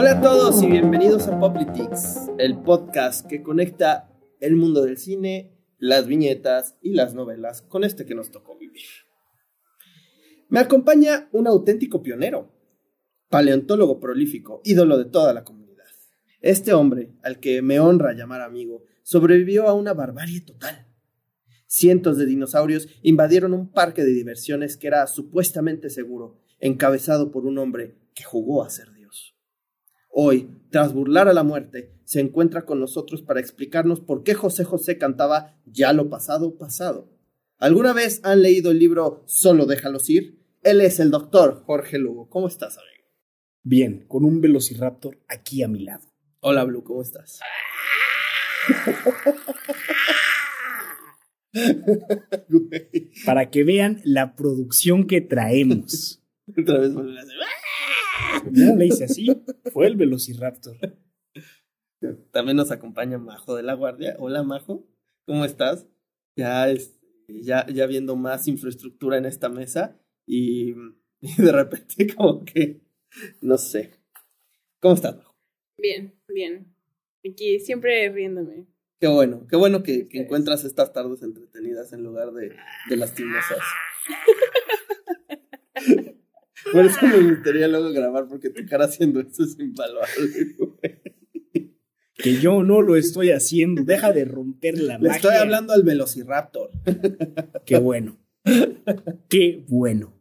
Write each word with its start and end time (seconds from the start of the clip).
Hola 0.00 0.12
a 0.12 0.20
todos 0.22 0.62
y 0.62 0.66
bienvenidos 0.66 1.28
a 1.28 1.38
Poplitics, 1.38 2.30
el 2.38 2.56
podcast 2.56 3.26
que 3.26 3.42
conecta 3.42 4.10
el 4.40 4.56
mundo 4.56 4.80
del 4.80 4.96
cine, 4.96 5.52
las 5.76 6.06
viñetas 6.06 6.78
y 6.80 6.94
las 6.94 7.12
novelas 7.12 7.60
con 7.60 7.84
este 7.84 8.06
que 8.06 8.14
nos 8.14 8.30
tocó 8.30 8.56
vivir. 8.56 8.86
Me 10.48 10.58
acompaña 10.58 11.28
un 11.32 11.46
auténtico 11.46 12.02
pionero, 12.02 12.50
paleontólogo 13.28 14.00
prolífico, 14.00 14.62
ídolo 14.64 14.96
de 14.96 15.04
toda 15.04 15.34
la 15.34 15.44
comunidad. 15.44 15.84
Este 16.40 16.72
hombre, 16.72 17.12
al 17.22 17.38
que 17.38 17.60
me 17.60 17.78
honra 17.78 18.14
llamar 18.14 18.40
amigo, 18.40 18.84
sobrevivió 19.02 19.68
a 19.68 19.74
una 19.74 19.92
barbarie 19.92 20.40
total. 20.40 20.86
Cientos 21.66 22.16
de 22.16 22.24
dinosaurios 22.24 22.88
invadieron 23.02 23.52
un 23.52 23.70
parque 23.70 24.02
de 24.02 24.14
diversiones 24.14 24.78
que 24.78 24.86
era 24.86 25.06
supuestamente 25.06 25.90
seguro, 25.90 26.40
encabezado 26.58 27.30
por 27.30 27.44
un 27.44 27.58
hombre 27.58 27.98
que 28.14 28.24
jugó 28.24 28.64
a 28.64 28.70
ser. 28.70 28.88
Hoy, 30.12 30.50
tras 30.70 30.92
burlar 30.92 31.28
a 31.28 31.32
la 31.32 31.44
muerte, 31.44 31.94
se 32.04 32.18
encuentra 32.18 32.66
con 32.66 32.80
nosotros 32.80 33.22
para 33.22 33.38
explicarnos 33.38 34.00
por 34.00 34.24
qué 34.24 34.34
José 34.34 34.64
José 34.64 34.98
cantaba 34.98 35.56
Ya 35.66 35.92
lo 35.92 36.10
pasado, 36.10 36.58
pasado. 36.58 37.08
¿Alguna 37.58 37.92
vez 37.92 38.20
han 38.24 38.42
leído 38.42 38.72
el 38.72 38.80
libro 38.80 39.22
Solo 39.26 39.66
déjalos 39.66 40.10
ir? 40.10 40.40
Él 40.62 40.80
es 40.80 40.98
el 40.98 41.12
doctor 41.12 41.62
Jorge 41.64 41.98
Lugo. 41.98 42.28
¿Cómo 42.28 42.48
estás, 42.48 42.76
amigo? 42.76 43.08
Bien, 43.62 44.04
con 44.08 44.24
un 44.24 44.40
velociraptor 44.40 45.20
aquí 45.28 45.62
a 45.62 45.68
mi 45.68 45.84
lado. 45.84 46.12
Hola, 46.40 46.64
Blue, 46.64 46.82
¿cómo 46.82 47.02
estás? 47.02 47.38
Para 53.24 53.50
que 53.50 53.62
vean 53.62 54.00
la 54.04 54.34
producción 54.34 55.06
que 55.06 55.20
traemos. 55.20 56.20
Otra 56.58 56.78
vez 56.78 56.92
No 58.50 58.76
le 58.76 58.86
hice 58.86 59.04
así, 59.04 59.26
fue 59.72 59.86
el 59.86 59.96
velociraptor. 59.96 60.76
También 62.32 62.56
nos 62.56 62.70
acompaña 62.70 63.18
Majo 63.18 63.54
de 63.56 63.62
la 63.62 63.74
Guardia. 63.74 64.16
Hola, 64.18 64.42
Majo, 64.42 64.88
¿cómo 65.26 65.44
estás? 65.44 65.86
Ya, 66.36 66.70
es, 66.70 66.98
ya, 67.28 67.66
ya 67.66 67.86
viendo 67.86 68.16
más 68.16 68.48
infraestructura 68.48 69.18
en 69.18 69.26
esta 69.26 69.48
mesa 69.48 70.00
y, 70.26 70.70
y 71.20 71.34
de 71.36 71.52
repente 71.52 72.06
como 72.16 72.44
que, 72.44 72.80
no 73.40 73.58
sé. 73.58 73.90
¿Cómo 74.80 74.94
estás, 74.94 75.16
Majo? 75.16 75.36
Bien, 75.76 76.14
bien. 76.28 76.74
Aquí 77.28 77.60
siempre 77.60 78.08
riéndome. 78.10 78.66
Qué 78.98 79.08
bueno, 79.08 79.46
qué 79.48 79.56
bueno 79.56 79.82
que, 79.82 80.08
que 80.08 80.18
encuentras 80.18 80.64
estas 80.64 80.92
tardes 80.92 81.22
entretenidas 81.22 81.92
en 81.92 82.02
lugar 82.02 82.32
de, 82.32 82.54
de 82.88 82.96
lastimosas. 82.96 83.58
Por 86.72 86.84
eso 86.86 86.98
me 87.06 87.30
gustaría 87.30 87.68
luego 87.68 87.90
grabar, 87.92 88.26
porque 88.28 88.50
tu 88.50 88.64
cara 88.66 88.84
haciendo 88.84 89.20
eso 89.20 89.44
es 89.44 89.58
invaluable. 89.58 90.54
güey. 90.58 91.00
Que 92.14 92.34
yo 92.34 92.62
no 92.62 92.82
lo 92.82 92.96
estoy 92.96 93.30
haciendo, 93.30 93.82
deja 93.82 94.12
de 94.12 94.26
romper 94.26 94.78
la 94.78 94.98
Le 94.98 95.08
magia. 95.08 95.16
estoy 95.16 95.34
hablando 95.36 95.72
al 95.72 95.82
Velociraptor. 95.82 96.70
Qué 97.64 97.78
bueno. 97.78 98.18
Qué 99.28 99.64
bueno. 99.68 100.12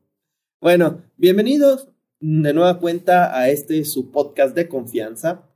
Bueno, 0.62 1.04
bienvenidos 1.18 1.90
de 2.22 2.54
nueva 2.54 2.80
cuenta 2.80 3.38
a 3.38 3.50
este 3.50 3.84
su 3.84 4.12
podcast 4.12 4.56
de 4.56 4.68
confianza. 4.70 5.50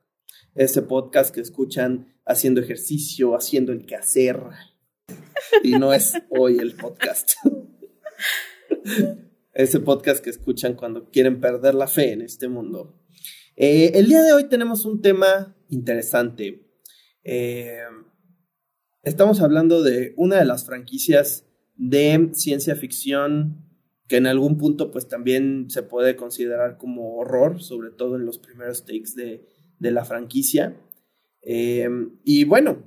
Ese 0.56 0.82
podcast 0.82 1.34
que 1.34 1.42
escuchan 1.42 2.14
haciendo 2.26 2.60
ejercicio, 2.62 3.36
haciendo 3.36 3.72
el 3.72 3.86
quehacer. 3.86 4.40
Y 5.64 5.72
no 5.74 5.94
es 5.94 6.14
hoy 6.30 6.58
el 6.60 6.74
podcast. 6.76 7.34
Ese 9.54 9.80
podcast 9.80 10.24
que 10.24 10.32
escuchan 10.32 10.74
cuando 10.74 11.10
quieren 11.12 11.40
perder 11.40 11.76
la 11.76 11.88
fe 11.88 12.12
en 12.14 12.22
este 12.22 12.48
mundo. 12.48 13.00
Eh, 13.56 13.92
el 13.94 14.08
día 14.08 14.24
de 14.24 14.34
hoy 14.34 14.46
tenemos 14.50 14.86
un 14.86 15.02
tema 15.02 15.56
interesante. 15.70 16.66
Eh, 17.24 17.78
estamos 19.04 19.42
hablando 19.42 19.84
de 19.84 20.14
una 20.18 20.38
de 20.38 20.46
las 20.46 20.66
franquicias 20.66 21.46
de 21.76 22.30
ciencia 22.34 22.76
ficción 22.76 23.64
que 24.08 24.18
en 24.18 24.26
algún 24.28 24.58
punto 24.58 24.90
pues 24.92 25.08
también 25.08 25.70
se 25.70 25.84
puede 25.84 26.16
considerar 26.16 26.78
como 26.78 27.18
horror, 27.18 27.62
sobre 27.62 27.92
todo 27.92 28.16
en 28.16 28.26
los 28.26 28.40
primeros 28.40 28.86
takes 28.86 29.12
de, 29.16 29.48
de 29.80 29.92
la 29.92 30.04
franquicia. 30.04 30.76
Eh, 31.44 31.88
y 32.24 32.44
bueno, 32.46 32.84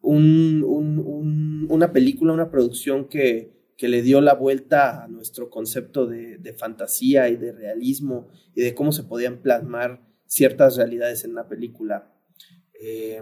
un- 0.00 0.64
un- 0.66 0.98
un- 0.98 1.66
una 1.70 1.92
película, 1.92 2.32
una 2.32 2.50
producción 2.50 3.08
que, 3.08 3.61
que 3.76 3.88
le 3.88 4.02
dio 4.02 4.20
la 4.20 4.34
vuelta 4.34 5.02
a 5.02 5.08
nuestro 5.08 5.50
concepto 5.50 6.06
de, 6.06 6.38
de 6.38 6.52
fantasía 6.52 7.28
y 7.28 7.36
de 7.36 7.52
realismo 7.52 8.28
y 8.54 8.62
de 8.62 8.74
cómo 8.74 8.92
se 8.92 9.04
podían 9.04 9.42
plasmar 9.42 10.00
ciertas 10.26 10.76
realidades 10.76 11.24
en 11.24 11.32
una 11.32 11.48
película. 11.48 12.12
Eh, 12.80 13.20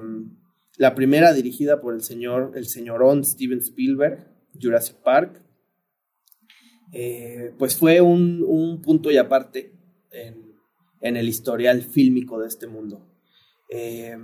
la 0.77 0.95
primera 0.95 1.33
dirigida 1.33 1.81
por 1.81 1.95
el 1.95 2.03
señor, 2.03 2.53
el 2.55 2.67
señorón 2.67 3.25
Steven 3.25 3.59
Spielberg, 3.59 4.27
Jurassic 4.61 4.97
Park, 4.97 5.43
eh, 6.93 7.53
pues 7.59 7.77
fue 7.77 8.01
un, 8.01 8.45
un 8.47 8.81
punto 8.81 9.11
y 9.11 9.17
aparte 9.17 9.73
en, 10.11 10.55
en 11.01 11.17
el 11.17 11.29
historial 11.29 11.83
fílmico 11.83 12.41
de 12.41 12.49
este 12.49 12.67
mundo. 12.67 13.07
Eh, 13.71 14.17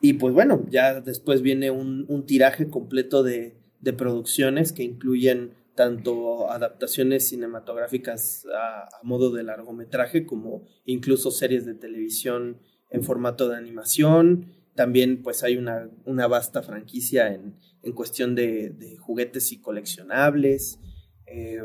y 0.00 0.14
pues 0.14 0.32
bueno, 0.32 0.64
ya 0.70 1.00
después 1.00 1.42
viene 1.42 1.70
un, 1.70 2.06
un 2.08 2.24
tiraje 2.24 2.68
completo 2.68 3.22
de, 3.22 3.59
de 3.80 3.92
producciones 3.92 4.72
que 4.72 4.82
incluyen 4.82 5.54
tanto 5.74 6.50
adaptaciones 6.50 7.28
cinematográficas 7.28 8.46
a, 8.54 8.88
modo 9.02 9.30
de 9.30 9.42
largometraje 9.42 10.26
como 10.26 10.66
incluso 10.84 11.30
series 11.30 11.64
de 11.64 11.74
televisión 11.74 12.58
en 12.90 13.02
formato 13.02 13.48
de 13.48 13.56
animación. 13.56 14.46
También 14.74 15.22
pues 15.22 15.42
hay 15.42 15.56
una, 15.56 15.88
una 16.04 16.26
vasta 16.26 16.62
franquicia 16.62 17.32
en, 17.34 17.56
en 17.82 17.92
cuestión 17.92 18.34
de, 18.34 18.70
de 18.70 18.96
juguetes 18.98 19.52
y 19.52 19.60
coleccionables, 19.60 20.78
eh, 21.26 21.62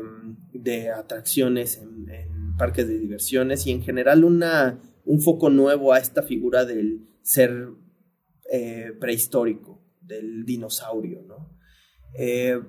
de 0.52 0.90
atracciones 0.90 1.78
en, 1.78 2.08
en 2.08 2.56
parques 2.56 2.88
de 2.88 2.98
diversiones 2.98 3.66
y 3.66 3.72
en 3.72 3.82
general 3.82 4.24
una, 4.24 4.80
un 5.04 5.20
foco 5.20 5.50
nuevo 5.50 5.92
a 5.92 5.98
esta 5.98 6.22
figura 6.22 6.64
del 6.64 7.06
ser 7.22 7.68
eh, 8.50 8.92
prehistórico, 9.00 9.82
del 10.00 10.44
dinosaurio, 10.44 11.22
¿no? 11.22 11.55
Eh, 12.18 12.60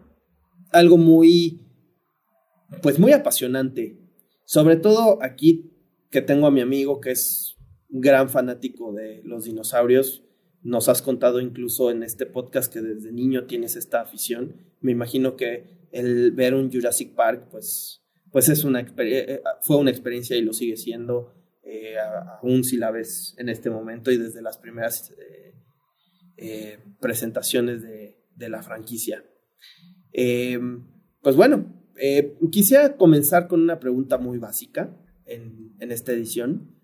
algo 0.72 0.97
muy, 0.97 1.62
pues 2.81 3.00
muy 3.00 3.12
apasionante. 3.13 3.97
Sobre 4.46 4.75
todo 4.75 5.19
aquí 5.22 5.72
que 6.09 6.22
tengo 6.22 6.47
a 6.47 6.52
mi 6.52 6.62
amigo 6.62 7.02
que 7.02 7.12
es 7.12 7.56
un 7.90 8.02
gran 8.02 8.30
fanático 8.30 8.94
de 8.94 9.22
los 9.24 9.46
dinosaurios. 9.46 10.24
Nos 10.63 10.90
has 10.90 11.02
contado 11.02 11.40
incluso 11.40 11.91
en 11.91 12.03
este 12.03 12.25
podcast 12.25 12.72
que 12.72 12.81
desde 12.81 13.12
niño 13.12 13.46
tienes 13.46 13.75
esta 13.75 14.02
afición. 14.02 14.56
Me 14.81 14.91
imagino 14.91 15.35
que 15.35 15.88
el 15.91 16.31
ver 16.31 16.53
un 16.53 16.72
Jurassic 16.72 17.16
Park, 17.16 17.47
pues, 17.52 18.03
pues 18.31 18.50
es 18.50 18.64
una 18.64 18.81
exper- 18.81 19.25
eh, 19.28 19.41
fue 19.62 19.78
una 19.78 19.91
experiencia 19.91 20.35
y 20.35 20.41
lo 20.41 20.53
sigue 20.53 20.75
siendo, 20.75 21.34
eh, 21.64 21.96
aún 22.41 22.64
si 22.64 22.78
la 22.78 22.91
ves 22.91 23.35
en 23.38 23.50
este 23.50 23.69
momento 23.69 24.12
y 24.12 24.18
desde 24.18 24.41
las 24.41 24.58
primeras 24.58 25.12
eh, 25.12 25.53
eh, 26.38 26.79
presentaciones 27.00 27.81
de 27.84 28.50
la 28.50 28.62
franquicia. 28.62 29.24
Eh, 30.13 30.59
pues 31.22 31.35
bueno, 31.35 31.78
eh, 32.00 32.38
quisiera 32.51 32.95
comenzar 32.95 33.47
con 33.47 33.62
una 33.62 33.79
pregunta 33.79 34.18
muy 34.18 34.38
básica 34.38 34.95
en, 35.25 35.75
esta 35.79 36.13
edición, 36.13 36.75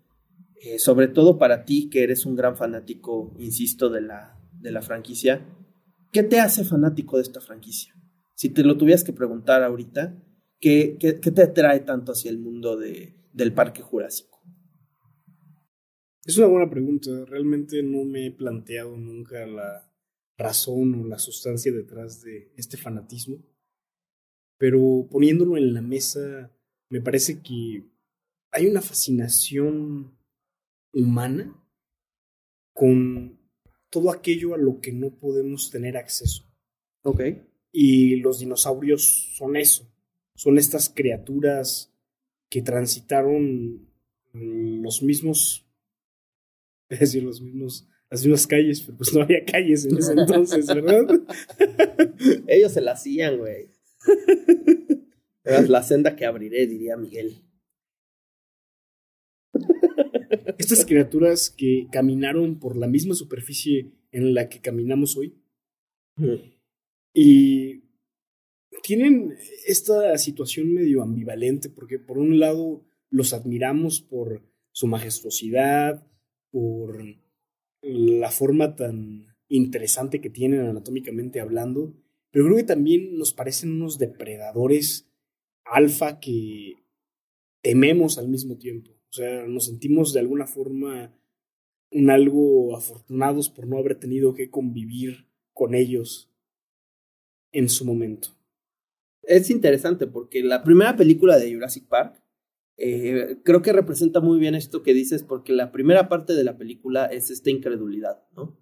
eh, 0.55 0.79
sobre 0.79 1.07
todo 1.07 1.37
para 1.37 1.65
ti 1.65 1.89
que 1.89 2.03
eres 2.03 2.25
un 2.25 2.35
gran 2.35 2.57
fanático, 2.57 3.35
insisto, 3.39 3.89
de 3.89 4.01
la, 4.01 4.39
de 4.59 4.71
la 4.71 4.81
franquicia. 4.81 5.45
¿Qué 6.11 6.23
te 6.23 6.39
hace 6.39 6.63
fanático 6.63 7.17
de 7.17 7.23
esta 7.23 7.41
franquicia? 7.41 7.95
Si 8.35 8.49
te 8.49 8.63
lo 8.63 8.77
tuvieras 8.77 9.03
que 9.03 9.13
preguntar 9.13 9.63
ahorita, 9.63 10.21
¿qué, 10.59 10.97
qué, 10.99 11.19
qué 11.19 11.31
te 11.31 11.43
atrae 11.43 11.81
tanto 11.81 12.11
hacia 12.11 12.31
el 12.31 12.39
mundo 12.39 12.77
de, 12.77 13.15
del 13.33 13.53
Parque 13.53 13.81
Jurásico? 13.81 14.41
Es 16.25 16.37
una 16.37 16.47
buena 16.47 16.69
pregunta. 16.69 17.09
Realmente 17.27 17.83
no 17.83 18.05
me 18.05 18.27
he 18.27 18.31
planteado 18.31 18.95
nunca 18.95 19.45
la 19.45 19.92
razón 20.37 20.95
o 20.95 21.07
la 21.07 21.19
sustancia 21.19 21.71
detrás 21.71 22.21
de 22.21 22.51
este 22.55 22.77
fanatismo. 22.77 23.37
Pero 24.57 25.07
poniéndolo 25.09 25.57
en 25.57 25.73
la 25.73 25.81
mesa, 25.81 26.51
me 26.89 27.01
parece 27.01 27.41
que 27.41 27.85
hay 28.51 28.67
una 28.67 28.81
fascinación 28.81 30.15
humana 30.93 31.59
con 32.73 33.39
todo 33.89 34.11
aquello 34.11 34.53
a 34.53 34.57
lo 34.57 34.79
que 34.79 34.91
no 34.91 35.11
podemos 35.11 35.69
tener 35.69 35.97
acceso. 35.97 36.45
Ok. 37.03 37.21
Y 37.71 38.17
los 38.17 38.39
dinosaurios 38.39 39.33
son 39.35 39.55
eso. 39.55 39.91
Son 40.35 40.57
estas 40.57 40.89
criaturas 40.89 41.93
que 42.49 42.61
transitaron 42.61 43.87
los 44.33 45.03
mismos, 45.03 45.65
es 46.89 46.99
decir, 46.99 47.23
los 47.23 47.41
mismos, 47.41 47.87
las 48.13 48.21
mismas 48.23 48.45
calles, 48.45 48.81
pero 48.81 48.95
pues 48.95 49.11
no 49.11 49.23
había 49.23 49.43
calles 49.43 49.85
en 49.85 49.97
ese 49.97 50.11
entonces, 50.11 50.67
¿verdad? 50.67 51.19
Ellos 52.47 52.71
se 52.71 52.81
la 52.81 52.91
hacían, 52.91 53.39
güey. 53.39 53.71
Era 55.43 55.63
la 55.63 55.81
senda 55.81 56.15
que 56.15 56.23
abriré, 56.23 56.67
diría 56.67 56.95
Miguel. 56.95 57.43
Estas 60.59 60.85
criaturas 60.85 61.49
que 61.49 61.87
caminaron 61.91 62.59
por 62.59 62.77
la 62.77 62.85
misma 62.85 63.15
superficie 63.15 63.91
en 64.11 64.35
la 64.35 64.47
que 64.47 64.61
caminamos 64.61 65.17
hoy 65.17 65.41
y 67.15 67.81
tienen 68.83 69.35
esta 69.65 70.15
situación 70.19 70.71
medio 70.71 71.01
ambivalente 71.01 71.67
porque 71.67 71.97
por 71.97 72.19
un 72.19 72.39
lado 72.39 72.85
los 73.09 73.33
admiramos 73.33 74.01
por 74.01 74.43
su 74.71 74.85
majestuosidad, 74.85 76.05
por 76.51 77.22
la 77.83 78.31
forma 78.31 78.75
tan 78.75 79.35
interesante 79.49 80.21
que 80.21 80.29
tienen 80.29 80.61
anatómicamente 80.61 81.39
hablando, 81.39 81.93
pero 82.31 82.45
creo 82.45 82.57
que 82.57 82.63
también 82.63 83.17
nos 83.17 83.33
parecen 83.33 83.73
unos 83.73 83.99
depredadores 83.99 85.07
alfa 85.65 86.19
que 86.19 86.77
tememos 87.61 88.17
al 88.17 88.29
mismo 88.29 88.57
tiempo. 88.57 88.91
O 89.09 89.13
sea, 89.13 89.45
nos 89.45 89.65
sentimos 89.65 90.13
de 90.13 90.21
alguna 90.21 90.47
forma 90.47 91.15
un 91.91 92.09
algo 92.09 92.75
afortunados 92.75 93.49
por 93.49 93.67
no 93.67 93.77
haber 93.77 93.99
tenido 93.99 94.33
que 94.33 94.49
convivir 94.49 95.27
con 95.53 95.75
ellos 95.75 96.31
en 97.51 97.69
su 97.69 97.85
momento. 97.85 98.29
Es 99.21 99.49
interesante 99.49 100.07
porque 100.07 100.41
la 100.41 100.63
primera 100.63 100.95
película 100.95 101.37
de 101.37 101.53
Jurassic 101.53 101.87
Park 101.87 102.22
eh, 102.77 103.39
creo 103.43 103.61
que 103.61 103.73
representa 103.73 104.19
muy 104.19 104.39
bien 104.39 104.55
esto 104.55 104.81
que 104.83 104.93
dices 104.93 105.23
porque 105.23 105.53
la 105.53 105.71
primera 105.71 106.09
parte 106.09 106.33
de 106.33 106.43
la 106.43 106.57
película 106.57 107.05
es 107.05 107.29
esta 107.29 107.49
incredulidad, 107.49 108.23
¿no? 108.35 108.57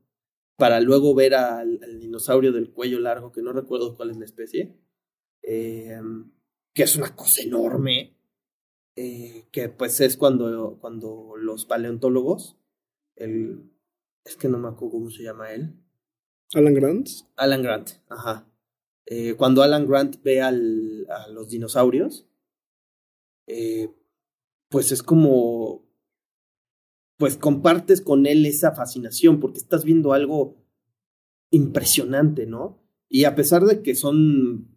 Para 0.58 0.82
luego 0.82 1.16
ver 1.16 1.34
al, 1.34 1.80
dinosaurio 2.00 2.52
del 2.52 2.72
cuello 2.72 3.00
largo, 3.00 3.32
que 3.32 3.42
no 3.42 3.54
recuerdo 3.54 3.96
cuál 3.96 4.12
es 4.12 4.18
la 4.18 4.26
especie, 4.26 4.78
eh, 5.44 6.00
que 6.74 6.84
es 6.84 6.96
una 6.96 7.16
cosa 7.16 7.42
enorme, 7.42 8.18
eh, 8.96 9.48
que 9.52 9.70
pues 9.70 10.00
es 10.02 10.18
cuando, 10.18 10.78
cuando 10.80 11.34
los 11.38 11.66
paleontólogos, 11.66 12.58
el, 13.16 13.72
es 14.26 14.36
que 14.36 14.50
no 14.50 14.60
me 14.60 14.68
acuerdo 14.68 14.92
cómo 14.92 15.10
se 15.10 15.24
llama 15.24 15.52
él. 15.52 15.74
Alan 16.54 16.74
Grant. 16.74 17.10
Alan 17.38 17.64
Grant, 17.64 17.92
ajá. 18.10 18.48
Cuando 19.36 19.62
Alan 19.62 19.88
Grant 19.88 20.22
ve 20.24 20.42
al, 20.42 21.06
a 21.10 21.28
los 21.28 21.50
dinosaurios, 21.50 22.32
eh, 23.48 23.90
pues 24.72 24.94
es 24.94 25.04
como, 25.04 25.86
pues 27.18 27.38
compartes 27.38 28.02
con 28.02 28.26
él 28.26 28.46
esa 28.46 28.72
fascinación 28.72 29.42
porque 29.42 29.60
estás 29.60 29.84
viendo 29.84 30.14
algo 30.14 30.66
impresionante, 31.52 32.48
¿no? 32.48 32.82
Y 33.10 33.26
a 33.26 33.36
pesar 33.36 33.66
de 33.66 33.84
que 33.84 33.96
son 33.96 34.70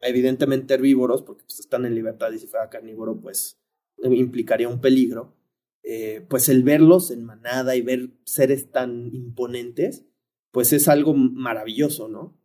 evidentemente 0.00 0.72
herbívoros, 0.72 1.22
porque 1.22 1.44
pues, 1.44 1.60
están 1.60 1.84
en 1.84 1.94
libertad 1.94 2.32
y 2.32 2.38
si 2.38 2.46
fuera 2.46 2.70
carnívoro, 2.70 3.20
pues 3.20 3.60
implicaría 4.02 4.70
un 4.70 4.80
peligro, 4.80 5.36
eh, 5.82 6.24
pues 6.28 6.48
el 6.48 6.62
verlos 6.62 7.10
en 7.10 7.22
manada 7.22 7.76
y 7.76 7.82
ver 7.82 8.08
seres 8.24 8.70
tan 8.70 9.14
imponentes, 9.14 10.06
pues 10.50 10.72
es 10.72 10.88
algo 10.88 11.12
maravilloso, 11.12 12.08
¿no? 12.08 12.40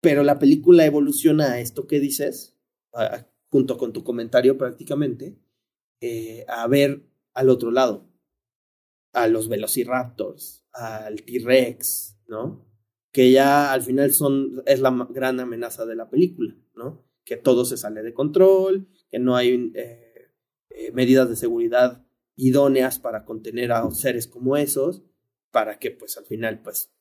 Pero 0.00 0.22
la 0.22 0.38
película 0.38 0.86
evoluciona 0.86 1.52
a 1.52 1.60
esto 1.60 1.86
que 1.86 2.00
dices, 2.00 2.56
junto 3.50 3.76
con 3.76 3.92
tu 3.92 4.02
comentario 4.02 4.56
prácticamente, 4.56 5.36
eh, 6.04 6.44
a 6.48 6.66
ver 6.66 7.04
al 7.32 7.48
otro 7.48 7.70
lado, 7.70 8.10
a 9.12 9.28
los 9.28 9.48
velociraptors, 9.48 10.66
al 10.72 11.22
T-Rex, 11.22 12.18
¿no? 12.26 12.66
Que 13.12 13.30
ya 13.30 13.72
al 13.72 13.82
final 13.82 14.10
son, 14.12 14.64
es 14.66 14.80
la 14.80 14.90
gran 15.10 15.38
amenaza 15.38 15.86
de 15.86 15.94
la 15.94 16.10
película, 16.10 16.56
¿no? 16.74 17.06
Que 17.24 17.36
todo 17.36 17.64
se 17.64 17.76
sale 17.76 18.02
de 18.02 18.12
control, 18.12 18.88
que 19.12 19.20
no 19.20 19.36
hay 19.36 19.70
eh, 19.76 20.32
eh, 20.70 20.90
medidas 20.90 21.28
de 21.28 21.36
seguridad 21.36 22.04
idóneas 22.34 22.98
para 22.98 23.24
contener 23.24 23.70
a 23.70 23.88
seres 23.92 24.26
como 24.26 24.56
esos, 24.56 25.04
para 25.52 25.78
que 25.78 25.92
pues 25.92 26.18
al 26.18 26.24
final 26.24 26.62
pues 26.62 26.92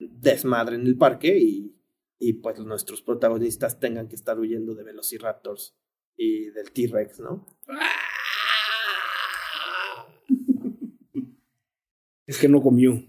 desmadren 0.00 0.88
el 0.88 0.98
parque 0.98 1.38
y, 1.38 1.78
y 2.18 2.32
pues 2.32 2.58
nuestros 2.58 3.00
protagonistas 3.00 3.78
tengan 3.78 4.08
que 4.08 4.16
estar 4.16 4.40
huyendo 4.40 4.74
de 4.74 4.82
velociraptors 4.82 5.76
y 6.16 6.50
del 6.50 6.70
T-Rex, 6.72 7.20
¿no? 7.20 7.46
Es 12.24 12.38
que 12.38 12.48
no 12.48 12.62
comió. 12.62 13.04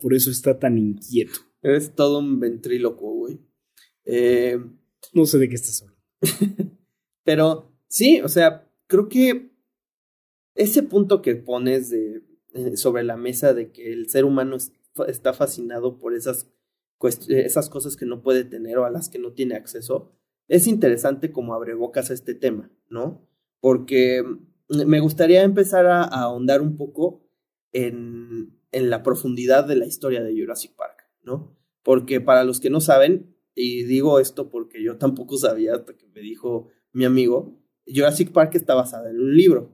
Por 0.00 0.14
eso 0.14 0.30
está 0.30 0.58
tan 0.58 0.78
inquieto. 0.78 1.40
Es 1.62 1.94
todo 1.94 2.18
un 2.18 2.40
ventríloco, 2.40 3.12
güey. 3.12 3.38
Eh, 4.04 4.58
no 5.12 5.26
sé 5.26 5.38
de 5.38 5.48
qué 5.48 5.54
estás 5.54 5.82
hablando. 5.82 6.02
Pero 7.24 7.78
sí, 7.86 8.20
o 8.22 8.28
sea, 8.28 8.68
creo 8.86 9.08
que 9.08 9.52
ese 10.54 10.82
punto 10.82 11.22
que 11.22 11.36
pones 11.36 11.90
de, 11.90 12.22
eh, 12.54 12.76
sobre 12.76 13.02
la 13.02 13.16
mesa 13.16 13.54
de 13.54 13.72
que 13.72 13.92
el 13.92 14.08
ser 14.08 14.24
humano 14.24 14.56
está 15.08 15.32
fascinado 15.32 15.98
por 15.98 16.14
esas, 16.14 16.52
esas 17.28 17.68
cosas 17.68 17.96
que 17.96 18.06
no 18.06 18.22
puede 18.22 18.44
tener 18.44 18.78
o 18.78 18.84
a 18.84 18.90
las 18.90 19.08
que 19.08 19.18
no 19.18 19.32
tiene 19.32 19.54
acceso, 19.54 20.12
es 20.48 20.66
interesante 20.66 21.32
como 21.32 21.54
abre 21.54 21.74
bocas 21.74 22.10
a 22.10 22.14
este 22.14 22.34
tema, 22.34 22.70
¿no? 22.88 23.26
Porque 23.60 24.22
mm, 24.22 24.84
me 24.86 25.00
gustaría 25.00 25.42
empezar 25.42 25.86
a, 25.86 26.02
ahondar 26.02 26.60
un 26.60 26.76
poco 26.76 27.26
en, 27.72 28.58
en, 28.72 28.90
la 28.90 29.02
profundidad 29.02 29.66
de 29.66 29.76
la 29.76 29.86
historia 29.86 30.22
de 30.22 30.38
Jurassic 30.38 30.74
Park, 30.76 31.04
¿no? 31.22 31.56
Porque 31.82 32.20
para 32.20 32.44
los 32.44 32.60
que 32.60 32.70
no 32.70 32.80
saben, 32.80 33.34
y 33.54 33.84
digo 33.84 34.18
esto 34.20 34.50
porque 34.50 34.82
yo 34.82 34.96
tampoco 34.96 35.36
sabía 35.36 35.74
hasta 35.74 35.96
que 35.96 36.06
me 36.08 36.20
dijo 36.20 36.70
mi 36.92 37.04
amigo, 37.04 37.60
Jurassic 37.86 38.32
Park 38.32 38.54
está 38.54 38.74
basada 38.74 39.10
en 39.10 39.20
un 39.20 39.36
libro. 39.36 39.70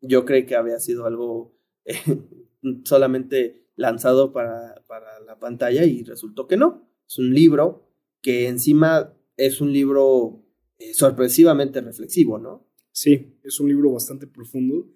Yo 0.00 0.24
creí 0.24 0.46
que 0.46 0.56
había 0.56 0.78
sido 0.78 1.06
algo 1.06 1.56
eh, 1.84 1.94
solamente 2.84 3.68
lanzado 3.76 4.32
para, 4.32 4.82
para 4.86 5.20
la 5.20 5.38
pantalla 5.38 5.84
y 5.84 6.02
resultó 6.02 6.46
que 6.46 6.56
no. 6.56 6.88
Es 7.06 7.18
un 7.18 7.34
libro 7.34 7.90
que 8.20 8.48
encima 8.48 9.12
es 9.36 9.60
un 9.60 9.72
libro 9.72 10.44
eh, 10.78 10.94
sorpresivamente 10.94 11.80
reflexivo, 11.80 12.38
¿no? 12.38 12.66
Sí, 12.90 13.38
es 13.42 13.58
un 13.60 13.68
libro 13.68 13.92
bastante 13.92 14.26
profundo 14.26 14.88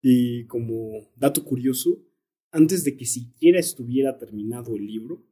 y 0.00 0.46
como 0.46 1.10
dato 1.16 1.44
curioso, 1.44 2.04
antes 2.50 2.84
de 2.84 2.96
que 2.96 3.06
siquiera 3.06 3.58
estuviera 3.58 4.18
terminado 4.18 4.76
el 4.76 4.86
libro, 4.86 5.24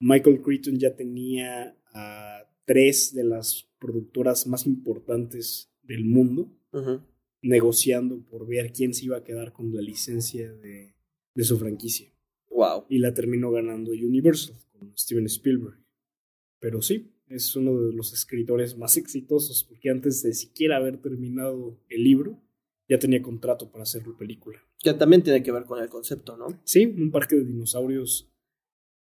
Michael 0.00 0.42
Crichton 0.42 0.78
ya 0.78 0.94
tenía 0.94 1.76
a 1.94 2.42
tres 2.64 3.14
de 3.14 3.24
las 3.24 3.68
productoras 3.78 4.46
más 4.46 4.66
importantes 4.66 5.72
del 5.82 6.04
mundo 6.04 6.52
negociando 7.40 8.20
por 8.24 8.46
ver 8.46 8.72
quién 8.72 8.92
se 8.92 9.06
iba 9.06 9.16
a 9.16 9.24
quedar 9.24 9.52
con 9.52 9.74
la 9.74 9.80
licencia 9.80 10.52
de, 10.52 10.94
de 11.34 11.44
su 11.44 11.58
franquicia. 11.58 12.12
Wow. 12.50 12.84
Y 12.88 12.98
la 12.98 13.14
terminó 13.14 13.50
ganando 13.50 13.92
Universal 13.92 14.56
con 14.72 14.96
Steven 14.96 15.26
Spielberg. 15.26 15.78
Pero 16.60 16.82
sí, 16.82 17.12
es 17.30 17.54
uno 17.56 17.80
de 17.80 17.92
los 17.92 18.12
escritores 18.12 18.76
más 18.76 18.96
exitosos, 18.96 19.64
porque 19.64 19.90
antes 19.90 20.22
de 20.22 20.34
siquiera 20.34 20.76
haber 20.76 20.98
terminado 20.98 21.78
el 21.88 22.04
libro, 22.04 22.40
ya 22.88 22.98
tenía 22.98 23.22
contrato 23.22 23.70
para 23.70 23.82
hacer 23.82 24.06
la 24.06 24.16
película. 24.16 24.58
Que 24.78 24.94
también 24.94 25.22
tiene 25.22 25.42
que 25.42 25.52
ver 25.52 25.64
con 25.64 25.82
el 25.82 25.88
concepto, 25.88 26.36
¿no? 26.36 26.60
Sí, 26.64 26.86
un 26.86 27.10
parque 27.10 27.36
de 27.36 27.44
dinosaurios 27.44 28.32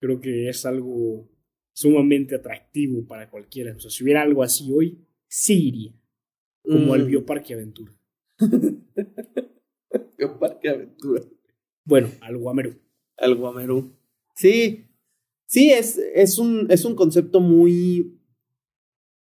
creo 0.01 0.21
que 0.21 0.49
es 0.49 0.65
algo 0.67 1.29
sumamente 1.73 2.35
atractivo 2.35 3.07
para 3.07 3.31
cualquiera. 3.31 3.75
O 3.75 3.79
sea, 3.79 3.91
si 3.91 4.03
hubiera 4.03 4.23
algo 4.23 4.43
así 4.43 4.73
hoy, 4.73 5.07
sí 5.29 5.69
iría. 5.69 5.93
Como 6.63 6.95
el 6.95 7.05
mm. 7.05 7.07
Bioparque 7.07 7.55
Aventura. 7.55 7.93
Bioparque 10.19 10.69
Aventura. 10.69 11.23
Bueno, 11.85 12.11
al 12.21 12.37
Guamerú. 12.37 12.75
Al 13.17 13.35
Guamerú. 13.37 13.97
Sí, 14.35 14.88
Sí, 15.49 15.73
es, 15.73 15.99
es, 16.15 16.39
un, 16.39 16.67
es 16.71 16.85
un 16.85 16.95
concepto 16.95 17.41
muy, 17.41 18.21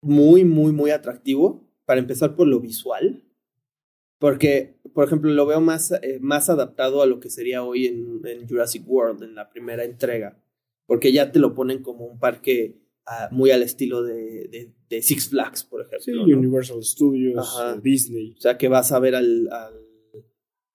muy, 0.01 0.43
muy, 0.43 0.73
muy 0.73 0.91
atractivo. 0.91 1.65
Para 1.85 2.01
empezar 2.01 2.35
por 2.35 2.47
lo 2.47 2.59
visual. 2.59 3.23
Porque, 4.19 4.77
por 4.93 5.05
ejemplo, 5.05 5.31
lo 5.31 5.45
veo 5.45 5.61
más, 5.61 5.91
eh, 5.91 6.19
más 6.19 6.49
adaptado 6.49 7.01
a 7.01 7.05
lo 7.05 7.21
que 7.21 7.29
sería 7.29 7.63
hoy 7.63 7.85
en, 7.85 8.47
Jurassic 8.47 8.83
World, 8.85 9.23
en 9.23 9.35
la 9.35 9.49
primera 9.49 9.85
entrega. 9.85 10.37
Porque 10.85 11.13
ya 11.13 11.31
te 11.31 11.39
lo 11.39 11.53
ponen 11.53 11.81
como 11.81 12.05
un 12.05 12.19
parque 12.19 12.81
ah, 13.05 13.29
muy 13.31 13.51
al 13.51 13.63
estilo 13.63 14.03
de, 14.03 14.73
de, 14.89 15.01
Six 15.01 15.29
Flags, 15.29 15.63
por 15.63 15.81
ejemplo. 15.81 16.01
Sí, 16.01 16.11
Universal 16.11 16.83
Studios, 16.83 17.81
Disney. 17.81 18.35
O 18.37 18.41
sea, 18.41 18.57
que 18.57 18.67
vas 18.67 18.91
a 18.91 18.99
ver 18.99 19.15
al, 19.15 19.47
al, 19.49 19.73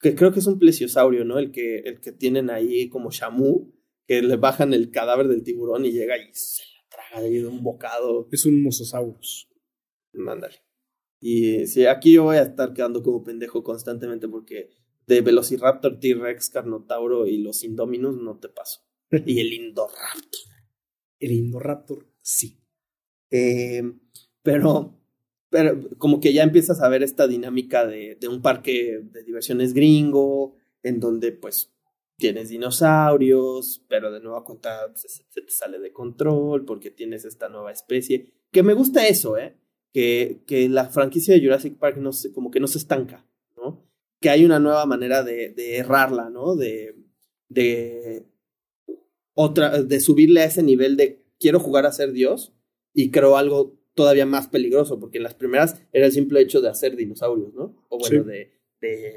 que 0.00 0.14
creo 0.14 0.32
que 0.32 0.38
es 0.38 0.46
un 0.46 0.58
plesiosaurio, 0.58 1.26
¿no? 1.26 1.38
El 1.38 1.50
que, 1.50 1.80
el 1.80 2.00
que 2.00 2.12
tienen 2.12 2.48
ahí 2.48 2.88
como 2.88 3.10
Shamu 3.10 3.70
que 4.06 4.22
le 4.22 4.36
bajan 4.36 4.74
el 4.74 4.90
cadáver 4.90 5.28
del 5.28 5.42
tiburón 5.42 5.84
y 5.84 5.92
llega 5.92 6.16
y 6.18 6.32
se 6.32 6.62
la 6.74 6.88
traga 6.88 7.22
de 7.22 7.46
un 7.46 7.62
bocado. 7.62 8.28
Es 8.30 8.44
un 8.46 8.62
mosasaurus. 8.62 9.48
Mándale. 10.12 10.56
Y 11.20 11.66
sí, 11.66 11.86
aquí 11.86 12.14
yo 12.14 12.24
voy 12.24 12.36
a 12.36 12.42
estar 12.42 12.74
quedando 12.74 13.02
como 13.02 13.22
pendejo 13.22 13.62
constantemente 13.62 14.28
porque 14.28 14.70
de 15.06 15.20
Velociraptor, 15.20 15.98
T-Rex, 16.00 16.50
Carnotauro 16.50 17.26
y 17.26 17.38
los 17.38 17.62
Indominus 17.64 18.16
no 18.16 18.38
te 18.38 18.48
paso. 18.48 18.80
y 19.26 19.40
el 19.40 19.52
Indoraptor. 19.52 20.50
El 21.18 21.32
Indoraptor, 21.32 22.08
sí. 22.20 22.58
Eh, 23.30 23.82
pero 24.42 24.98
pero 25.52 25.86
como 25.98 26.18
que 26.18 26.32
ya 26.32 26.42
empiezas 26.42 26.80
a 26.80 26.88
ver 26.88 27.02
esta 27.02 27.28
dinámica 27.28 27.86
de, 27.86 28.16
de 28.18 28.26
un 28.26 28.40
parque 28.40 29.00
de 29.02 29.22
diversiones 29.22 29.74
gringo, 29.74 30.56
en 30.82 30.98
donde 30.98 31.30
pues 31.32 31.74
tienes 32.22 32.50
dinosaurios, 32.50 33.84
pero 33.88 34.12
de 34.12 34.20
nueva 34.20 34.44
cuenta 34.44 34.92
se, 34.94 35.08
se, 35.08 35.24
te 35.24 35.50
sale 35.50 35.80
de 35.80 35.92
control 35.92 36.64
porque 36.64 36.92
tienes 36.92 37.24
esta 37.24 37.48
nueva 37.48 37.72
especie. 37.72 38.32
Que 38.52 38.62
me 38.62 38.74
gusta 38.74 39.08
eso, 39.08 39.36
¿eh? 39.36 39.56
Que, 39.92 40.42
que 40.46 40.68
la 40.68 40.88
franquicia 40.88 41.34
de 41.34 41.40
Jurassic 41.40 41.76
Park 41.78 41.96
no 41.96 42.12
se, 42.12 42.32
como 42.32 42.52
que 42.52 42.60
no 42.60 42.68
se 42.68 42.78
estanca, 42.78 43.26
¿no? 43.56 43.84
Que 44.20 44.30
hay 44.30 44.44
una 44.44 44.60
nueva 44.60 44.86
manera 44.86 45.24
de, 45.24 45.48
de 45.50 45.78
errarla, 45.78 46.30
¿no? 46.30 46.54
De, 46.54 46.94
de 47.48 48.24
otra, 49.34 49.82
de 49.82 49.98
subirle 50.00 50.42
a 50.42 50.44
ese 50.44 50.62
nivel 50.62 50.96
de 50.96 51.24
quiero 51.40 51.58
jugar 51.58 51.86
a 51.86 51.92
ser 51.92 52.12
Dios 52.12 52.52
y 52.94 53.10
creo 53.10 53.36
algo 53.36 53.74
todavía 53.94 54.26
más 54.26 54.46
peligroso, 54.46 55.00
porque 55.00 55.18
en 55.18 55.24
las 55.24 55.34
primeras 55.34 55.82
era 55.92 56.06
el 56.06 56.12
simple 56.12 56.40
hecho 56.40 56.60
de 56.60 56.68
hacer 56.68 56.94
dinosaurios, 56.94 57.52
¿no? 57.52 57.84
O 57.88 57.98
bueno, 57.98 58.22
Sí. 58.22 58.28
de, 58.28 58.52
de, 58.80 59.14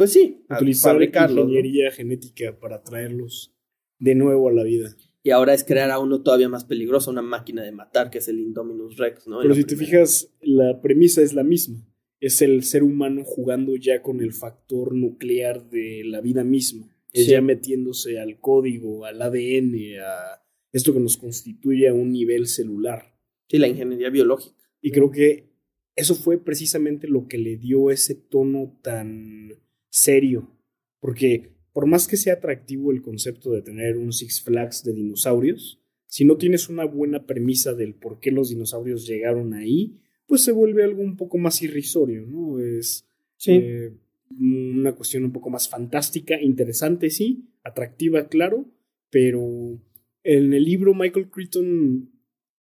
Pues 0.00 0.14
sí, 0.14 0.46
Utilizar 0.48 0.92
fabricarlos, 0.94 1.44
¿no? 1.44 1.52
ingeniería 1.52 1.90
genética 1.90 2.58
para 2.58 2.82
traerlos 2.82 3.54
de 3.98 4.14
nuevo 4.14 4.48
a 4.48 4.52
la 4.54 4.62
vida. 4.64 4.96
Y 5.22 5.28
ahora 5.28 5.52
es 5.52 5.62
crear 5.62 5.90
a 5.90 5.98
uno 5.98 6.22
todavía 6.22 6.48
más 6.48 6.64
peligroso, 6.64 7.10
una 7.10 7.20
máquina 7.20 7.62
de 7.62 7.70
matar, 7.70 8.08
que 8.08 8.16
es 8.16 8.28
el 8.28 8.40
Indominus 8.40 8.96
Rex, 8.96 9.28
¿no? 9.28 9.40
Pero 9.42 9.50
la 9.50 9.54
si 9.56 9.64
te 9.64 9.76
fijas, 9.76 10.32
la 10.40 10.80
premisa 10.80 11.20
es 11.20 11.34
la 11.34 11.42
misma. 11.44 11.86
Es 12.18 12.40
el 12.40 12.62
ser 12.64 12.82
humano 12.82 13.24
jugando 13.26 13.76
ya 13.76 14.00
con 14.00 14.22
el 14.22 14.32
factor 14.32 14.94
nuclear 14.94 15.68
de 15.68 16.02
la 16.06 16.22
vida 16.22 16.44
misma. 16.44 16.88
Es 17.12 17.26
Sí. 17.26 17.32
ya 17.32 17.42
metiéndose 17.42 18.18
al 18.18 18.40
código, 18.40 19.04
al 19.04 19.20
ADN, 19.20 19.98
a 20.00 20.42
esto 20.72 20.94
que 20.94 21.00
nos 21.00 21.18
constituye 21.18 21.88
a 21.88 21.92
un 21.92 22.10
nivel 22.10 22.46
celular. 22.46 23.18
Sí, 23.50 23.58
la 23.58 23.68
ingeniería 23.68 24.08
biológica. 24.08 24.56
Y 24.80 24.92
creo 24.92 25.10
que 25.10 25.50
eso 25.94 26.14
fue 26.14 26.38
precisamente 26.42 27.06
lo 27.06 27.28
que 27.28 27.36
le 27.36 27.58
dio 27.58 27.90
ese 27.90 28.14
tono 28.14 28.78
tan 28.80 29.60
serio. 29.90 30.56
Porque 31.00 31.50
por 31.72 31.86
más 31.86 32.08
que 32.08 32.16
sea 32.16 32.34
atractivo 32.34 32.90
el 32.92 33.02
concepto 33.02 33.52
de 33.52 33.62
tener 33.62 33.96
un 33.96 34.12
Six 34.12 34.42
Flags 34.42 34.82
de 34.84 34.92
dinosaurios, 34.92 35.80
si 36.06 36.24
no 36.24 36.36
tienes 36.36 36.68
una 36.68 36.84
buena 36.84 37.26
premisa 37.26 37.74
del 37.74 37.94
por 37.94 38.18
qué 38.20 38.30
los 38.30 38.48
dinosaurios 38.48 39.06
llegaron 39.06 39.54
ahí, 39.54 40.00
pues 40.26 40.42
se 40.42 40.52
vuelve 40.52 40.82
algo 40.82 41.02
un 41.02 41.16
poco 41.16 41.38
más 41.38 41.62
irrisorio, 41.62 42.26
¿no? 42.26 42.58
Es 42.60 43.06
Sí. 43.36 43.52
eh, 43.52 43.92
una 44.38 44.92
cuestión 44.94 45.24
un 45.24 45.32
poco 45.32 45.50
más 45.50 45.68
fantástica, 45.68 46.40
interesante, 46.40 47.10
sí, 47.10 47.48
atractiva, 47.64 48.28
claro, 48.28 48.66
pero 49.10 49.80
en 50.22 50.52
el 50.52 50.64
libro 50.64 50.94
Michael 50.94 51.30
Crichton 51.30 52.10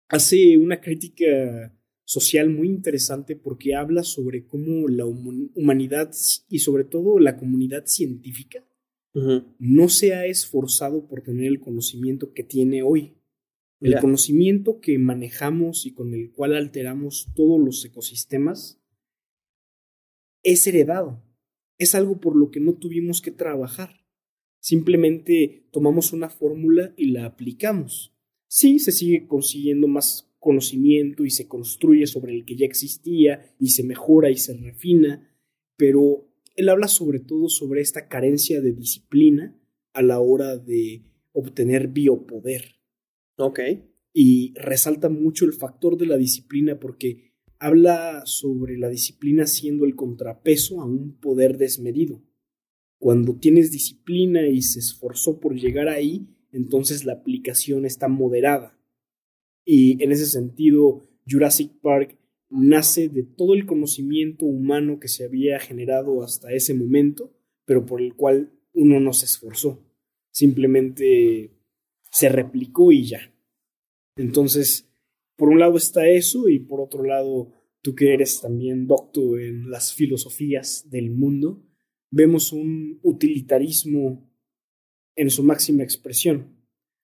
hace 0.10 0.58
una 0.58 0.82
crítica 0.82 1.74
social 2.06 2.50
muy 2.50 2.68
interesante 2.68 3.36
porque 3.36 3.76
habla 3.76 4.04
sobre 4.04 4.46
cómo 4.46 4.88
la 4.88 5.06
hum- 5.06 5.52
humanidad 5.56 6.12
y 6.50 6.60
sobre 6.60 6.84
todo 6.84 7.20
la 7.20 7.38
comunidad 7.38 7.86
científica 7.86 8.64
no 9.60 9.90
se 9.90 10.16
ha 10.16 10.26
esforzado 10.26 11.08
por 11.08 11.22
tener 11.22 11.46
el 11.46 11.60
conocimiento 11.60 12.34
que 12.34 12.44
tiene 12.44 12.82
hoy. 12.82 13.14
El 13.80 14.00
conocimiento 14.00 14.80
que 14.80 14.98
manejamos 14.98 15.86
y 15.86 15.94
con 15.94 16.14
el 16.14 16.32
cual 16.32 16.56
alteramos 16.56 17.30
todos 17.36 17.60
los 17.60 17.84
ecosistemas 17.86 18.82
es 20.42 20.66
heredado. 20.66 21.22
Es 21.78 21.94
algo 21.96 22.20
por 22.20 22.36
lo 22.36 22.50
que 22.50 22.60
no 22.60 22.74
tuvimos 22.76 23.22
que 23.22 23.32
trabajar. 23.32 24.04
Simplemente 24.60 25.68
tomamos 25.72 26.14
una 26.14 26.30
fórmula 26.30 26.94
y 26.96 27.12
la 27.12 27.26
aplicamos. 27.26 28.16
Sí, 28.48 28.80
se 28.80 28.92
sigue 28.92 29.28
consiguiendo 29.28 29.88
más 29.88 30.33
conocimiento 30.44 31.26
y 31.26 31.30
se 31.30 31.48
construye 31.48 32.06
sobre 32.06 32.36
el 32.36 32.44
que 32.44 32.56
ya 32.58 32.66
existía 32.66 33.56
y 33.60 33.70
se 33.70 33.84
mejora 33.84 34.30
y 34.30 34.38
se 34.38 34.54
refina, 34.56 35.34
pero 35.78 36.28
él 36.56 36.70
habla 36.70 36.88
sobre 36.88 37.20
todo 37.20 37.48
sobre 37.48 37.82
esta 37.82 38.08
carencia 38.10 38.62
de 38.62 38.74
disciplina 38.74 39.58
a 39.94 40.02
la 40.02 40.20
hora 40.20 40.58
de 40.58 41.06
obtener 41.32 41.88
biopoder 41.88 42.76
Ok. 43.38 43.60
y 44.14 44.54
resalta 44.56 45.10
mucho 45.10 45.46
el 45.46 45.54
factor 45.54 45.98
de 45.98 46.08
la 46.08 46.18
disciplina 46.18 46.80
porque 46.80 47.32
habla 47.58 48.24
sobre 48.26 48.78
la 48.78 48.90
disciplina 48.90 49.48
siendo 49.48 49.86
el 49.86 49.96
contrapeso 49.96 50.82
a 50.82 50.86
un 50.86 51.18
poder 51.20 51.58
desmedido. 51.58 52.22
Cuando 53.00 53.38
tienes 53.38 53.72
disciplina 53.72 54.48
y 54.48 54.62
se 54.62 54.80
esforzó 54.80 55.40
por 55.40 55.56
llegar 55.56 55.88
ahí, 55.88 56.28
entonces 56.52 57.06
la 57.06 57.14
aplicación 57.14 57.86
está 57.86 58.10
moderada. 58.10 58.78
Y 59.66 60.02
en 60.04 60.12
ese 60.12 60.26
sentido, 60.26 61.08
Jurassic 61.28 61.72
Park 61.82 62.18
nace 62.50 63.10
de 63.10 63.24
todo 63.24 63.54
el 63.54 63.66
conocimiento 63.66 64.46
humano 64.46 65.00
que 65.00 65.08
se 65.08 65.26
había 65.26 65.60
generado 65.60 66.24
hasta 66.24 66.52
ese 66.54 66.74
momento, 66.74 67.34
pero 67.66 67.86
por 67.86 68.02
el 68.02 68.16
cual 68.16 68.52
uno 68.74 69.00
no 69.00 69.14
se 69.14 69.26
esforzó. 69.26 69.84
Simplemente 70.32 71.52
se 72.12 72.30
replicó 72.30 72.92
y 72.92 73.06
ya. 73.06 73.34
Entonces, 74.16 74.90
por 75.36 75.50
un 75.50 75.60
lado 75.60 75.78
está 75.78 76.08
eso 76.08 76.50
y 76.50 76.60
por 76.60 76.82
otro 76.82 77.04
lado, 77.04 77.52
tú 77.82 77.96
que 77.96 78.14
eres 78.14 78.42
también 78.42 78.86
docto 78.86 79.38
en 79.40 79.72
las 79.72 79.94
filosofías 79.94 80.90
del 80.90 81.10
mundo, 81.10 81.64
vemos 82.12 82.54
un 82.54 83.00
utilitarismo 83.02 84.30
en 85.16 85.30
su 85.30 85.44
máxima 85.44 85.84
expresión, 85.84 86.54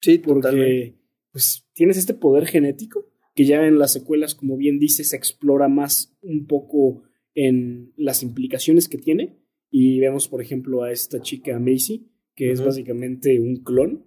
Sí, 0.02 0.20
totalmente. 0.20 0.99
Pues 1.32 1.68
tienes 1.74 1.98
este 1.98 2.14
poder 2.14 2.46
genético 2.48 3.08
que 3.36 3.46
ya 3.46 3.66
en 3.66 3.80
las 3.80 3.94
secuelas, 3.94 4.36
como 4.36 4.58
bien 4.58 4.80
dices, 4.80 5.10
se 5.10 5.16
explora 5.16 5.68
más 5.70 6.14
un 6.22 6.46
poco 6.46 7.04
en 7.36 7.94
las 7.96 8.22
implicaciones 8.24 8.90
que 8.90 8.98
tiene 8.98 9.38
y 9.72 10.00
vemos, 10.00 10.28
por 10.28 10.42
ejemplo, 10.42 10.84
a 10.84 10.92
esta 10.92 11.22
chica 11.22 11.58
Macy, 11.60 12.10
que 12.36 12.52
es 12.52 12.64
básicamente 12.64 13.40
un 13.40 13.58
clon, 13.64 14.06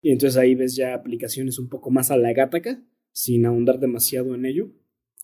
y 0.00 0.10
entonces 0.10 0.36
ahí 0.36 0.54
ves 0.54 0.76
ya 0.76 0.94
aplicaciones 0.94 1.58
un 1.58 1.68
poco 1.68 1.90
más 1.90 2.10
a 2.10 2.16
la 2.16 2.32
gataca, 2.32 2.84
sin 3.12 3.46
ahondar 3.46 3.78
demasiado 3.78 4.34
en 4.34 4.46
ello, 4.46 4.70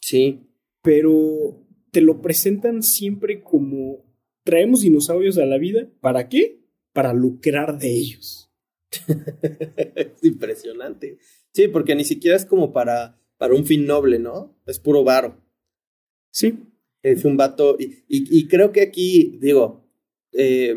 Sí. 0.00 0.40
pero 0.82 1.64
te 1.90 2.00
lo 2.00 2.22
presentan 2.22 2.82
siempre 2.82 3.42
como 3.42 4.04
traemos 4.44 4.82
dinosaurios 4.82 5.36
a 5.38 5.46
la 5.46 5.58
vida, 5.58 5.88
¿para 6.00 6.28
qué? 6.28 6.60
Para 6.92 7.12
lucrar 7.12 7.78
de 7.78 7.90
ellos. 7.90 8.47
es 9.94 10.24
impresionante. 10.24 11.18
Sí, 11.52 11.68
porque 11.68 11.94
ni 11.94 12.04
siquiera 12.04 12.36
es 12.36 12.44
como 12.44 12.72
para, 12.72 13.20
para 13.36 13.54
un 13.54 13.66
fin 13.66 13.86
noble, 13.86 14.18
¿no? 14.18 14.56
Es 14.66 14.78
puro 14.78 15.04
varo. 15.04 15.42
Sí, 16.30 16.58
Es 17.02 17.24
un 17.24 17.36
vato. 17.36 17.76
Y, 17.78 18.04
y, 18.08 18.38
y 18.38 18.48
creo 18.48 18.72
que 18.72 18.82
aquí, 18.82 19.38
digo, 19.40 19.88
eh, 20.32 20.74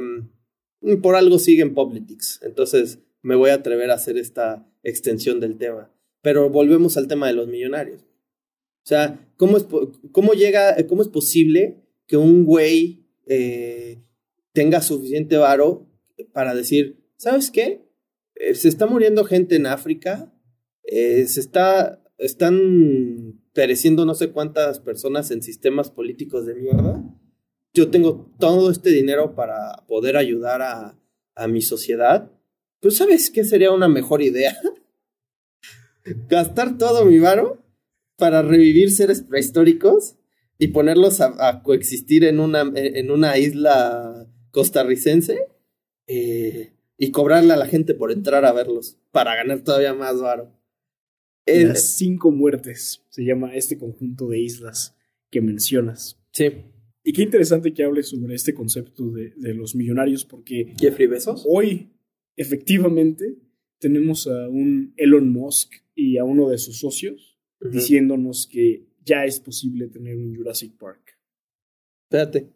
por 1.01 1.15
algo 1.15 1.39
siguen 1.39 1.73
Politics. 1.73 2.39
Entonces 2.43 2.99
me 3.21 3.35
voy 3.35 3.51
a 3.51 3.55
atrever 3.55 3.91
a 3.91 3.95
hacer 3.95 4.17
esta 4.17 4.67
extensión 4.83 5.39
del 5.39 5.57
tema. 5.57 5.93
Pero 6.21 6.49
volvemos 6.49 6.97
al 6.97 7.07
tema 7.07 7.27
de 7.27 7.33
los 7.33 7.47
millonarios. 7.47 8.01
O 8.83 8.87
sea, 8.87 9.27
¿cómo 9.37 9.57
es, 9.57 9.65
cómo 10.11 10.33
llega, 10.33 10.75
cómo 10.87 11.01
es 11.01 11.07
posible 11.07 11.83
que 12.07 12.17
un 12.17 12.45
güey 12.45 13.05
eh, 13.27 14.03
tenga 14.53 14.81
suficiente 14.81 15.37
varo 15.37 15.87
para 16.33 16.55
decir, 16.55 17.03
¿sabes 17.15 17.51
qué? 17.51 17.85
Eh, 18.35 18.55
se 18.55 18.69
está 18.69 18.87
muriendo 18.87 19.23
gente 19.25 19.55
en 19.55 19.65
África, 19.65 20.33
eh, 20.83 21.25
se 21.27 21.39
está, 21.39 22.03
están 22.17 23.41
pereciendo 23.53 24.05
no 24.05 24.15
sé 24.15 24.31
cuántas 24.31 24.79
personas 24.79 25.31
en 25.31 25.41
sistemas 25.41 25.91
políticos 25.91 26.45
de 26.45 26.55
mierda. 26.55 27.03
Yo 27.73 27.89
tengo 27.89 28.33
todo 28.39 28.71
este 28.71 28.89
dinero 28.89 29.35
para 29.35 29.85
poder 29.87 30.17
ayudar 30.17 30.61
a, 30.61 30.99
a 31.35 31.47
mi 31.47 31.61
sociedad. 31.61 32.31
Pues 32.79 32.97
¿sabes 32.97 33.29
qué 33.29 33.43
sería 33.43 33.71
una 33.71 33.87
mejor 33.87 34.21
idea? 34.21 34.57
Gastar 36.29 36.77
todo 36.77 37.05
mi 37.05 37.19
varo 37.19 37.63
para 38.17 38.41
revivir 38.41 38.91
seres 38.91 39.21
prehistóricos 39.21 40.15
y 40.57 40.69
ponerlos 40.69 41.21
a, 41.21 41.47
a 41.47 41.63
coexistir 41.63 42.23
en 42.23 42.39
una, 42.39 42.71
en 42.75 43.11
una 43.11 43.37
isla 43.37 44.27
costarricense 44.51 45.47
eh, 46.07 46.73
y 47.01 47.09
cobrarle 47.09 47.51
a 47.51 47.57
la 47.57 47.65
gente 47.65 47.95
por 47.95 48.11
entrar 48.11 48.45
a 48.45 48.53
verlos 48.53 48.95
para 49.11 49.35
ganar 49.35 49.63
todavía 49.63 49.91
más 49.95 50.21
varo. 50.21 50.55
Eh, 51.47 51.65
las 51.65 51.95
cinco 51.95 52.29
muertes 52.29 53.03
se 53.09 53.25
llama 53.25 53.55
este 53.55 53.79
conjunto 53.79 54.27
de 54.29 54.39
islas 54.39 54.95
que 55.31 55.41
mencionas. 55.41 56.21
sí, 56.31 56.51
Y 57.03 57.13
qué 57.13 57.23
interesante 57.23 57.73
que 57.73 57.83
hables 57.83 58.09
sobre 58.09 58.35
este 58.35 58.53
concepto 58.53 59.09
de, 59.09 59.33
de 59.35 59.55
los 59.55 59.73
millonarios, 59.73 60.25
porque 60.25 60.75
Jeffrey 60.79 61.07
Bezos. 61.07 61.43
hoy, 61.47 61.89
efectivamente, 62.35 63.35
tenemos 63.79 64.27
a 64.27 64.47
un 64.47 64.93
Elon 64.95 65.27
Musk 65.27 65.73
y 65.95 66.19
a 66.19 66.23
uno 66.23 66.49
de 66.49 66.59
sus 66.59 66.77
socios 66.77 67.39
diciéndonos 67.71 68.45
que 68.45 68.85
ya 69.03 69.25
es 69.25 69.39
posible 69.39 69.87
tener 69.87 70.17
un 70.17 70.35
Jurassic 70.35 70.77
Park. 70.77 71.17
Espérate. 72.03 72.53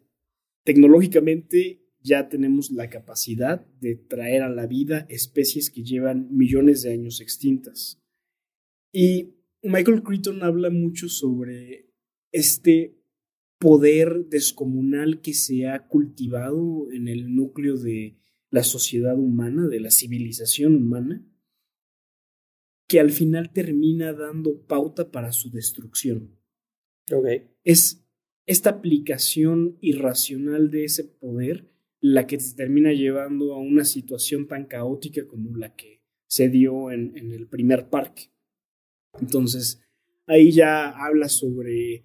Tecnológicamente 0.62 1.85
ya 2.06 2.28
tenemos 2.28 2.70
la 2.70 2.88
capacidad 2.88 3.66
de 3.80 3.96
traer 3.96 4.42
a 4.42 4.48
la 4.48 4.66
vida 4.66 5.06
especies 5.08 5.70
que 5.70 5.82
llevan 5.82 6.28
millones 6.30 6.82
de 6.82 6.92
años 6.92 7.20
extintas. 7.20 8.00
Y 8.92 9.34
Michael 9.62 10.04
Crichton 10.04 10.44
habla 10.44 10.70
mucho 10.70 11.08
sobre 11.08 11.90
este 12.30 12.96
poder 13.58 14.26
descomunal 14.26 15.20
que 15.20 15.34
se 15.34 15.66
ha 15.66 15.88
cultivado 15.88 16.92
en 16.92 17.08
el 17.08 17.34
núcleo 17.34 17.76
de 17.76 18.16
la 18.50 18.62
sociedad 18.62 19.18
humana, 19.18 19.66
de 19.66 19.80
la 19.80 19.90
civilización 19.90 20.76
humana, 20.76 21.26
que 22.86 23.00
al 23.00 23.10
final 23.10 23.52
termina 23.52 24.12
dando 24.12 24.64
pauta 24.64 25.10
para 25.10 25.32
su 25.32 25.50
destrucción. 25.50 26.38
Es 27.64 28.06
esta 28.46 28.70
aplicación 28.70 29.76
irracional 29.80 30.70
de 30.70 30.84
ese 30.84 31.02
poder 31.02 31.75
la 32.12 32.26
que 32.26 32.38
te 32.38 32.54
termina 32.56 32.92
llevando 32.92 33.54
a 33.54 33.58
una 33.58 33.84
situación 33.84 34.46
tan 34.46 34.66
caótica 34.66 35.26
como 35.26 35.56
la 35.56 35.74
que 35.74 36.02
se 36.28 36.48
dio 36.48 36.90
en, 36.90 37.16
en 37.16 37.32
el 37.32 37.48
primer 37.48 37.88
parque. 37.88 38.30
Entonces, 39.20 39.80
ahí 40.26 40.52
ya 40.52 40.90
habla 40.90 41.28
sobre 41.28 42.04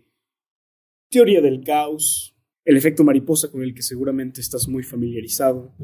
teoría 1.10 1.42
del 1.42 1.64
caos, 1.64 2.36
el 2.64 2.78
efecto 2.78 3.04
mariposa 3.04 3.52
con 3.52 3.64
el 3.64 3.74
que 3.74 3.82
seguramente 3.82 4.42
estás 4.42 4.68
muy 4.68 4.84
familiarizado. 4.84 5.76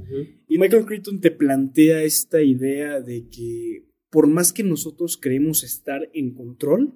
Y 0.47 0.57
Michael 0.57 0.85
Crichton 0.85 1.19
te 1.19 1.31
plantea 1.31 2.03
esta 2.03 2.41
idea 2.41 3.01
de 3.01 3.27
que 3.27 3.85
por 4.09 4.27
más 4.27 4.53
que 4.53 4.63
nosotros 4.63 5.17
creemos 5.17 5.63
estar 5.63 6.09
en 6.13 6.33
control, 6.33 6.93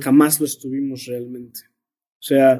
jamás 0.00 0.40
lo 0.40 0.46
estuvimos 0.46 1.06
realmente. 1.06 1.60
O 2.18 2.22
sea, 2.22 2.58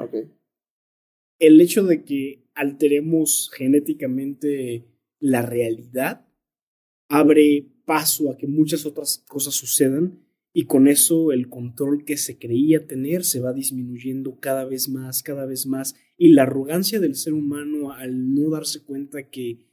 el 1.38 1.60
hecho 1.60 1.84
de 1.84 2.04
que 2.04 2.44
alteremos 2.60 3.50
genéticamente 3.54 4.86
la 5.18 5.40
realidad 5.40 6.26
abre 7.08 7.66
paso 7.86 8.30
a 8.30 8.36
que 8.36 8.46
muchas 8.46 8.84
otras 8.84 9.24
cosas 9.26 9.54
sucedan 9.54 10.20
y 10.52 10.66
con 10.66 10.86
eso 10.86 11.32
el 11.32 11.48
control 11.48 12.04
que 12.04 12.18
se 12.18 12.38
creía 12.38 12.86
tener 12.86 13.24
se 13.24 13.40
va 13.40 13.54
disminuyendo 13.54 14.38
cada 14.40 14.66
vez 14.66 14.90
más, 14.90 15.22
cada 15.22 15.46
vez 15.46 15.66
más 15.66 15.94
y 16.18 16.32
la 16.32 16.42
arrogancia 16.42 17.00
del 17.00 17.14
ser 17.14 17.32
humano 17.32 17.92
al 17.92 18.34
no 18.34 18.50
darse 18.50 18.84
cuenta 18.84 19.30
que 19.30 19.66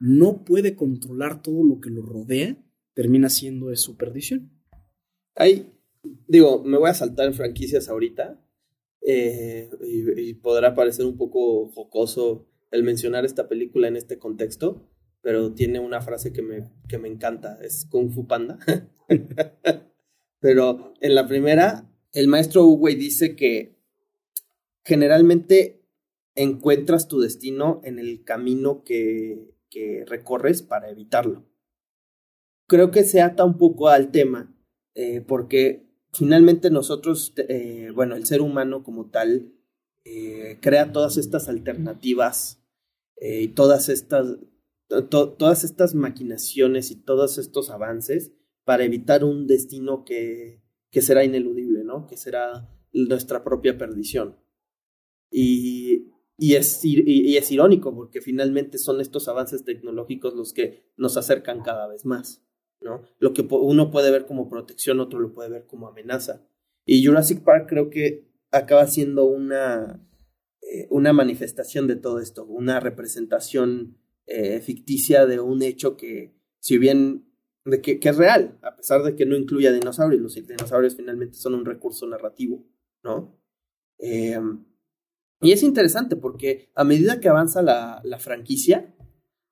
no 0.00 0.44
puede 0.44 0.74
controlar 0.74 1.42
todo 1.42 1.62
lo 1.62 1.80
que 1.80 1.90
lo 1.90 2.02
rodea 2.02 2.56
termina 2.92 3.28
siendo 3.28 3.68
de 3.68 3.76
su 3.76 3.96
perdición. 3.96 4.50
Ahí, 5.36 5.72
digo, 6.26 6.64
me 6.64 6.76
voy 6.76 6.90
a 6.90 6.94
saltar 6.94 7.28
en 7.28 7.34
franquicias 7.34 7.88
ahorita 7.88 8.44
eh, 9.06 9.70
y, 9.82 10.34
podrá 10.34 10.74
parecer 10.74 11.06
un 11.06 11.16
poco 11.16 11.68
jocoso 11.68 12.46
el 12.70 12.82
mencionar 12.82 13.24
esta 13.24 13.48
película 13.48 13.88
en 13.88 13.96
este 13.96 14.18
contexto, 14.18 14.88
pero 15.20 15.52
tiene 15.54 15.78
una 15.78 16.00
frase 16.00 16.32
que 16.32 16.42
me, 16.42 16.70
que 16.88 16.98
me 16.98 17.08
encanta, 17.08 17.58
es 17.62 17.86
Kung 17.90 18.10
Fu 18.10 18.26
Panda. 18.26 18.58
pero 20.40 20.94
en 21.00 21.14
la 21.14 21.26
primera, 21.26 21.90
el 22.12 22.28
maestro 22.28 22.64
Uwei 22.64 22.94
dice 22.94 23.36
que 23.36 23.76
generalmente 24.84 25.84
encuentras 26.34 27.08
tu 27.08 27.20
destino 27.20 27.80
en 27.84 27.98
el 27.98 28.24
camino 28.24 28.82
que, 28.84 29.54
que 29.68 30.04
recorres 30.06 30.62
para 30.62 30.90
evitarlo 30.90 31.44
creo 32.72 32.90
que 32.90 33.04
se 33.04 33.20
ata 33.20 33.44
un 33.44 33.58
poco 33.58 33.88
al 33.88 34.10
tema, 34.10 34.50
eh, 34.94 35.20
porque 35.20 35.91
finalmente 36.12 36.70
nosotros, 36.70 37.32
eh, 37.36 37.90
bueno, 37.94 38.16
el 38.16 38.26
ser 38.26 38.40
humano 38.40 38.82
como 38.82 39.10
tal, 39.10 39.52
eh, 40.04 40.58
crea 40.60 40.92
todas 40.92 41.16
estas 41.16 41.48
alternativas 41.48 42.58
y 43.24 43.48
todas 43.48 43.88
estas, 43.88 44.36
todas 44.88 45.62
estas 45.62 45.94
maquinaciones 45.94 46.90
y 46.90 46.96
todos 46.96 47.38
estos 47.38 47.70
avances 47.70 48.32
para 48.64 48.82
evitar 48.82 49.22
un 49.22 49.46
destino 49.46 50.04
que, 50.04 50.60
que 50.90 51.02
será 51.02 51.24
ineludible, 51.24 51.84
¿no? 51.84 52.06
Que 52.08 52.16
será 52.16 52.68
nuestra 52.92 53.44
propia 53.44 53.78
perdición. 53.78 54.36
Y, 55.30 56.12
y 56.36 56.54
es, 56.54 56.80
y 56.84 57.36
es 57.36 57.50
irónico 57.50 57.94
porque 57.94 58.20
finalmente 58.20 58.76
son 58.78 59.00
estos 59.00 59.28
avances 59.28 59.64
tecnológicos 59.64 60.34
los 60.34 60.52
que 60.52 60.92
nos 60.96 61.16
acercan 61.16 61.62
cada 61.62 61.88
vez 61.88 62.04
más. 62.04 62.44
¿No? 62.82 63.02
Lo 63.18 63.32
que 63.32 63.46
uno 63.50 63.90
puede 63.90 64.10
ver 64.10 64.26
como 64.26 64.48
protección, 64.48 65.00
otro 65.00 65.20
lo 65.20 65.32
puede 65.32 65.50
ver 65.50 65.66
como 65.66 65.88
amenaza. 65.88 66.42
Y 66.84 67.04
Jurassic 67.04 67.42
Park 67.42 67.66
creo 67.68 67.90
que 67.90 68.26
acaba 68.50 68.86
siendo 68.86 69.24
una, 69.24 70.00
eh, 70.60 70.86
una 70.90 71.12
manifestación 71.12 71.86
de 71.86 71.96
todo 71.96 72.18
esto, 72.18 72.44
una 72.44 72.80
representación 72.80 73.98
eh, 74.26 74.60
ficticia 74.60 75.26
de 75.26 75.40
un 75.40 75.62
hecho 75.62 75.96
que, 75.96 76.34
si 76.58 76.78
bien 76.78 77.26
de 77.64 77.80
que, 77.80 77.98
es 78.02 78.16
real, 78.16 78.58
a 78.62 78.76
pesar 78.76 79.02
de 79.02 79.14
que 79.14 79.26
no 79.26 79.36
incluya 79.36 79.72
dinosaurios, 79.72 80.20
los 80.20 80.34
dinosaurios 80.34 80.96
finalmente 80.96 81.36
son 81.36 81.54
un 81.54 81.64
recurso 81.64 82.06
narrativo, 82.06 82.66
¿no? 83.04 83.38
Em, 83.98 84.64
y 85.40 85.52
es 85.52 85.62
interesante 85.62 86.16
porque 86.16 86.70
a 86.74 86.84
medida 86.84 87.20
que 87.20 87.28
avanza 87.28 87.62
la, 87.62 88.00
la 88.04 88.18
franquicia, 88.18 88.94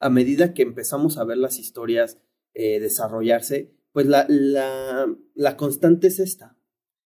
a 0.01 0.11
medida 0.11 0.55
que 0.55 0.63
empezamos 0.63 1.19
a 1.19 1.25
ver 1.25 1.39
las 1.39 1.59
historias 1.59 2.19
eh, 2.55 2.81
desarrollarse, 2.81 3.75
pues 3.93 4.07
la, 4.07 4.27
la, 4.29 5.07
la 5.35 5.57
constante 5.57 6.09
es 6.09 6.19
esta. 6.21 6.57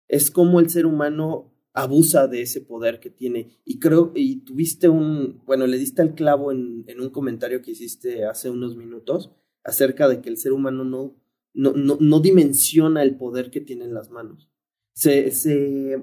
Es 0.09 0.31
como 0.31 0.61
el 0.61 0.71
ser 0.71 0.87
humano 0.87 1.55
abusa 1.73 2.29
de 2.29 2.43
ese 2.43 2.61
poder 2.61 3.01
que 3.01 3.11
tiene. 3.11 3.59
Y 3.65 3.79
creo, 3.79 4.13
y 4.15 4.45
tuviste 4.45 4.89
un, 4.89 5.43
bueno, 5.45 5.67
le 5.67 5.77
diste 5.77 6.03
el 6.03 6.15
clavo 6.15 6.53
en, 6.53 6.85
en, 6.87 7.01
un 7.01 7.11
comentario 7.11 7.63
que 7.63 7.73
hiciste 7.73 8.25
hace 8.25 8.49
unos 8.49 8.77
minutos 8.77 9.33
acerca 9.65 10.09
de 10.09 10.21
que 10.21 10.29
el 10.29 10.37
ser 10.37 10.53
humano 10.53 10.85
no, 10.85 11.17
no, 11.53 11.73
no, 11.73 11.97
no 12.01 12.21
dimensiona 12.21 13.03
el 13.03 13.17
poder 13.17 13.51
que 13.51 13.61
tiene 13.61 13.85
en 13.85 13.95
las 13.95 14.11
manos. 14.11 14.51
Se, 14.93 15.33
se 15.33 16.03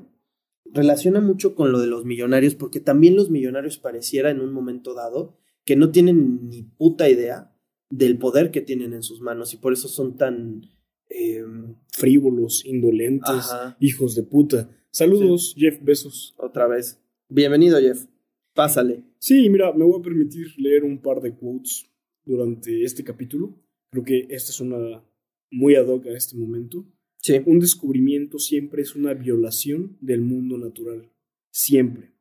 relaciona 0.66 1.22
mucho 1.22 1.56
con 1.56 1.72
lo 1.72 1.80
de 1.80 1.88
los 1.88 2.06
millonarios, 2.06 2.56
porque 2.56 2.80
también 2.80 3.16
los 3.16 3.30
millonarios 3.30 3.78
pareciera 3.78 4.30
en 4.30 4.42
un 4.42 4.52
momento 4.52 4.94
dado 4.94 5.38
que 5.64 5.76
no 5.76 5.92
tienen 5.92 6.50
ni 6.50 6.64
puta 6.64 7.08
idea 7.10 7.51
del 7.92 8.18
poder 8.18 8.50
que 8.50 8.62
tienen 8.62 8.94
en 8.94 9.04
sus 9.04 9.22
manos 9.22 9.54
y 9.54 9.58
por 9.58 9.74
eso 9.74 9.88
son 9.88 10.16
tan 10.16 10.62
em, 11.10 11.76
frívolos, 11.90 12.66
indolentes, 12.66 13.52
hijos 13.80 14.16
de 14.16 14.24
puta. 14.24 14.70
Saludos, 14.90 15.54
Jeff 15.58 15.80
besos 15.84 16.34
Otra 16.38 16.68
vez. 16.68 17.00
Bienvenido, 17.30 17.80
Jeff. 17.80 18.06
Pásale. 18.54 19.04
Sí, 19.20 19.50
mira, 19.50 19.72
me 19.74 19.86
voy 19.86 20.00
a 20.00 20.04
permitir 20.04 20.48
leer 20.58 20.84
un 20.84 21.02
par 21.02 21.22
de 21.22 21.34
quotes 21.36 21.90
durante 22.26 22.84
este 22.84 23.04
capítulo. 23.04 23.54
Creo 23.92 24.04
que 24.04 24.28
esta 24.30 24.52
es 24.52 24.60
una 24.60 25.04
muy 25.52 25.76
ad 25.76 25.88
hoc 25.88 26.08
a 26.08 26.12
este 26.12 26.36
momento. 26.36 26.86
Sí. 27.18 27.42
Un 27.46 27.60
descubrimiento 27.60 28.40
siempre 28.40 28.82
es 28.82 28.96
una 28.96 29.14
violación 29.14 29.98
del 30.02 30.22
mundo 30.22 30.58
natural. 30.58 31.10
Siempre. 31.52 32.12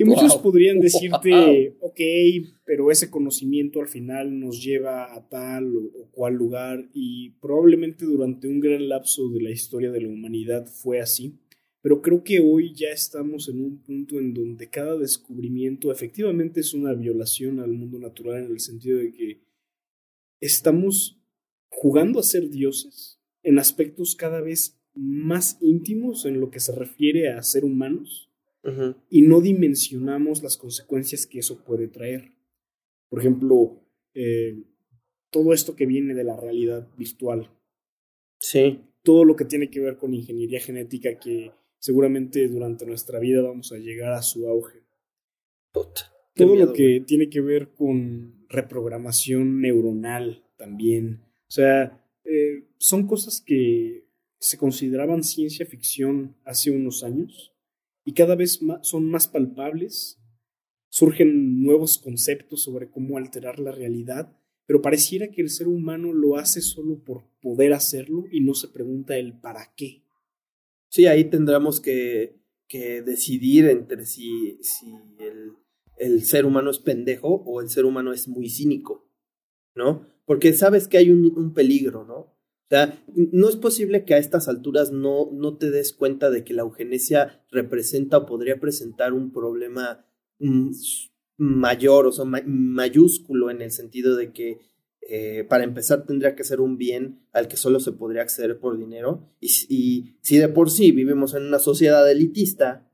Y 0.00 0.04
muchos 0.04 0.38
podrían 0.38 0.80
decirte, 0.80 1.76
ok, 1.80 2.00
pero 2.64 2.90
ese 2.90 3.10
conocimiento 3.10 3.82
al 3.82 3.88
final 3.88 4.40
nos 4.40 4.64
lleva 4.64 5.14
a 5.14 5.28
tal 5.28 5.76
o, 5.76 6.10
cual 6.10 6.36
lugar 6.36 6.88
y 6.94 7.32
probablemente 7.32 8.06
durante 8.06 8.48
un 8.48 8.60
gran 8.60 8.88
lapso 8.88 9.28
de 9.28 9.42
la 9.42 9.50
historia 9.50 9.90
de 9.90 10.00
la 10.00 10.08
humanidad 10.08 10.66
fue 10.66 11.00
así, 11.00 11.38
pero 11.82 12.00
creo 12.00 12.24
que 12.24 12.40
hoy 12.40 12.72
ya 12.74 12.88
estamos 12.88 13.50
en 13.50 13.62
un 13.62 13.82
punto 13.82 14.18
en 14.18 14.32
donde 14.32 14.70
cada 14.70 14.96
descubrimiento 14.96 15.92
efectivamente 15.92 16.60
es 16.60 16.72
una 16.72 16.94
violación 16.94 17.60
al 17.60 17.72
mundo 17.72 17.98
natural 17.98 18.46
en 18.46 18.52
el 18.52 18.60
sentido 18.60 19.00
de 19.00 19.12
que 19.12 19.42
estamos 20.40 21.20
jugando 21.68 22.20
a 22.20 22.22
ser 22.22 22.48
dioses 22.48 23.20
en 23.42 23.58
aspectos 23.58 24.16
cada 24.16 24.40
vez 24.40 24.80
más 24.94 25.58
íntimos 25.60 26.24
en 26.24 26.40
lo 26.40 26.50
que 26.50 26.60
se 26.60 26.74
refiere 26.74 27.28
a 27.28 27.42
ser 27.42 27.66
humanos 27.66 28.29
y 29.08 29.22
no 29.22 29.40
dimensionamos 29.40 30.42
las 30.42 30.56
consecuencias 30.56 31.26
que 31.26 31.38
eso 31.38 31.64
puede 31.64 31.88
traer. 31.88 32.32
Por 33.08 33.20
ejemplo, 33.20 33.80
eh, 34.14 34.62
todo 35.30 35.52
esto 35.52 35.74
que 35.76 35.86
viene 35.86 36.14
de 36.14 36.24
la 36.24 36.36
realidad 36.36 36.88
virtual. 36.96 37.50
Sí. 38.38 38.80
Todo 39.02 39.24
lo 39.24 39.36
que 39.36 39.46
tiene 39.46 39.70
que 39.70 39.80
ver 39.80 39.96
con 39.96 40.12
ingeniería 40.12 40.60
genética 40.60 41.18
que 41.18 41.52
seguramente 41.78 42.46
durante 42.48 42.84
nuestra 42.84 43.18
vida 43.18 43.42
vamos 43.42 43.72
a 43.72 43.78
llegar 43.78 44.12
a 44.12 44.22
su 44.22 44.46
auge. 44.46 44.82
todo 46.34 46.56
lo 46.56 46.72
que 46.72 47.02
tiene 47.06 47.28
que 47.28 47.40
ver 47.40 47.72
con 47.72 48.46
reprogramación 48.48 49.60
neuronal 49.60 50.44
también. 50.56 51.22
O 51.48 51.50
sea, 51.50 52.04
eh, 52.24 52.64
son 52.78 53.06
cosas 53.06 53.42
que 53.44 54.04
se 54.38 54.58
consideraban 54.58 55.22
ciencia 55.22 55.66
ficción 55.66 56.36
hace 56.44 56.70
unos 56.70 57.04
años 57.04 57.50
y 58.04 58.14
cada 58.14 58.34
vez 58.34 58.60
son 58.82 59.10
más 59.10 59.28
palpables, 59.28 60.20
surgen 60.88 61.62
nuevos 61.62 61.98
conceptos 61.98 62.62
sobre 62.62 62.90
cómo 62.90 63.16
alterar 63.16 63.58
la 63.58 63.72
realidad, 63.72 64.36
pero 64.66 64.82
pareciera 64.82 65.30
que 65.30 65.42
el 65.42 65.50
ser 65.50 65.68
humano 65.68 66.12
lo 66.12 66.36
hace 66.36 66.60
solo 66.60 67.02
por 67.02 67.24
poder 67.40 67.72
hacerlo 67.72 68.24
y 68.30 68.40
no 68.40 68.54
se 68.54 68.68
pregunta 68.68 69.16
el 69.16 69.38
para 69.38 69.72
qué. 69.76 70.04
Sí, 70.88 71.06
ahí 71.06 71.24
tendremos 71.24 71.80
que, 71.80 72.40
que 72.68 73.02
decidir 73.02 73.66
entre 73.66 74.06
si, 74.06 74.58
si 74.62 74.92
el, 75.18 75.52
el, 75.96 76.24
ser 76.24 76.46
humano 76.46 76.70
es 76.70 76.78
pendejo 76.78 77.28
o 77.28 77.60
el 77.60 77.68
ser 77.68 77.84
humano 77.84 78.12
es 78.12 78.28
muy 78.28 78.48
cínico, 78.48 79.08
¿no? 79.74 80.06
Porque 80.24 80.52
sabes 80.52 80.88
que 80.88 80.98
hay 80.98 81.10
un, 81.10 81.32
un 81.36 81.52
peligro, 81.52 82.04
¿no? 82.04 82.36
Sea, 82.70 83.02
no 83.32 83.48
es 83.48 83.56
posible 83.56 84.04
que 84.04 84.14
a 84.14 84.18
estas 84.18 84.46
alturas 84.46 84.92
no, 84.92 85.28
no 85.32 85.56
te 85.56 85.72
des 85.72 85.92
cuenta 85.92 86.30
de 86.30 86.44
que 86.44 86.54
la 86.54 86.62
eugenesia 86.62 87.42
representa 87.50 88.18
o 88.18 88.26
podría 88.26 88.60
presentar 88.60 89.12
un 89.12 89.32
problema 89.32 90.06
mm, 90.38 90.70
mayor, 91.36 92.06
o 92.06 92.12
sea, 92.12 92.24
mayúsculo 92.24 93.50
en 93.50 93.60
el 93.60 93.72
sentido 93.72 94.14
de 94.14 94.32
que 94.32 94.60
eh, 95.00 95.44
para 95.48 95.64
empezar 95.64 96.06
tendría 96.06 96.36
que 96.36 96.44
ser 96.44 96.60
un 96.60 96.78
bien 96.78 97.26
al 97.32 97.48
que 97.48 97.56
solo 97.56 97.80
se 97.80 97.90
podría 97.90 98.22
acceder 98.22 98.60
por 98.60 98.78
dinero. 98.78 99.28
Y, 99.40 99.48
y 99.68 100.18
si 100.22 100.38
de 100.38 100.48
por 100.48 100.70
sí 100.70 100.92
vivimos 100.92 101.34
en 101.34 101.46
una 101.46 101.58
sociedad 101.58 102.08
elitista, 102.08 102.88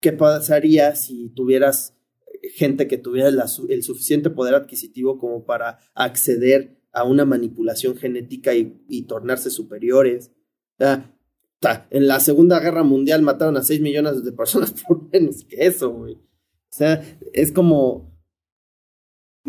¿qué 0.00 0.12
pasaría 0.12 0.96
si 0.96 1.28
tuvieras 1.28 1.96
gente 2.54 2.88
que 2.88 2.98
tuviera 2.98 3.28
el 3.28 3.82
suficiente 3.84 4.30
poder 4.30 4.56
adquisitivo 4.56 5.16
como 5.16 5.44
para 5.44 5.78
acceder 5.94 6.79
a 6.92 7.04
una 7.04 7.24
manipulación 7.24 7.96
genética 7.96 8.54
y, 8.54 9.02
tornarse 9.02 9.50
superiores. 9.50 10.32
en 10.78 12.06
la 12.08 12.20
Segunda 12.20 12.60
Guerra 12.60 12.82
Mundial 12.82 13.22
mataron 13.22 13.56
a 13.56 13.62
6 13.62 13.80
millones 13.80 14.24
de 14.24 14.32
personas 14.32 14.72
por 14.72 15.08
menos 15.12 15.44
que 15.44 15.66
eso, 15.66 15.90
güey. 15.90 16.14
O 16.14 16.72
sea, 16.72 17.02
es 17.32 17.52
como... 17.52 18.10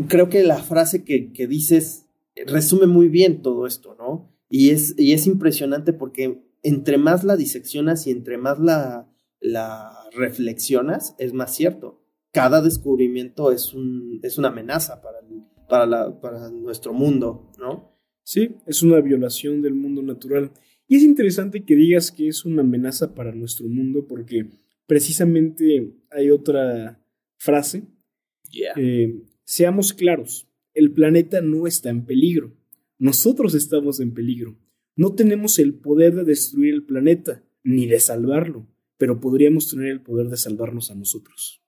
Creo 0.08 0.30
que 0.30 0.44
la 0.44 0.64
frase 0.64 1.04
que, 1.04 1.34
que 1.34 1.48
dices 1.48 2.06
resume 2.46 2.88
muy 2.88 3.10
bien 3.10 3.42
todo 3.42 3.68
esto, 3.68 3.96
¿no? 3.98 4.32
Y 4.50 4.70
es, 4.70 4.96
y 4.98 5.14
es 5.14 5.28
impresionante 5.28 5.94
porque 5.94 6.44
entre 6.64 6.98
más 6.98 7.24
la 7.24 7.36
diseccionas 7.36 8.08
y 8.08 8.12
entre 8.12 8.38
más 8.38 8.60
la, 8.60 9.10
la 9.40 9.92
reflexionas, 10.14 11.16
es 11.18 11.34
más 11.34 11.56
cierto. 11.56 12.02
Cada 12.32 12.62
descubrimiento 12.62 13.52
es, 13.52 13.74
un, 13.74 14.20
es 14.24 14.38
una 14.38 14.50
amenaza 14.50 15.02
para 15.02 15.20
el, 15.20 15.41
para, 15.72 15.86
la, 15.86 16.20
para 16.20 16.50
nuestro 16.50 16.92
mundo, 16.92 17.50
¿no? 17.58 17.98
Sí, 18.24 18.58
es 18.68 18.84
una 18.84 19.00
violación 19.00 19.62
del 19.62 19.74
mundo 19.74 20.02
natural. 20.02 20.52
Y 20.86 20.98
es 20.98 21.04
interesante 21.04 21.64
que 21.64 21.78
digas 21.78 22.12
que 22.12 22.28
es 22.28 22.44
una 22.44 22.62
amenaza 22.62 23.16
para 23.16 23.34
nuestro 23.34 23.70
mundo 23.70 24.06
porque 24.06 24.50
precisamente 24.86 25.94
hay 26.10 26.30
otra 26.30 27.02
frase. 27.38 27.84
Eh, 28.76 29.24
seamos 29.46 29.94
claros, 29.94 30.50
el 30.74 30.92
planeta 30.92 31.40
no 31.40 31.66
está 31.68 31.90
en 31.90 32.04
peligro. 32.04 32.54
Nosotros 33.00 33.56
estamos 33.56 34.02
en 34.02 34.14
peligro. 34.14 34.58
No 34.98 35.16
tenemos 35.16 35.58
el 35.58 35.76
poder 35.76 36.16
de 36.16 36.26
destruir 36.26 36.74
el 36.74 36.84
planeta, 36.84 37.46
ni 37.64 37.86
de 37.86 38.02
salvarlo, 38.02 38.68
pero 38.98 39.22
podríamos 39.22 39.70
tener 39.70 39.88
el 39.88 40.02
poder 40.02 40.28
de 40.28 40.36
salvarnos 40.36 40.92
a 40.92 40.96
nosotros. 40.96 41.61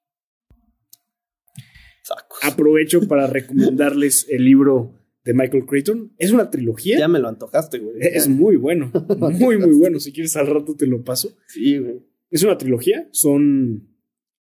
Aprovecho 2.41 3.07
para 3.07 3.27
recomendarles 3.27 4.27
el 4.29 4.45
libro 4.45 4.99
de 5.23 5.33
Michael 5.33 5.65
Creighton. 5.65 6.13
Es 6.17 6.31
una 6.31 6.49
trilogía. 6.49 6.99
Ya 6.99 7.07
me 7.07 7.19
lo 7.19 7.29
antojaste, 7.29 7.79
güey. 7.79 7.95
Es 7.99 8.27
muy 8.27 8.55
bueno. 8.55 8.91
Muy, 9.17 9.57
muy 9.57 9.75
bueno. 9.75 9.99
Si 9.99 10.11
quieres, 10.11 10.35
al 10.35 10.47
rato 10.47 10.75
te 10.75 10.87
lo 10.87 11.03
paso. 11.03 11.35
Sí, 11.47 11.77
güey. 11.77 12.01
Es 12.29 12.43
una 12.43 12.57
trilogía. 12.57 13.07
Son 13.11 13.89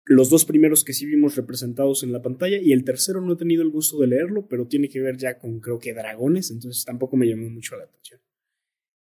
los 0.05 0.29
dos 0.29 0.45
primeros 0.45 0.83
que 0.83 0.93
sí 0.93 1.05
vimos 1.05 1.35
representados 1.35 2.03
en 2.03 2.11
la 2.11 2.21
pantalla 2.21 2.57
y 2.57 2.71
el 2.71 2.83
tercero 2.83 3.21
no 3.21 3.33
he 3.33 3.37
tenido 3.37 3.61
el 3.61 3.69
gusto 3.69 3.99
de 3.99 4.07
leerlo, 4.07 4.47
pero 4.47 4.67
tiene 4.67 4.89
que 4.89 4.99
ver 4.99 5.17
ya 5.17 5.37
con, 5.37 5.59
creo 5.59 5.77
que, 5.77 5.93
dragones. 5.93 6.49
Entonces 6.51 6.83
tampoco 6.83 7.15
me 7.15 7.27
llamó 7.27 7.49
mucho 7.49 7.77
la 7.77 7.83
atención. 7.83 8.19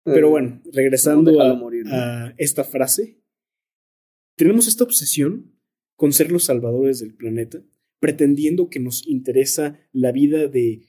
Pero 0.04 0.30
bueno, 0.30 0.62
regresando 0.72 1.42
a 1.42 2.34
esta 2.38 2.64
frase. 2.64 3.20
Tenemos 4.36 4.68
esta 4.68 4.84
obsesión 4.84 5.54
con 5.96 6.12
ser 6.12 6.32
los 6.32 6.44
salvadores 6.44 7.00
del 7.00 7.14
planeta 7.14 7.64
pretendiendo 8.04 8.68
que 8.70 8.82
nos 8.82 9.08
interesa 9.08 9.80
la 9.94 10.12
vida 10.12 10.50
de 10.50 10.82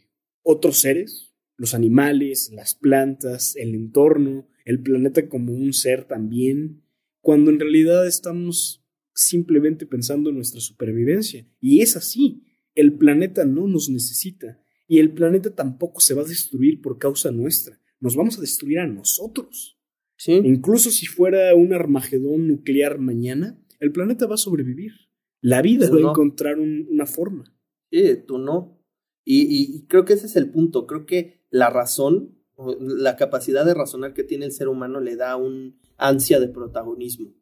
otros 0.42 0.78
seres, 0.78 1.32
los 1.56 1.72
animales, 1.72 2.50
las 2.52 2.74
plantas, 2.74 3.54
el 3.54 3.72
entorno, 3.76 4.48
el 4.64 4.82
planeta 4.82 5.28
como 5.28 5.52
un 5.52 5.72
ser 5.72 6.06
también, 6.06 6.82
cuando 7.20 7.52
en 7.52 7.60
realidad 7.60 8.04
estamos 8.04 8.84
simplemente 9.14 9.86
pensando 9.86 10.30
en 10.30 10.34
nuestra 10.34 10.60
supervivencia. 10.60 11.46
Y 11.60 11.82
es 11.82 11.94
así, 11.94 12.42
el 12.74 12.94
planeta 12.94 13.44
no 13.44 13.68
nos 13.68 13.88
necesita 13.88 14.60
y 14.88 14.98
el 14.98 15.12
planeta 15.12 15.54
tampoco 15.54 16.00
se 16.00 16.14
va 16.14 16.22
a 16.22 16.26
destruir 16.26 16.80
por 16.80 16.98
causa 16.98 17.30
nuestra, 17.30 17.80
nos 18.00 18.16
vamos 18.16 18.38
a 18.38 18.40
destruir 18.40 18.80
a 18.80 18.88
nosotros. 18.88 19.78
¿Sí? 20.16 20.32
Incluso 20.32 20.90
si 20.90 21.06
fuera 21.06 21.54
un 21.54 21.74
armagedón 21.74 22.48
nuclear 22.48 22.98
mañana, 22.98 23.56
el 23.78 23.92
planeta 23.92 24.26
va 24.26 24.34
a 24.34 24.38
sobrevivir. 24.38 25.03
La 25.44 25.60
vida 25.60 25.90
va 25.90 25.98
a 25.98 26.10
encontrar 26.10 26.58
una 26.58 27.04
forma. 27.04 27.54
Sí, 27.92 28.16
tú 28.26 28.38
no. 28.38 28.80
Y, 29.26 29.84
creo 29.88 30.06
que 30.06 30.14
ese 30.14 30.24
es 30.24 30.36
el 30.36 30.50
punto. 30.50 30.86
Creo 30.86 31.04
que 31.04 31.44
la 31.50 31.68
razón, 31.68 32.38
la 32.80 33.16
capacidad 33.16 33.66
de 33.66 33.74
razonar 33.74 34.14
que 34.14 34.24
tiene 34.24 34.46
el 34.46 34.52
ser 34.52 34.68
humano 34.68 35.00
le 35.00 35.16
da 35.16 35.36
un 35.36 35.78
ansia 35.98 36.40
de 36.40 36.48
protagonismo. 36.48 37.34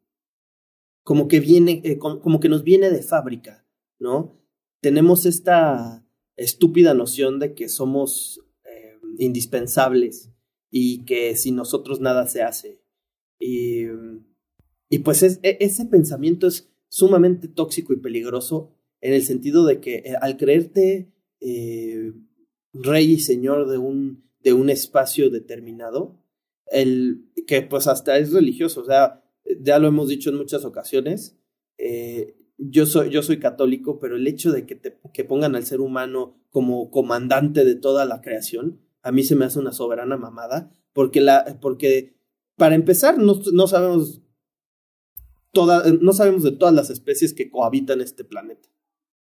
Como 1.05 1.29
que 1.29 1.39
viene, 1.39 1.81
eh, 1.85 1.97
como 1.97 2.41
que 2.41 2.49
nos 2.49 2.65
viene 2.65 2.91
de 2.91 3.03
fábrica, 3.03 3.65
¿no? 3.99 4.37
Tenemos 4.81 5.25
esta 5.25 6.05
estúpida 6.35 6.93
noción 6.93 7.39
de 7.39 7.53
que 7.53 7.69
somos 7.69 8.41
eh, 8.65 8.99
indispensables 9.17 10.29
y 10.69 11.05
que 11.05 11.37
sin 11.37 11.55
nosotros 11.55 12.01
nada 12.01 12.27
se 12.27 12.43
hace. 12.43 12.81
Y, 13.39 13.85
y 14.89 14.99
pues 14.99 15.23
e, 15.23 15.39
ese 15.41 15.85
pensamiento 15.85 16.47
es 16.47 16.72
sumamente 16.93 17.47
tóxico 17.47 17.91
y 17.91 17.97
peligroso 17.97 18.71
en 19.01 19.13
el 19.15 19.23
sentido 19.23 19.65
de 19.65 19.79
que 19.79 19.95
eh, 20.05 20.13
al 20.21 20.37
creerte 20.37 21.11
eh, 21.39 22.13
rey 22.71 23.13
y 23.13 23.19
señor 23.19 23.67
de 23.67 23.79
un, 23.79 24.29
de 24.43 24.53
un 24.53 24.69
espacio 24.69 25.31
determinado, 25.31 26.21
el, 26.67 27.25
que 27.47 27.63
pues 27.63 27.87
hasta 27.87 28.19
es 28.19 28.31
religioso, 28.31 28.81
o 28.81 28.85
sea, 28.85 29.23
ya 29.59 29.79
lo 29.79 29.87
hemos 29.87 30.07
dicho 30.07 30.29
en 30.29 30.35
muchas 30.35 30.65
ocasiones, 30.65 31.35
eh, 31.79 32.35
yo, 32.59 32.85
soy, 32.85 33.09
yo 33.09 33.23
soy 33.23 33.39
católico, 33.39 33.97
pero 33.99 34.15
el 34.15 34.27
hecho 34.27 34.51
de 34.51 34.67
que, 34.67 34.75
te, 34.75 34.95
que 35.15 35.23
pongan 35.23 35.55
al 35.55 35.65
ser 35.65 35.81
humano 35.81 36.37
como 36.51 36.91
comandante 36.91 37.65
de 37.65 37.73
toda 37.73 38.05
la 38.05 38.21
creación, 38.21 38.81
a 39.01 39.11
mí 39.11 39.23
se 39.23 39.35
me 39.35 39.45
hace 39.45 39.57
una 39.57 39.71
soberana 39.71 40.15
mamada, 40.15 40.71
porque, 40.93 41.21
la, 41.21 41.57
porque 41.59 42.13
para 42.55 42.75
empezar 42.75 43.17
no, 43.17 43.41
no 43.51 43.65
sabemos 43.65 44.21
no 45.53 46.13
sabemos 46.13 46.43
de 46.43 46.51
todas 46.51 46.73
las 46.73 46.89
especies 46.89 47.33
que 47.33 47.49
cohabitan 47.49 48.01
este 48.01 48.23
planeta. 48.23 48.69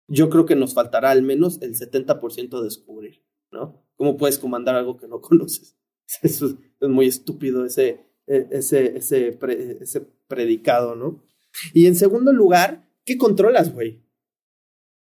Yo 0.08 0.28
creo 0.28 0.44
que 0.44 0.56
nos 0.56 0.74
faltará 0.74 1.10
al 1.10 1.22
menos 1.22 1.60
el 1.62 1.76
70% 1.76 2.58
de 2.58 2.64
descubrir, 2.64 3.24
¿no? 3.52 3.84
¿Cómo 3.96 4.16
puedes 4.16 4.38
comandar 4.38 4.74
algo 4.74 4.96
que 4.96 5.08
no 5.08 5.20
conoces? 5.20 5.76
Eso 6.22 6.46
es, 6.80 6.88
muy 6.88 7.06
estúpido 7.06 7.64
ese, 7.64 8.06
e, 8.26 8.48
ese, 8.50 8.96
ese 8.96 10.00
predicado, 10.26 10.96
¿no? 10.96 11.22
Y 11.72 11.86
en 11.86 11.94
segundo 11.94 12.32
lugar, 12.32 12.88
¿qué 13.04 13.16
controlas, 13.16 13.72
güey? 13.72 14.02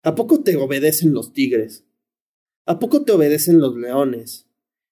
¿A 0.02 0.14
poco 0.14 0.42
te 0.42 0.56
obedecen 0.56 1.12
los 1.12 1.32
tigres? 1.32 1.86
¿A 2.66 2.78
poco 2.78 3.04
te 3.04 3.12
obedecen 3.12 3.60
los 3.60 3.76
leones? 3.76 4.49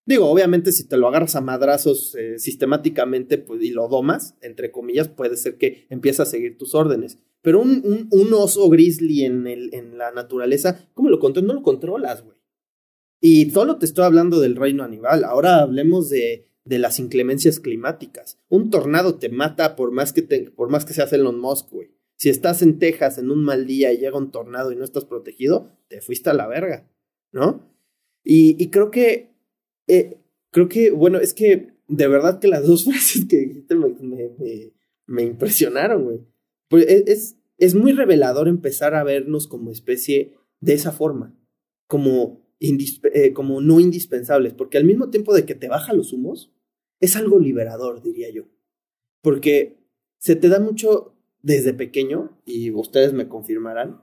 Digo, 0.09 0.31
obviamente 0.31 0.73
si 0.73 0.89
te 0.89 0.97
lo 0.97 1.07
agarras 1.07 1.37
a 1.37 1.43
madrazos 1.43 2.15
eh, 2.15 2.39
sistemáticamente 2.39 3.37
pues, 3.37 3.63
y 3.63 3.69
lo 3.69 3.89
domas, 3.89 4.37
entre 4.41 4.71
comillas, 4.71 5.07
puede 5.07 5.37
ser 5.37 5.59
que 5.59 5.87
empiece 5.91 6.23
a 6.23 6.25
seguir 6.25 6.57
tus 6.57 6.75
órdenes. 6.75 7.19
Pero 7.43 7.61
un, 7.61 8.09
un, 8.11 8.33
oso 8.33 8.71
grizzly 8.71 9.27
en, 9.27 9.47
el, 9.47 9.69
en 9.75 9.99
la 9.99 10.11
naturaleza, 10.11 10.89
¿cómo 10.95 11.11
lo 11.11 11.19
controlas? 11.19 11.49
No 11.49 11.55
lo 11.57 11.63
controlas, 11.63 12.25
güey. 12.25 12.39
Y 13.21 13.51
solo 13.51 13.77
te 13.77 13.85
estoy 13.85 14.07
hablando 14.07 14.41
del 14.41 14.57
reino 14.57 14.83
animal. 14.83 15.25
Ahora 15.25 15.61
hablemos 15.61 16.09
de, 16.09 16.47
de 16.65 16.79
las 16.79 16.99
inclemencias 16.99 17.61
climáticas. 17.61 18.39
Un 18.49 18.71
tornado 18.71 19.17
te 19.17 19.29
mata 19.29 19.77
por 19.77 19.93
más 19.93 20.15
que, 20.15 20.23
te, 20.23 20.51
por 20.51 20.71
más 20.71 20.87
que 20.87 20.95
seas 20.95 21.13
Elon 21.13 21.39
Musk, 21.39 21.71
güey. 21.71 21.91
Si 22.17 22.31
estás 22.31 22.63
en 22.63 22.79
Texas 22.79 23.19
en 23.19 23.31
un 23.31 23.45
mal 23.45 23.67
día 23.67 23.93
y 23.93 23.99
llega 23.99 24.17
un 24.17 24.31
tornado 24.31 24.73
y 24.73 24.77
no 24.77 24.85
estás 24.85 25.05
protegido, 25.05 25.71
te 25.89 26.01
fuiste 26.01 26.31
a 26.31 26.35
la 26.35 26.47
verga, 26.47 26.89
¿no? 27.31 27.71
Y, 28.25 28.57
y 28.59 28.71
creo 28.71 28.91
que 28.91 29.28
eh, 29.89 30.21
creo 30.51 30.69
que, 30.69 30.91
bueno, 30.91 31.19
es 31.19 31.35
que 31.35 31.75
de 31.89 32.09
verdad 32.09 32.39
que 32.39 32.49
las 32.49 32.65
dos 32.67 32.85
frases 32.85 33.27
que 33.27 33.39
dijiste 33.39 33.75
me, 35.07 35.23
impresionaron, 35.23 36.05
güey. 36.05 36.21
Pues 36.69 36.87
e, 36.87 37.05
es, 37.07 37.39
es 37.57 37.75
muy 37.75 37.93
revelador 37.93 38.49
empezar 38.49 38.95
a 38.95 39.05
vernos 39.05 39.49
como 39.49 39.71
especie 39.71 40.35
de 40.61 40.75
esa 40.75 40.93
forma, 40.93 41.37
como, 41.87 42.47
eh, 42.61 43.33
como 43.33 43.61
no 43.61 43.81
indispensables, 43.81 44.55
porque 44.55 44.79
al 44.79 44.85
mismo 44.85 45.11
tiempo 45.11 45.35
de 45.35 45.47
que 45.47 45.55
te 45.55 45.69
baja 45.69 45.93
los 45.93 46.13
humos, 46.13 46.53
es 47.01 47.17
algo 47.17 47.39
liberador, 47.39 48.03
diría 48.03 48.31
yo. 48.31 48.45
Porque 49.23 49.79
se 50.19 50.37
te 50.37 50.49
da 50.49 50.61
mucho 50.61 51.15
desde 51.43 51.73
pequeño, 51.73 52.39
y 52.45 52.71
ustedes 52.73 53.13
me 53.13 53.29
confirmarán, 53.29 54.03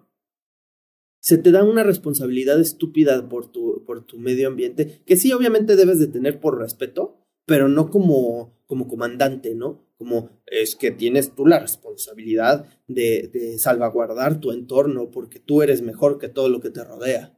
se 1.26 1.40
te 1.40 1.50
da 1.50 1.64
una 1.64 1.82
responsabilidad 1.82 2.60
estúpida 2.60 3.28
por 3.28 3.52
tu, 3.52 3.84
por 3.84 4.06
tu 4.06 4.20
medio 4.20 4.48
ambiente, 4.48 5.02
que 5.08 5.18
sí, 5.18 5.34
obviamente 5.34 5.76
debes 5.76 5.98
de 5.98 6.06
tener 6.06 6.40
por 6.40 6.60
respeto, 6.60 7.18
pero 7.48 7.68
no 7.68 7.90
como, 7.90 8.62
como 8.68 8.88
comandante, 8.88 9.56
¿no? 9.56 9.90
Como 9.98 10.30
es 10.46 10.76
que 10.76 10.92
tienes 10.92 11.34
tú 11.34 11.48
la 11.48 11.58
responsabilidad 11.58 12.68
de, 12.88 13.56
salvaguardar 13.58 14.40
tu 14.40 14.52
entorno 14.52 15.10
porque 15.10 15.40
tú 15.40 15.64
eres 15.64 15.82
mejor 15.82 16.20
que 16.20 16.30
todo 16.30 16.48
lo 16.48 16.60
que 16.60 16.70
te 16.70 16.84
rodea. 16.84 17.36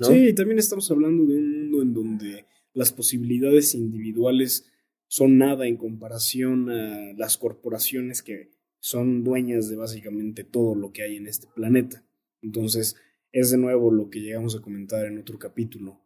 ¿no? 0.00 0.08
Sí, 0.08 0.34
también 0.34 0.58
estamos 0.58 0.90
hablando 0.90 1.24
de 1.24 1.38
un 1.38 1.70
mundo 1.70 1.82
en 1.82 1.94
donde 1.94 2.46
las 2.72 2.90
posibilidades 2.90 3.72
individuales 3.76 4.68
son 5.06 5.38
nada 5.38 5.68
en 5.68 5.76
comparación 5.76 6.70
a 6.70 7.12
las 7.12 7.38
corporaciones 7.38 8.24
que 8.24 8.50
son 8.80 9.22
dueñas 9.22 9.68
de 9.68 9.76
básicamente 9.76 10.42
todo 10.42 10.74
lo 10.74 10.90
que 10.90 11.04
hay 11.04 11.14
en 11.14 11.28
este 11.28 11.46
planeta. 11.54 12.04
Entonces, 12.42 12.96
es 13.32 13.50
de 13.50 13.58
nuevo 13.58 13.90
lo 13.90 14.10
que 14.10 14.20
llegamos 14.20 14.56
a 14.56 14.60
comentar 14.60 15.06
en 15.06 15.18
otro 15.18 15.38
capítulo. 15.38 16.00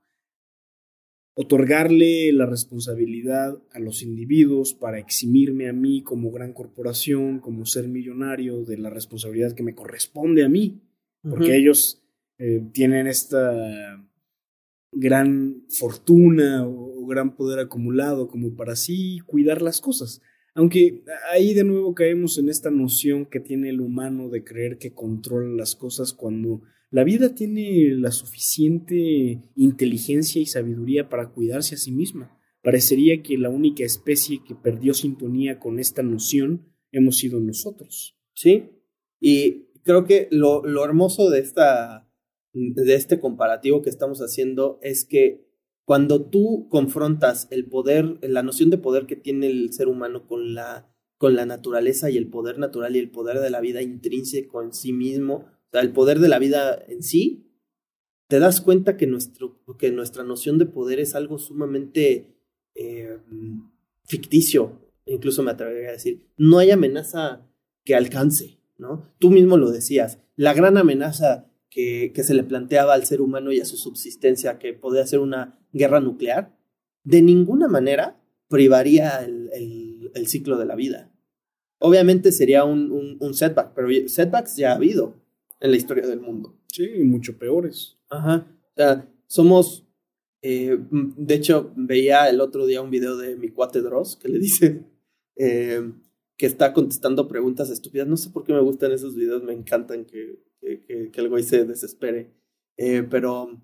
Otorgarle 1.35 2.31
la 2.33 2.45
responsabilidad 2.45 3.59
a 3.73 3.79
los 3.79 4.03
individuos 4.03 4.75
para 4.75 4.99
eximirme 4.99 5.69
a 5.69 5.73
mí 5.73 6.03
como 6.03 6.31
gran 6.31 6.53
corporación, 6.53 7.41
como 7.41 7.65
ser 7.65 7.89
millonario, 7.89 8.65
de 8.65 8.77
la 8.77 8.91
responsabilidad 8.91 9.55
que 9.55 9.63
me 9.63 9.75
corresponde 9.75 10.45
a 10.45 10.49
mí, 10.49 10.83
porque 11.23 11.57
ellos 11.57 12.03
eh, 12.39 12.63
tienen 12.73 13.07
esta 13.07 14.05
gran 14.93 15.65
fortuna 15.69 16.67
o, 16.67 17.07
gran 17.07 17.35
poder 17.35 17.59
acumulado 17.59 18.29
como 18.29 18.55
para 18.55 18.75
así 18.75 19.19
cuidar 19.27 19.61
las 19.61 19.81
cosas. 19.81 20.23
Aunque 20.55 21.03
ahí 21.33 21.53
de 21.53 21.65
nuevo 21.65 21.95
caemos 21.95 22.39
en 22.39 22.49
esta 22.49 22.71
noción 22.71 23.27
que 23.27 23.41
tiene 23.41 23.71
el 23.71 23.81
humano 23.81 24.29
de 24.29 24.45
creer 24.45 24.79
que 24.79 24.95
controla 24.95 25.55
las 25.55 25.75
cosas 25.75 26.13
cuando 26.13 26.63
la 26.92 27.05
vida 27.05 27.35
tiene 27.35 27.88
la 27.96 28.11
suficiente 28.11 29.40
inteligencia 29.57 30.42
y 30.42 30.46
sabiduría 30.46 31.09
para 31.09 31.31
cuidarse 31.31 31.74
a 31.74 31.78
sí 31.78 31.90
misma. 31.90 32.38
Parecería 32.62 33.22
que 33.22 33.38
la 33.38 33.48
única 33.48 33.83
especie 33.83 34.44
que 34.46 34.55
perdió 34.55 34.92
sintonía 34.92 35.59
con 35.59 35.78
esta 35.78 36.02
noción 36.02 36.70
hemos 36.90 37.16
sido 37.16 37.40
nosotros. 37.40 38.18
Sí, 38.35 38.70
y 39.18 39.68
creo 39.85 40.05
que 40.05 40.28
lo, 40.31 40.62
lo 40.66 40.85
hermoso 40.85 41.31
de, 41.31 41.40
esta, 41.40 42.11
de 42.52 42.94
este 42.94 43.18
comparativo 43.20 43.81
que 43.81 43.88
estamos 43.88 44.20
haciendo 44.20 44.78
es 44.83 45.07
que 45.07 45.48
cuando 45.85 46.26
tú 46.26 46.68
confrontas 46.68 47.48
el 47.50 47.70
poder, 47.70 48.18
la 48.20 48.42
noción 48.42 48.68
de 48.68 48.76
poder 48.76 49.07
que 49.07 49.16
tiene 49.16 49.46
el 49.46 49.72
ser 49.72 49.88
humano 49.88 50.26
con 50.26 50.52
la, 50.52 50.94
con 51.16 51.37
la 51.37 51.46
naturaleza 51.46 52.11
y 52.11 52.18
el 52.18 52.28
poder 52.28 52.59
natural 52.59 52.96
y 52.96 52.98
el 52.98 53.11
poder 53.11 53.40
de 53.40 53.48
la 53.48 53.62
vida 53.62 53.81
intrínseco 53.81 54.62
en 54.62 54.74
sí 54.74 54.92
mismo, 54.92 55.46
el 55.81 55.93
poder 55.93 56.19
de 56.19 56.29
la 56.29 56.39
vida 56.39 56.85
en 56.89 57.03
sí, 57.03 57.49
te 58.29 58.39
das 58.39 58.61
cuenta 58.61 58.97
que, 58.97 59.07
nuestro, 59.07 59.63
que 59.79 59.91
nuestra 59.91 60.25
noción 60.25 60.59
de 60.59 60.67
poder 60.67 61.01
es 61.01 61.15
algo 61.15 61.39
sumamente 61.39 62.35
eh, 62.75 63.19
ficticio, 64.05 64.81
incluso 65.07 65.43
me 65.43 65.51
atrevería 65.51 65.91
a 65.91 65.93
decir, 65.93 66.27
no 66.37 66.59
hay 66.59 66.71
amenaza 66.71 67.47
que 67.85 67.95
alcance, 67.95 68.59
¿no? 68.79 69.13
Tú 69.19 69.31
mismo 69.31 69.57
lo 69.57 69.71
decías, 69.71 70.19
la 70.37 70.55
gran 70.55 70.79
amenaza 70.79 71.51
que, 71.69 72.13
que 72.15 72.23
se 72.23 72.35
le 72.35 72.45
planteaba 72.45 72.95
al 72.95 73.05
ser 73.05 73.21
humano 73.21 73.53
y 73.53 73.61
a 73.61 73.65
su 73.65 73.77
subsistencia, 73.77 74.59
que 74.59 74.73
podía 74.73 75.07
ser 75.07 75.19
una 75.19 75.59
guerra 75.73 76.01
nuclear, 76.01 76.57
de 77.05 77.23
ninguna 77.23 77.69
manera 77.69 78.21
privaría 78.49 79.25
el, 79.25 79.51
el, 80.15 80.27
ciclo 80.27 80.57
de 80.59 80.67
la 80.67 80.77
vida. 80.77 81.11
Obviamente 81.79 82.33
sería 82.33 82.65
un, 82.65 83.17
un 83.19 83.35
setback, 83.35 83.73
pero 83.75 83.89
setbacks 84.09 84.57
ya 84.57 84.73
ha 84.73 84.77
habido 84.77 85.22
en 85.62 85.70
la 85.70 85.77
historia 85.77 86.07
del 86.07 86.20
mundo. 86.20 86.55
Sí, 86.66 86.88
mucho 87.05 87.38
peores. 87.38 87.96
Ajá. 88.11 88.46
O 88.61 88.77
sea, 88.77 89.09
somos. 89.27 89.87
Eh, 90.42 90.77
de 90.90 91.35
hecho, 91.35 91.72
veía 91.77 92.29
el 92.29 92.40
otro 92.40 92.66
día 92.66 92.83
un 92.83 92.90
video 92.90 93.16
de 93.16 93.37
mi 93.37 93.51
cuate 93.51 93.81
Dross 93.81 94.16
que 94.16 94.29
le 94.29 94.40
dice 94.40 94.85
eh, 95.37 95.92
que 96.37 96.46
está 96.46 96.72
contestando 96.72 97.29
preguntas 97.29 97.70
estúpidas. 97.70 98.09
No 98.09 98.16
sé 98.16 98.31
por 98.31 98.44
qué 98.44 98.53
me 98.53 98.61
gustan 98.61 98.90
esos 98.90 99.14
videos, 99.14 99.44
me 99.44 99.53
encantan 99.53 100.05
que, 100.05 100.40
que, 100.61 101.11
que, 101.12 101.20
el 101.20 101.29
güey 101.29 101.44
se 101.44 101.64
desespere. 101.64 102.33
Eh, 102.77 103.07
pero 103.09 103.61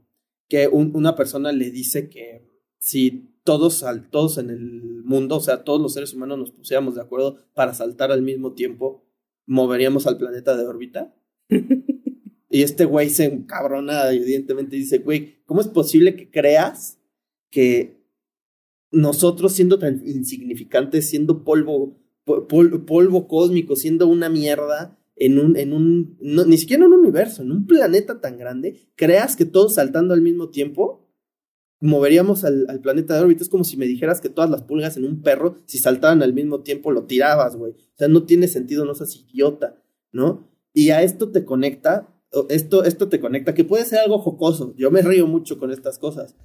que 0.48 0.68
una 0.68 1.16
persona 1.16 1.50
le 1.50 1.70
dice 1.70 2.08
que 2.08 2.46
si 2.78 3.28
todos, 3.42 3.84
todos 4.10 4.38
en 4.38 4.50
el 4.50 5.02
mundo, 5.04 5.36
o 5.36 5.40
sea, 5.40 5.64
todos 5.64 5.80
los 5.80 5.94
seres 5.94 6.14
humanos 6.14 6.38
nos 6.38 6.50
pusiéramos 6.52 6.94
de 6.94 7.00
acuerdo 7.00 7.38
para 7.54 7.74
saltar 7.74 8.12
al 8.12 8.22
mismo 8.22 8.52
tiempo, 8.52 9.04
moveríamos 9.46 10.06
al 10.06 10.16
planeta 10.16 10.56
de 10.56 10.66
órbita. 10.66 11.14
Y 11.48 12.62
este 12.62 12.84
güey 12.84 13.10
se 13.10 13.24
encabrona, 13.24 14.10
evidentemente 14.10 14.76
dice, 14.76 14.98
güey, 14.98 15.42
¿cómo 15.44 15.60
es 15.60 15.68
posible 15.68 16.16
que 16.16 16.30
creas 16.30 16.98
que 17.50 17.98
nosotros 18.90 19.52
siendo 19.52 19.78
tan 19.78 20.02
insignificantes, 20.06 21.08
siendo 21.08 21.44
polvo, 21.44 21.98
polvo 22.24 23.28
cósmico, 23.28 23.76
siendo 23.76 24.08
una 24.08 24.28
mierda, 24.28 24.98
en 25.20 25.38
un, 25.38 25.56
en 25.56 25.72
un, 25.72 26.16
ni 26.20 26.56
siquiera 26.56 26.84
en 26.84 26.92
un 26.92 27.00
universo, 27.00 27.42
en 27.42 27.50
un 27.50 27.66
planeta 27.66 28.20
tan 28.20 28.38
grande, 28.38 28.88
creas 28.94 29.36
que 29.36 29.44
todos 29.44 29.74
saltando 29.74 30.14
al 30.14 30.22
mismo 30.22 30.50
tiempo 30.50 31.08
moveríamos 31.80 32.44
al, 32.44 32.66
al, 32.68 32.80
planeta 32.80 33.14
de 33.14 33.20
órbita. 33.22 33.42
Es 33.42 33.48
como 33.48 33.64
si 33.64 33.76
me 33.76 33.86
dijeras 33.86 34.20
que 34.20 34.28
todas 34.28 34.50
las 34.50 34.62
pulgas 34.62 34.96
en 34.96 35.04
un 35.04 35.22
perro, 35.22 35.56
si 35.66 35.78
saltaban 35.78 36.22
al 36.22 36.34
mismo 36.34 36.62
tiempo, 36.62 36.90
lo 36.90 37.04
tirabas, 37.04 37.56
güey. 37.56 37.72
O 37.72 37.96
sea, 37.96 38.08
no 38.08 38.24
tiene 38.24 38.48
sentido, 38.48 38.84
no 38.84 38.94
seas 38.94 39.16
idiota, 39.16 39.82
¿no? 40.12 40.48
Y 40.78 40.90
a 40.90 41.02
esto 41.02 41.32
te 41.32 41.44
conecta, 41.44 42.08
esto, 42.50 42.84
esto 42.84 43.08
te 43.08 43.18
conecta, 43.18 43.52
que 43.52 43.64
puede 43.64 43.84
ser 43.84 43.98
algo 43.98 44.20
jocoso, 44.20 44.76
yo 44.76 44.92
me 44.92 45.02
río 45.02 45.26
mucho 45.26 45.58
con 45.58 45.72
estas 45.72 45.98
cosas, 45.98 46.36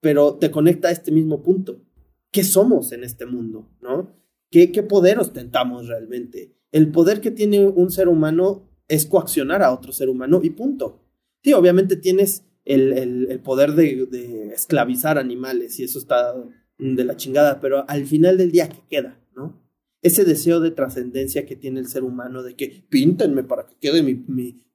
pero 0.00 0.36
te 0.36 0.50
conecta 0.50 0.88
a 0.88 0.92
este 0.92 1.12
mismo 1.12 1.42
punto. 1.42 1.82
¿Qué 2.30 2.42
somos 2.42 2.92
en 2.92 3.04
este 3.04 3.26
mundo? 3.26 3.68
¿No? 3.82 4.16
¿Qué, 4.50 4.72
qué 4.72 4.82
poder 4.82 5.18
ostentamos 5.18 5.88
realmente? 5.88 6.56
El 6.72 6.90
poder 6.90 7.20
que 7.20 7.30
tiene 7.30 7.66
un 7.66 7.90
ser 7.90 8.08
humano 8.08 8.66
es 8.88 9.04
coaccionar 9.04 9.62
a 9.62 9.74
otro 9.74 9.92
ser 9.92 10.08
humano 10.08 10.40
y 10.42 10.48
punto. 10.48 11.02
Sí, 11.44 11.52
obviamente 11.52 11.96
tienes 11.96 12.46
el, 12.64 12.94
el, 13.28 13.40
poder 13.40 13.72
de, 13.72 14.06
de, 14.06 14.54
esclavizar 14.54 15.18
animales 15.18 15.78
y 15.80 15.84
eso 15.84 15.98
está 15.98 16.34
de 16.78 17.04
la 17.04 17.18
chingada, 17.18 17.60
pero 17.60 17.84
al 17.86 18.06
final 18.06 18.38
del 18.38 18.52
día, 18.52 18.70
¿qué 18.70 18.80
queda? 18.88 19.20
Ese 20.06 20.24
deseo 20.24 20.60
de 20.60 20.70
trascendencia 20.70 21.46
que 21.46 21.56
tiene 21.56 21.80
el 21.80 21.88
ser 21.88 22.04
humano, 22.04 22.44
de 22.44 22.54
que 22.54 22.86
píntenme 22.88 23.42
para 23.42 23.66
que 23.66 23.74
quede 23.74 24.04
mi, 24.04 24.24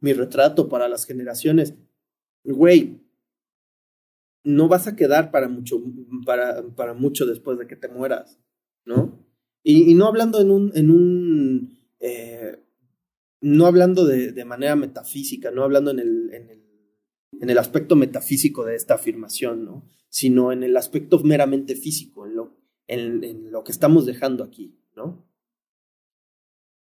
mi, 0.01 0.11
retrato 0.11 0.67
para 0.67 0.89
las 0.89 1.05
generaciones. 1.05 1.73
Güey, 2.43 2.99
no 4.43 4.67
vas 4.67 4.87
a 4.87 4.97
quedar 4.97 5.31
para 5.31 5.47
mucho, 5.47 5.81
para, 6.25 6.61
para 6.75 6.93
mucho 6.93 7.25
después 7.25 7.57
de 7.57 7.65
que 7.65 7.77
te 7.77 7.87
mueras, 7.87 8.41
¿no? 8.83 9.25
Y, 9.63 9.93
no 9.93 10.07
hablando 10.07 10.41
en 10.41 10.51
un, 10.51 10.73
en 10.75 10.91
un 10.91 11.79
eh, 12.01 12.61
no 13.39 13.67
hablando 13.67 14.05
de, 14.05 14.33
de, 14.33 14.43
manera 14.43 14.75
metafísica, 14.75 15.49
no 15.49 15.63
hablando 15.63 15.91
en 15.91 15.99
el, 15.99 16.33
en 17.39 17.49
el, 17.49 17.57
aspecto 17.57 17.95
metafísico 17.95 18.65
de 18.65 18.75
esta 18.75 18.95
afirmación, 18.95 19.63
¿no? 19.63 19.87
Sino 20.09 20.51
en 20.51 20.63
el 20.63 20.75
aspecto 20.75 21.19
meramente 21.19 21.77
físico, 21.77 22.25
en 22.25 22.35
lo, 22.35 22.57
en 22.87 23.49
lo 23.49 23.63
que 23.63 23.71
estamos 23.71 24.05
dejando 24.05 24.43
aquí. 24.43 24.75
¿No? 24.95 25.25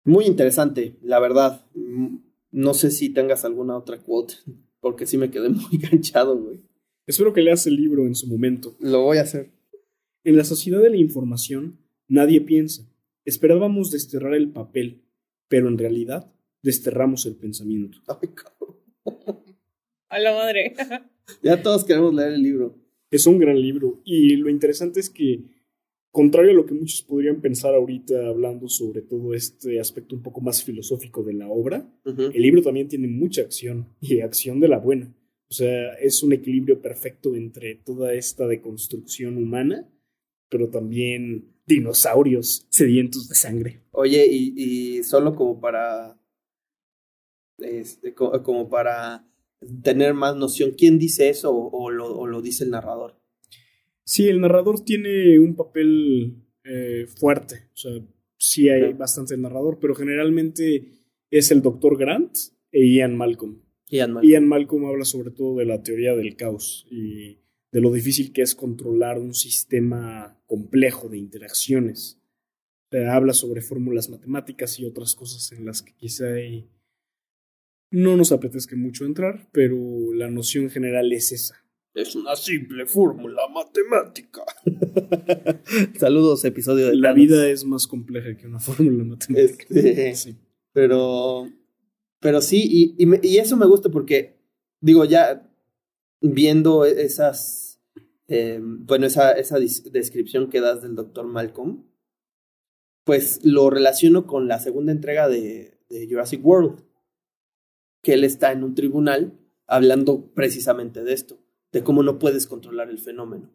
Muy 0.04 0.26
interesante, 0.26 0.96
la 1.02 1.20
verdad. 1.20 1.64
Mm, 1.74 2.16
no 2.50 2.74
sé 2.74 2.90
si 2.90 3.10
tengas 3.10 3.44
alguna 3.44 3.76
otra 3.76 3.98
quote, 3.98 4.34
porque 4.80 5.06
sí 5.06 5.16
me 5.16 5.30
quedé 5.30 5.48
muy 5.50 5.78
ganchado, 5.78 6.36
güey. 6.38 6.60
Espero 7.06 7.32
que 7.32 7.42
leas 7.42 7.66
el 7.66 7.76
libro 7.76 8.06
en 8.06 8.14
su 8.14 8.26
momento. 8.26 8.76
Lo 8.78 9.02
voy 9.02 9.18
a 9.18 9.22
hacer. 9.22 9.50
En 10.24 10.36
la 10.36 10.44
sociedad 10.44 10.80
de 10.80 10.90
la 10.90 10.96
información, 10.96 11.78
nadie 12.08 12.40
piensa. 12.40 12.88
Esperábamos 13.24 13.90
desterrar 13.90 14.34
el 14.34 14.50
papel, 14.50 15.02
pero 15.48 15.68
en 15.68 15.78
realidad 15.78 16.32
desterramos 16.62 17.26
el 17.26 17.34
pensamiento. 17.34 17.98
Ay, 18.06 18.28
cabrón. 18.28 19.42
A 20.08 20.18
la 20.18 20.32
madre. 20.32 20.74
ya 21.42 21.62
todos 21.62 21.84
queremos 21.84 22.14
leer 22.14 22.32
el 22.32 22.42
libro. 22.42 22.76
Es 23.10 23.26
un 23.26 23.38
gran 23.38 23.60
libro. 23.60 24.00
Y 24.04 24.36
lo 24.36 24.48
interesante 24.48 25.00
es 25.00 25.10
que 25.10 25.42
contrario 26.12 26.50
a 26.50 26.54
lo 26.54 26.66
que 26.66 26.74
muchos 26.74 27.02
podrían 27.02 27.40
pensar 27.40 27.74
ahorita 27.74 28.28
hablando 28.28 28.68
sobre 28.68 29.00
todo 29.00 29.34
este 29.34 29.80
aspecto 29.80 30.14
un 30.14 30.22
poco 30.22 30.42
más 30.42 30.62
filosófico 30.62 31.22
de 31.22 31.32
la 31.32 31.48
obra, 31.48 31.90
el 32.04 32.42
libro 32.42 32.62
también 32.62 32.86
tiene 32.86 33.08
mucha 33.08 33.40
acción 33.40 33.88
y 34.00 34.20
acción 34.20 34.60
de 34.60 34.68
la 34.68 34.78
buena. 34.78 35.12
O 35.48 35.54
sea, 35.54 35.94
es 35.94 36.22
un 36.22 36.32
equilibrio 36.32 36.80
perfecto 36.80 37.34
entre 37.34 37.74
toda 37.74 38.12
esta 38.14 38.46
deconstrucción 38.46 39.36
humana, 39.36 39.90
pero 40.48 40.68
también 40.68 41.56
dinosaurios 41.66 42.66
sedientos 42.68 43.28
de 43.28 43.34
sangre. 43.34 43.82
Oye, 43.90 44.26
y, 44.30 45.02
solo 45.04 45.34
como 45.34 45.60
para, 45.60 46.18
este, 47.58 48.14
como, 48.14 48.68
para 48.68 49.26
tener 49.82 50.12
más 50.14 50.36
noción, 50.36 50.72
¿quién 50.76 50.98
dice 50.98 51.30
eso 51.30 51.54
o 51.54 51.90
lo 51.90 52.42
dice 52.42 52.64
el 52.64 52.70
narrador? 52.70 53.21
Sí, 54.04 54.28
el 54.28 54.40
narrador 54.40 54.84
tiene 54.84 55.38
un 55.38 55.54
papel 55.54 56.42
eh, 56.64 57.06
fuerte. 57.06 57.68
O 57.74 57.76
sea, 57.76 57.92
sí 58.36 58.68
hay 58.68 58.92
bastante 58.92 59.34
el 59.34 59.42
narrador, 59.42 59.78
pero 59.80 59.94
generalmente 59.94 60.92
es 61.30 61.50
el 61.50 61.62
doctor 61.62 61.96
Grant 61.96 62.36
e 62.70 62.86
Ian 62.86 63.16
Malcolm. 63.16 63.62
Ian 63.88 64.12
Malcolm. 64.12 64.30
Ian 64.30 64.48
Malcolm 64.48 64.84
habla 64.86 65.04
sobre 65.04 65.30
todo 65.30 65.56
de 65.56 65.66
la 65.66 65.82
teoría 65.82 66.14
del 66.14 66.36
caos 66.36 66.86
y 66.90 67.38
de 67.70 67.80
lo 67.80 67.92
difícil 67.92 68.32
que 68.32 68.42
es 68.42 68.54
controlar 68.54 69.18
un 69.18 69.34
sistema 69.34 70.38
complejo 70.46 71.08
de 71.08 71.18
interacciones. 71.18 72.18
habla 73.08 73.32
sobre 73.32 73.62
fórmulas 73.62 74.10
matemáticas 74.10 74.78
y 74.78 74.84
otras 74.84 75.14
cosas 75.14 75.50
en 75.52 75.64
las 75.64 75.82
que 75.82 75.94
quizá 75.94 76.26
no 77.90 78.16
nos 78.16 78.32
apetezca 78.32 78.76
mucho 78.76 79.06
entrar, 79.06 79.48
pero 79.52 79.76
la 80.12 80.30
noción 80.30 80.68
general 80.68 81.12
es 81.12 81.32
esa 81.32 81.61
Es 81.94 82.14
una 82.16 82.34
simple 82.36 82.86
fórmula 82.86 83.42
matemática. 83.48 84.42
Saludos, 85.98 86.44
episodio 86.44 86.86
de 86.88 86.96
La 86.96 87.12
vida 87.12 87.48
es 87.50 87.64
más 87.64 87.86
compleja 87.86 88.34
que 88.36 88.46
una 88.46 88.60
fórmula 88.60 89.04
matemática. 89.04 89.66
Este, 89.68 90.14
Sí. 90.14 90.36
Pero, 90.72 91.50
pero 92.18 92.40
sí, 92.40 92.62
y, 92.66 92.94
y, 93.02 93.04
me- 93.04 93.20
y 93.22 93.36
eso 93.36 93.58
me 93.58 93.66
gusta 93.66 93.90
porque, 93.90 94.38
digo, 94.80 95.04
ya 95.04 95.50
viendo 96.22 96.86
esas, 96.86 97.82
eh, 98.26 98.58
bueno, 98.62 99.04
esa, 99.06 99.32
esa 99.32 99.58
descripción 99.58 100.48
que 100.48 100.62
das 100.62 100.80
del 100.80 100.94
doctor 100.94 101.26
Malcolm, 101.26 101.84
pues 103.04 103.44
lo 103.44 103.68
relaciono 103.68 104.26
con 104.26 104.48
la 104.48 104.60
segunda 104.60 104.92
entrega 104.92 105.28
de, 105.28 105.78
de 105.90 106.06
Jurassic 106.08 106.42
World, 106.42 106.82
que 108.02 108.14
él 108.14 108.24
está 108.24 108.52
en 108.52 108.64
un 108.64 108.74
tribunal 108.74 109.38
hablando 109.66 110.32
precisamente 110.32 111.04
de 111.04 111.12
esto, 111.12 111.41
de 111.72 111.82
cómo 111.82 112.02
no 112.02 112.18
puedes 112.18 112.46
controlar 112.46 112.90
el 112.90 112.98
fenómeno. 112.98 113.50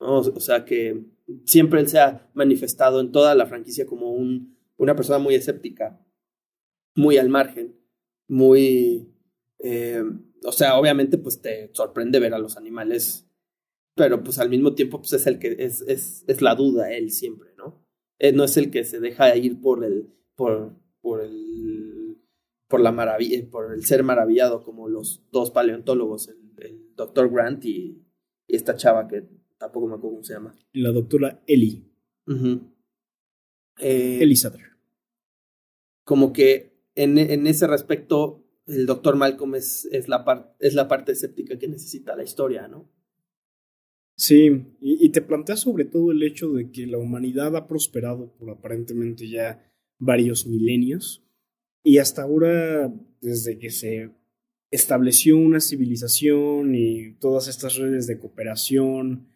¿no? 0.00 0.18
O 0.18 0.40
sea 0.40 0.64
que 0.64 1.04
siempre 1.44 1.80
él 1.80 1.88
se 1.88 2.00
ha 2.00 2.28
manifestado 2.34 3.00
en 3.00 3.12
toda 3.12 3.34
la 3.34 3.46
franquicia 3.46 3.86
como 3.86 4.10
un, 4.10 4.58
una 4.76 4.96
persona 4.96 5.18
muy 5.18 5.34
escéptica, 5.34 6.04
muy 6.96 7.18
al 7.18 7.28
margen, 7.28 7.76
muy... 8.28 9.14
eh, 9.58 10.02
o 10.44 10.52
sea, 10.52 10.78
obviamente 10.78 11.18
pues 11.18 11.40
te 11.40 11.70
sorprende 11.74 12.18
ver 12.18 12.34
a 12.34 12.38
los 12.38 12.56
animales, 12.56 13.28
pero 13.94 14.22
pues 14.24 14.38
al 14.38 14.48
mismo 14.48 14.74
tiempo 14.74 14.98
pues 14.98 15.12
es 15.12 15.26
el 15.26 15.38
que 15.38 15.56
es, 15.58 15.82
es, 15.82 16.24
es 16.26 16.42
la 16.42 16.54
duda 16.54 16.90
él 16.92 17.10
siempre, 17.10 17.50
¿no? 17.56 17.84
Él 18.18 18.36
no 18.36 18.44
es 18.44 18.56
el 18.56 18.70
que 18.70 18.84
se 18.84 19.00
deja 19.00 19.36
ir 19.36 19.60
por 19.60 19.84
el, 19.84 20.12
por, 20.34 20.74
por 21.00 21.20
el, 21.20 22.18
por 22.68 22.80
la 22.80 22.92
maravilla, 22.92 23.38
por 23.50 23.74
el 23.74 23.84
ser 23.84 24.02
maravillado 24.02 24.62
como 24.62 24.88
los 24.88 25.22
dos 25.30 25.50
paleontólogos, 25.50 26.28
el, 26.28 26.49
el 26.62 26.94
doctor 26.96 27.30
Grant 27.30 27.64
y, 27.64 28.02
y 28.46 28.56
esta 28.56 28.76
chava 28.76 29.06
que 29.08 29.24
tampoco 29.58 29.86
me 29.86 29.94
acuerdo 29.94 30.16
cómo 30.16 30.24
se 30.24 30.34
llama. 30.34 30.54
La 30.72 30.90
doctora 30.92 31.42
Ellie. 31.46 31.84
Eh, 33.78 34.18
Ellie 34.20 34.36
Satter. 34.36 34.62
como 36.04 36.32
que 36.32 36.72
en, 36.94 37.18
en 37.18 37.46
ese 37.46 37.66
respecto 37.66 38.44
el 38.66 38.86
doctor 38.86 39.16
Malcolm 39.16 39.54
es, 39.54 39.86
es, 39.90 40.08
la 40.08 40.24
par- 40.24 40.54
es 40.60 40.74
la 40.74 40.86
parte 40.86 41.12
escéptica 41.12 41.58
que 41.58 41.66
necesita 41.68 42.14
la 42.16 42.22
historia, 42.24 42.68
¿no? 42.68 42.88
Sí, 44.16 44.76
y, 44.80 45.04
y 45.06 45.08
te 45.10 45.22
plantea 45.22 45.56
sobre 45.56 45.86
todo 45.86 46.12
el 46.12 46.22
hecho 46.22 46.52
de 46.52 46.70
que 46.70 46.86
la 46.86 46.98
humanidad 46.98 47.56
ha 47.56 47.66
prosperado 47.66 48.32
por 48.34 48.50
aparentemente 48.50 49.28
ya 49.28 49.72
varios 49.98 50.46
milenios 50.46 51.24
y 51.82 51.98
hasta 51.98 52.22
ahora, 52.22 52.92
desde 53.20 53.58
que 53.58 53.70
se 53.70 54.10
estableció 54.70 55.36
una 55.36 55.60
civilización 55.60 56.74
y 56.74 57.12
todas 57.14 57.48
estas 57.48 57.76
redes 57.76 58.06
de 58.06 58.18
cooperación, 58.18 59.26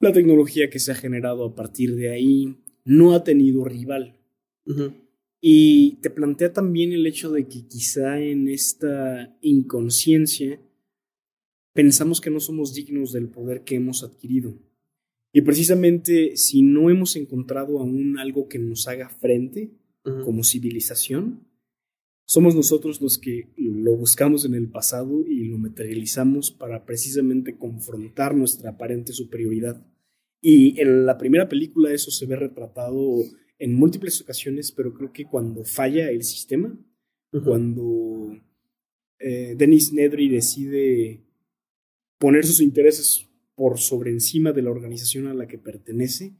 la 0.00 0.12
tecnología 0.12 0.70
que 0.70 0.78
se 0.78 0.92
ha 0.92 0.94
generado 0.94 1.44
a 1.44 1.54
partir 1.54 1.96
de 1.96 2.10
ahí, 2.10 2.56
no 2.84 3.14
ha 3.14 3.24
tenido 3.24 3.64
rival. 3.64 4.16
Y 5.40 5.96
te 5.96 6.10
plantea 6.10 6.52
también 6.52 6.92
el 6.92 7.06
hecho 7.06 7.30
de 7.30 7.46
que 7.46 7.66
quizá 7.66 8.20
en 8.20 8.48
esta 8.48 9.36
inconsciencia 9.42 10.60
pensamos 11.74 12.20
que 12.20 12.30
no 12.30 12.40
somos 12.40 12.74
dignos 12.74 13.12
del 13.12 13.28
poder 13.28 13.62
que 13.62 13.74
hemos 13.74 14.02
adquirido. 14.02 14.54
Y 15.32 15.42
precisamente 15.42 16.36
si 16.36 16.62
no 16.62 16.88
hemos 16.88 17.16
encontrado 17.16 17.78
aún 17.78 18.18
algo 18.18 18.48
que 18.48 18.58
nos 18.58 18.88
haga 18.88 19.08
frente 19.08 19.70
como 20.24 20.44
civilización, 20.44 21.40
somos 22.26 22.54
nosotros 22.54 23.00
los 23.00 23.18
que 23.18 23.48
lo 23.56 23.96
buscamos 23.96 24.44
en 24.44 24.54
el 24.54 24.70
pasado 24.70 25.24
y 25.26 25.44
lo 25.44 25.58
materializamos 25.58 26.50
para 26.50 26.84
precisamente 26.84 27.56
confrontar 27.56 28.34
nuestra 28.34 28.70
aparente 28.70 29.12
superioridad. 29.12 29.86
Y 30.40 30.80
en 30.80 31.06
la 31.06 31.18
primera 31.18 31.48
película 31.48 31.92
eso 31.92 32.10
se 32.10 32.26
ve 32.26 32.36
retratado 32.36 33.22
en 33.58 33.74
múltiples 33.74 34.20
ocasiones, 34.20 34.72
pero 34.72 34.94
creo 34.94 35.12
que 35.12 35.24
cuando 35.24 35.64
falla 35.64 36.10
el 36.10 36.24
sistema, 36.24 36.78
cuando 37.44 38.38
eh, 39.18 39.54
Dennis 39.56 39.92
Nedry 39.92 40.28
decide 40.28 41.24
poner 42.18 42.44
sus 42.46 42.60
intereses 42.60 43.26
por 43.54 43.78
sobre 43.78 44.10
encima 44.10 44.52
de 44.52 44.62
la 44.62 44.70
organización 44.70 45.26
a 45.26 45.34
la 45.34 45.46
que 45.46 45.58
pertenece, 45.58 46.34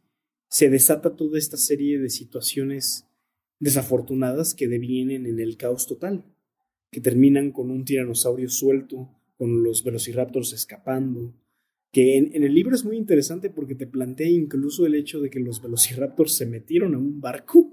se 0.49 0.71
desata 0.71 1.17
toda 1.17 1.39
esta 1.39 1.57
serie 1.57 1.99
de 1.99 2.11
situaciones 2.11 3.07
desafortunadas 3.65 4.55
que 4.55 4.69
devienen 4.69 5.27
en 5.27 5.41
el 5.41 5.57
caos 5.57 5.87
total, 5.87 6.25
que 6.91 7.01
terminan 7.01 7.51
con 7.51 7.71
un 7.71 7.85
tiranosaurio 7.85 8.49
suelto, 8.51 9.11
con 9.37 9.63
los 9.63 9.83
velociraptors 9.83 10.53
escapando, 10.53 11.35
que 11.91 12.17
en, 12.17 12.35
en 12.35 12.43
el 12.45 12.55
libro 12.55 12.75
es 12.75 12.85
muy 12.85 12.97
interesante 12.97 13.51
porque 13.51 13.75
te 13.75 13.87
plantea 13.87 14.29
incluso 14.29 14.85
el 14.85 14.95
hecho 14.95 15.21
de 15.21 15.31
que 15.31 15.41
los 15.41 15.63
velociraptors 15.63 16.33
se 16.37 16.47
metieron 16.47 16.95
a 16.95 16.99
un 16.99 17.21
barco 17.21 17.71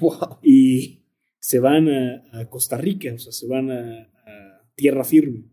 Wow. 0.00 0.38
y 0.42 1.00
se 1.40 1.58
van 1.58 1.88
a, 1.88 2.22
a 2.32 2.48
Costa 2.48 2.76
Rica, 2.76 3.12
o 3.12 3.18
sea, 3.18 3.32
se 3.32 3.46
van 3.48 3.70
a, 3.70 4.02
a 4.24 4.70
tierra 4.76 5.02
firme. 5.04 5.50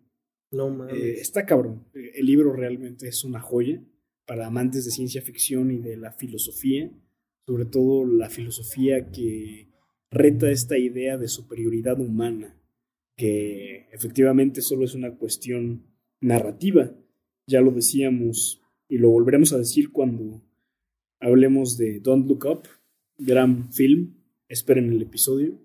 No 0.52 0.69
mames. 0.69 0.95
Eh, 0.95 1.13
está 1.19 1.45
cabrón. 1.45 1.86
El 1.93 2.26
libro 2.26 2.54
realmente 2.54 3.08
es 3.08 3.23
una 3.23 3.39
joya 3.39 3.84
para 4.28 4.45
amantes 4.45 4.86
de 4.86 4.91
ciencia 4.91 5.21
ficción 5.23 5.71
y 5.71 5.78
de 5.80 5.97
la 5.97 6.12
filosofía, 6.12 6.91
sobre 7.47 7.63
todo 7.63 8.05
la 8.05 8.29
filosofía 8.29 9.10
que 9.10 9.69
reta 10.12 10.51
esta 10.51 10.77
idea 10.77 11.17
de 11.17 11.29
superioridad 11.29 11.97
humana, 11.97 12.62
que 13.15 13.88
efectivamente 13.93 14.62
solo 14.62 14.83
es 14.83 14.93
una 14.93 15.15
cuestión 15.15 15.86
narrativa. 16.19 16.93
Ya 17.47 17.62
lo 17.62 17.71
decíamos 17.71 18.62
y 18.89 18.97
lo 18.97 19.10
volveremos 19.12 19.53
a 19.53 19.57
decir 19.57 19.93
cuando 19.93 20.41
hablemos 21.21 21.77
de 21.77 22.01
Don't 22.01 22.27
Look 22.27 22.45
Up, 22.45 22.63
gran 23.17 23.71
film, 23.71 24.17
esperen 24.49 24.91
el 24.91 25.01
episodio. 25.01 25.57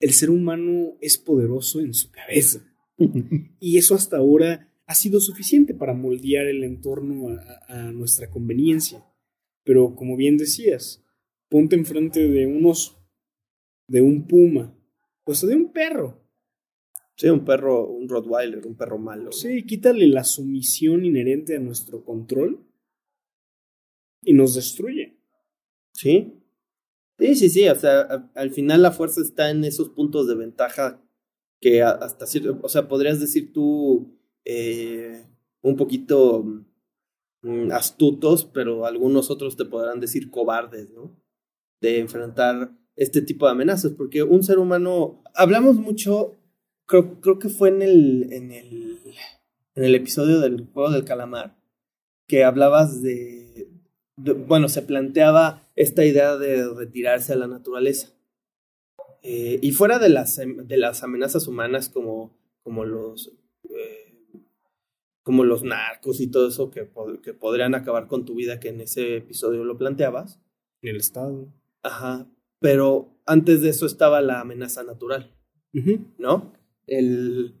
El 0.00 0.10
ser 0.10 0.28
humano 0.28 0.98
es 1.00 1.16
poderoso 1.16 1.80
en 1.80 1.94
su 1.94 2.10
cabeza. 2.10 2.62
Y 3.58 3.78
eso 3.78 3.94
hasta 3.94 4.18
ahora 4.18 4.70
ha 4.86 4.94
sido 4.94 5.18
suficiente 5.18 5.72
para 5.72 5.94
moldear 5.94 6.46
el 6.46 6.62
entorno 6.62 7.30
a, 7.30 7.88
a 7.88 7.92
nuestra 7.92 8.30
conveniencia. 8.30 9.02
Pero 9.66 9.96
como 9.96 10.16
bien 10.16 10.38
decías, 10.38 11.04
ponte 11.50 11.74
enfrente 11.76 12.28
de 12.28 12.46
un 12.46 12.64
oso, 12.64 13.04
de 13.88 14.00
un 14.00 14.26
puma, 14.28 14.72
o 15.24 15.32
hasta 15.32 15.48
de 15.48 15.56
un 15.56 15.72
perro. 15.72 16.22
Sí, 17.16 17.28
un 17.28 17.44
perro, 17.44 17.88
un 17.88 18.08
Rottweiler, 18.08 18.64
un 18.66 18.76
perro 18.76 18.98
malo. 18.98 19.32
Sí, 19.32 19.64
quítale 19.64 20.06
la 20.06 20.22
sumisión 20.22 21.04
inherente 21.04 21.56
a 21.56 21.60
nuestro 21.60 22.04
control 22.04 22.64
y 24.22 24.34
nos 24.34 24.54
destruye. 24.54 25.18
Sí. 25.92 26.34
Sí, 27.18 27.34
sí, 27.34 27.48
sí. 27.48 27.68
O 27.68 27.74
sea, 27.74 28.00
a- 28.02 28.30
al 28.34 28.52
final 28.52 28.82
la 28.82 28.92
fuerza 28.92 29.20
está 29.20 29.50
en 29.50 29.64
esos 29.64 29.88
puntos 29.90 30.28
de 30.28 30.34
ventaja 30.36 31.02
que 31.60 31.82
hasta 31.82 32.26
cierto, 32.26 32.60
o 32.62 32.68
sea, 32.68 32.86
podrías 32.88 33.18
decir 33.20 33.52
tú 33.52 34.18
eh, 34.44 35.24
un 35.62 35.76
poquito 35.76 36.65
mm, 37.42 37.70
astutos, 37.72 38.44
pero 38.44 38.86
algunos 38.86 39.30
otros 39.30 39.56
te 39.56 39.64
podrán 39.64 40.00
decir 40.00 40.30
cobardes, 40.30 40.90
¿no? 40.90 41.14
De 41.80 41.98
enfrentar 41.98 42.72
este 42.96 43.22
tipo 43.22 43.46
de 43.46 43.52
amenazas, 43.52 43.92
porque 43.92 44.22
un 44.22 44.42
ser 44.42 44.58
humano, 44.58 45.22
hablamos 45.34 45.76
mucho, 45.76 46.34
creo, 46.86 47.20
creo 47.20 47.38
que 47.38 47.48
fue 47.48 47.68
en 47.68 47.82
el, 47.82 48.32
en 48.32 48.52
el, 48.52 48.98
en 49.74 49.84
el 49.84 49.94
episodio 49.94 50.40
del 50.40 50.66
juego 50.72 50.90
del 50.90 51.04
calamar, 51.04 51.56
que 52.26 52.44
hablabas 52.44 53.02
de, 53.02 53.68
bueno, 54.16 54.68
se 54.68 54.82
planteaba 54.82 55.68
esta 55.76 56.04
idea 56.04 56.36
de 56.36 56.68
retirarse 56.74 57.34
a 57.34 57.36
la 57.36 57.46
naturaleza. 57.46 58.12
Eh, 59.22 59.58
y 59.60 59.72
fuera 59.72 59.98
de 59.98 60.08
las, 60.08 60.38
em- 60.38 60.66
de 60.66 60.76
las 60.76 61.02
amenazas 61.02 61.48
humanas 61.48 61.88
como, 61.88 62.38
como 62.62 62.84
los 62.84 63.32
como 65.26 65.42
los 65.42 65.64
narcos 65.64 66.20
y 66.20 66.28
todo 66.28 66.46
eso 66.50 66.70
que, 66.70 66.88
que 67.20 67.34
podrían 67.34 67.74
acabar 67.74 68.06
con 68.06 68.24
tu 68.24 68.36
vida, 68.36 68.60
que 68.60 68.68
en 68.68 68.80
ese 68.80 69.16
episodio 69.16 69.64
lo 69.64 69.76
planteabas. 69.76 70.38
El 70.82 70.94
Estado. 70.98 71.48
Ajá. 71.82 72.28
Pero 72.60 73.08
antes 73.26 73.60
de 73.60 73.70
eso 73.70 73.86
estaba 73.86 74.20
la 74.20 74.40
amenaza 74.40 74.84
natural. 74.84 75.34
¿no? 76.16 76.52
El, 76.86 77.56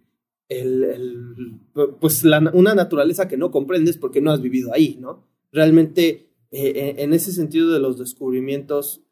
el, 0.48 0.84
el- 0.84 1.60
pues 2.00 2.22
la- 2.22 2.52
una 2.54 2.76
naturaleza 2.76 3.26
que 3.26 3.36
no 3.36 3.50
comprendes 3.50 3.98
porque 3.98 4.20
no 4.20 4.30
has 4.30 4.40
vivido 4.40 4.72
ahí, 4.72 4.96
¿no? 5.00 5.26
Realmente, 5.50 6.30
eh, 6.52 6.94
en 6.98 7.12
ese 7.14 7.32
sentido 7.32 7.72
de 7.72 7.80
los 7.80 7.98
descubrimientos, 7.98 9.02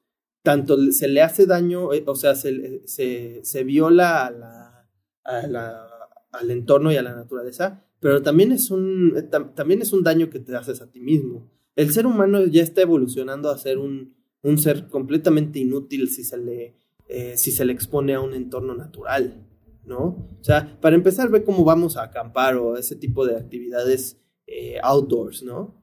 tanto 0.45 0.76
se 0.93 1.09
le 1.09 1.22
hace 1.22 1.47
daño, 1.47 1.93
eh, 1.93 2.05
o 2.07 2.14
sea, 2.14 2.37
se, 2.37 2.87
se, 2.87 3.41
se 3.45 3.64
viola 3.64 4.26
a 4.26 4.31
la, 4.31 4.89
a 5.24 5.47
la- 5.49 5.89
al 6.31 6.51
entorno 6.53 6.93
y 6.93 6.97
a 6.97 7.03
la 7.03 7.16
naturaleza, 7.16 7.85
pero 8.05 8.21
también 8.23 8.53
es, 8.53 8.71
un, 8.71 9.15
eh, 9.17 9.23
tam- 9.31 9.55
también 9.55 9.81
es 9.81 9.95
un 9.95 10.03
daño 10.03 10.29
que 10.29 10.39
te 10.39 10.55
haces 10.55 10.83
a 10.83 10.91
ti 10.91 11.01
mismo. 11.01 11.51
El 11.75 11.91
ser 11.91 12.07
humano 12.07 12.45
ya 12.45 12.63
está 12.63 12.83
evolucionando 12.83 13.49
a 13.49 13.57
ser 13.57 13.79
un, 13.79 14.15
un 14.43 14.59
ser 14.59 14.89
completamente 14.89 15.59
inútil 15.59 16.11
si 16.11 16.23
se 16.23 16.37
le, 16.37 16.77
eh, 17.09 17.39
si 17.39 17.51
se 17.51 17.65
le 17.65 17.73
expone 17.73 18.13
a 18.13 18.21
un 18.21 18.35
entorno 18.35 18.75
natural. 18.75 19.49
¿no? 19.87 20.03
O 20.39 20.45
sea, 20.45 20.79
para 20.83 20.97
empezar, 20.97 21.31
ve 21.31 21.45
cómo 21.45 21.65
vamos 21.65 21.97
a 21.97 22.03
acampar 22.03 22.57
o 22.59 22.77
ese 22.77 22.95
tipo 22.95 23.25
de 23.27 23.37
actividades 23.39 24.21
eh, 24.47 24.77
outdoors, 24.83 25.43
¿no? 25.43 25.83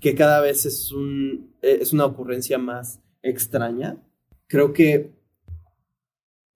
Que 0.00 0.14
cada 0.14 0.42
vez 0.42 0.66
es, 0.66 0.92
un, 0.92 1.54
eh, 1.62 1.78
es 1.80 1.94
una 1.94 2.04
ocurrencia 2.04 2.58
más 2.58 3.00
extraña. 3.22 4.02
Creo 4.48 4.74
que, 4.74 5.14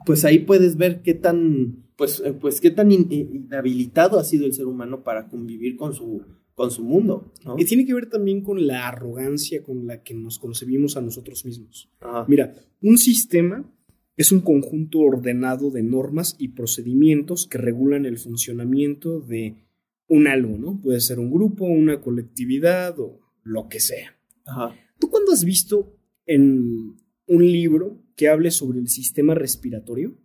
pues 0.04 0.26
ahí 0.26 0.40
puedes 0.40 0.76
ver 0.76 1.00
qué 1.02 1.14
tan, 1.14 1.87
pues, 1.98 2.22
eh, 2.24 2.32
pues 2.32 2.60
qué 2.60 2.70
tan 2.70 2.92
inhabilitado 2.92 4.20
ha 4.20 4.24
sido 4.24 4.46
el 4.46 4.54
ser 4.54 4.66
humano 4.66 5.02
para 5.02 5.26
convivir 5.26 5.76
con 5.76 5.92
su, 5.92 6.22
con 6.54 6.70
su 6.70 6.84
mundo. 6.84 7.32
¿no? 7.44 7.56
Y 7.58 7.64
tiene 7.64 7.84
que 7.84 7.92
ver 7.92 8.08
también 8.08 8.40
con 8.40 8.68
la 8.68 8.86
arrogancia 8.86 9.64
con 9.64 9.84
la 9.84 10.04
que 10.04 10.14
nos 10.14 10.38
concebimos 10.38 10.96
a 10.96 11.02
nosotros 11.02 11.44
mismos. 11.44 11.90
Mira, 12.28 12.54
un 12.80 12.98
sistema 12.98 13.68
es 14.16 14.30
un 14.30 14.42
conjunto 14.42 15.00
ordenado 15.00 15.72
de 15.72 15.82
normas 15.82 16.36
y 16.38 16.48
procedimientos 16.48 17.48
que 17.48 17.58
regulan 17.58 18.06
el 18.06 18.18
funcionamiento 18.18 19.18
de 19.20 19.66
un 20.06 20.28
algo, 20.28 20.56
¿no? 20.56 20.80
Puede 20.80 21.00
ser 21.00 21.18
un 21.18 21.32
grupo, 21.32 21.64
una 21.64 22.00
colectividad 22.00 22.98
o 23.00 23.18
lo 23.42 23.68
que 23.68 23.80
sea. 23.80 24.16
Ajá. 24.46 24.72
¿Tú 25.00 25.10
cuándo 25.10 25.32
has 25.32 25.44
visto 25.44 25.96
en 26.26 26.96
un 27.26 27.42
libro 27.42 28.00
que 28.14 28.28
hable 28.28 28.52
sobre 28.52 28.78
el 28.78 28.88
sistema 28.88 29.34
respiratorio 29.34 30.16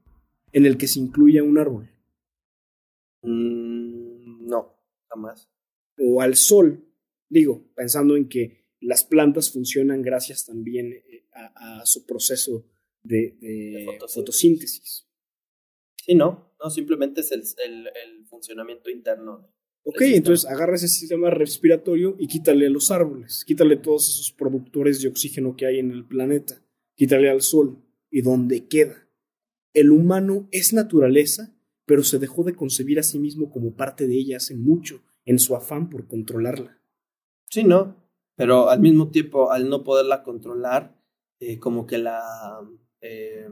en 0.53 0.65
el 0.65 0.77
que 0.77 0.87
se 0.87 0.99
incluya 0.99 1.43
un 1.43 1.57
árbol? 1.57 1.89
Mm, 3.21 4.47
no, 4.47 4.73
jamás. 5.09 5.49
O 5.99 6.21
al 6.21 6.35
sol, 6.35 6.85
digo, 7.29 7.69
pensando 7.75 8.15
en 8.15 8.29
que 8.29 8.63
las 8.79 9.03
plantas 9.03 9.51
funcionan 9.51 10.01
gracias 10.01 10.45
también 10.45 10.93
eh, 10.93 11.25
a 11.33 11.85
su 11.85 12.05
proceso 12.05 12.65
de, 13.03 13.97
fotosíntesis. 14.07 15.07
Sí, 15.97 16.15
no, 16.15 16.53
no, 16.61 16.69
simplemente 16.69 17.21
es 17.21 17.31
el, 17.31 17.43
el, 17.87 18.25
funcionamiento 18.25 18.89
interno. 18.89 19.49
Ok, 19.83 20.01
entonces 20.01 20.49
agarra 20.49 20.75
ese 20.75 20.87
sistema 20.87 21.29
respiratorio 21.29 22.15
y 22.17 22.27
quítale 22.27 22.67
a 22.67 22.69
los 22.69 22.89
árboles, 22.91 23.43
quítale 23.45 23.77
todos 23.77 24.09
esos 24.09 24.31
productores 24.31 25.01
de 25.01 25.09
oxígeno 25.09 25.55
que 25.55 25.65
hay 25.65 25.79
en 25.79 25.91
el 25.91 26.05
planeta, 26.05 26.63
quítale 26.95 27.29
al 27.29 27.41
sol 27.41 27.83
y 28.09 28.21
donde 28.21 28.67
queda. 28.67 29.02
El 29.73 29.91
humano 29.91 30.47
es 30.51 30.73
naturaleza, 30.73 31.55
pero 31.85 32.03
se 32.03 32.19
dejó 32.19 32.43
de 32.43 32.55
concebir 32.55 32.99
a 32.99 33.03
sí 33.03 33.19
mismo 33.19 33.51
como 33.51 33.75
parte 33.75 34.07
de 34.07 34.15
ella 34.15 34.37
hace 34.37 34.55
mucho, 34.55 35.03
en 35.25 35.39
su 35.39 35.55
afán 35.55 35.89
por 35.89 36.07
controlarla. 36.07 36.79
Sí, 37.49 37.63
no, 37.63 37.95
pero 38.35 38.69
al 38.69 38.79
mismo 38.79 39.09
tiempo, 39.09 39.51
al 39.51 39.69
no 39.69 39.83
poderla 39.83 40.23
controlar, 40.23 40.95
eh, 41.39 41.59
como 41.59 41.85
que 41.85 41.97
la 41.97 42.21
eh, 43.01 43.47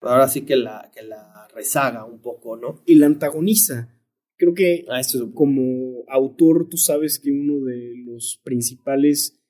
ahora 0.00 0.28
sí 0.28 0.42
que 0.42 0.56
la, 0.56 0.90
que 0.94 1.02
la 1.02 1.48
rezaga 1.54 2.04
un 2.04 2.20
poco, 2.20 2.56
¿no? 2.56 2.82
Y 2.86 2.96
la 2.96 3.06
antagoniza. 3.06 3.90
Creo 4.36 4.54
que 4.54 4.84
ah, 4.88 5.00
como 5.32 6.04
autor 6.08 6.68
tú 6.68 6.76
sabes 6.76 7.18
que 7.18 7.30
uno 7.30 7.64
de 7.64 7.94
los 7.96 8.40
principales 8.42 9.40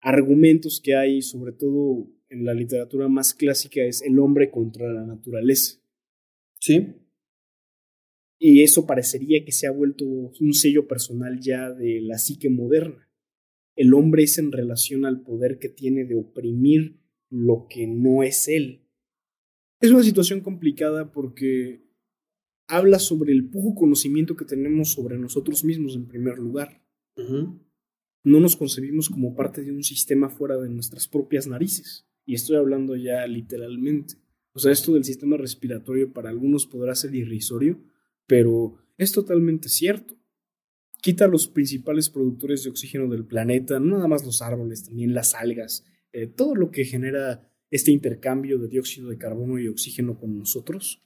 argumentos 0.00 0.80
que 0.82 0.96
hay, 0.96 1.22
sobre 1.22 1.52
todo 1.52 2.08
en 2.28 2.44
la 2.44 2.54
literatura 2.54 3.08
más 3.08 3.34
clásica, 3.34 3.82
es 3.82 4.02
el 4.02 4.18
hombre 4.18 4.50
contra 4.50 4.92
la 4.92 5.04
naturaleza. 5.04 5.80
Sí. 6.58 6.94
Y 8.38 8.62
eso 8.62 8.86
parecería 8.86 9.44
que 9.44 9.52
se 9.52 9.66
ha 9.66 9.70
vuelto 9.70 10.04
un 10.04 10.52
sello 10.52 10.86
personal 10.86 11.40
ya 11.40 11.70
de 11.70 12.00
la 12.00 12.18
psique 12.18 12.50
moderna. 12.50 13.08
El 13.76 13.94
hombre 13.94 14.24
es 14.24 14.38
en 14.38 14.52
relación 14.52 15.04
al 15.04 15.22
poder 15.22 15.58
que 15.58 15.68
tiene 15.68 16.04
de 16.04 16.16
oprimir 16.16 16.98
lo 17.30 17.66
que 17.68 17.86
no 17.86 18.22
es 18.22 18.48
él. 18.48 18.86
Es 19.80 19.90
una 19.90 20.02
situación 20.02 20.40
complicada 20.40 21.12
porque 21.12 21.82
habla 22.68 22.98
sobre 22.98 23.32
el 23.32 23.48
poco 23.48 23.74
conocimiento 23.74 24.36
que 24.36 24.44
tenemos 24.44 24.92
sobre 24.92 25.18
nosotros 25.18 25.64
mismos 25.64 25.94
en 25.94 26.06
primer 26.06 26.38
lugar. 26.38 26.82
No 27.16 28.40
nos 28.40 28.56
concebimos 28.56 29.08
como 29.08 29.34
parte 29.34 29.62
de 29.62 29.72
un 29.72 29.82
sistema 29.82 30.28
fuera 30.28 30.56
de 30.56 30.68
nuestras 30.68 31.06
propias 31.06 31.46
narices. 31.46 32.05
Y 32.26 32.34
estoy 32.34 32.56
hablando 32.56 32.96
ya 32.96 33.26
literalmente. 33.26 34.16
O 34.52 34.58
sea, 34.58 34.72
esto 34.72 34.92
del 34.92 35.04
sistema 35.04 35.36
respiratorio 35.36 36.12
para 36.12 36.28
algunos 36.28 36.66
podrá 36.66 36.94
ser 36.94 37.14
irrisorio, 37.14 37.80
pero 38.26 38.76
es 38.98 39.12
totalmente 39.12 39.68
cierto. 39.68 40.18
Quita 41.00 41.28
los 41.28 41.46
principales 41.46 42.10
productores 42.10 42.64
de 42.64 42.70
oxígeno 42.70 43.08
del 43.08 43.26
planeta, 43.26 43.78
no 43.78 43.96
nada 43.96 44.08
más 44.08 44.24
los 44.24 44.42
árboles, 44.42 44.84
también 44.84 45.14
las 45.14 45.34
algas, 45.34 45.84
eh, 46.12 46.26
todo 46.26 46.56
lo 46.56 46.70
que 46.70 46.84
genera 46.84 47.48
este 47.70 47.92
intercambio 47.92 48.58
de 48.58 48.68
dióxido 48.68 49.08
de 49.08 49.18
carbono 49.18 49.58
y 49.60 49.68
oxígeno 49.68 50.18
con 50.18 50.36
nosotros. 50.36 51.02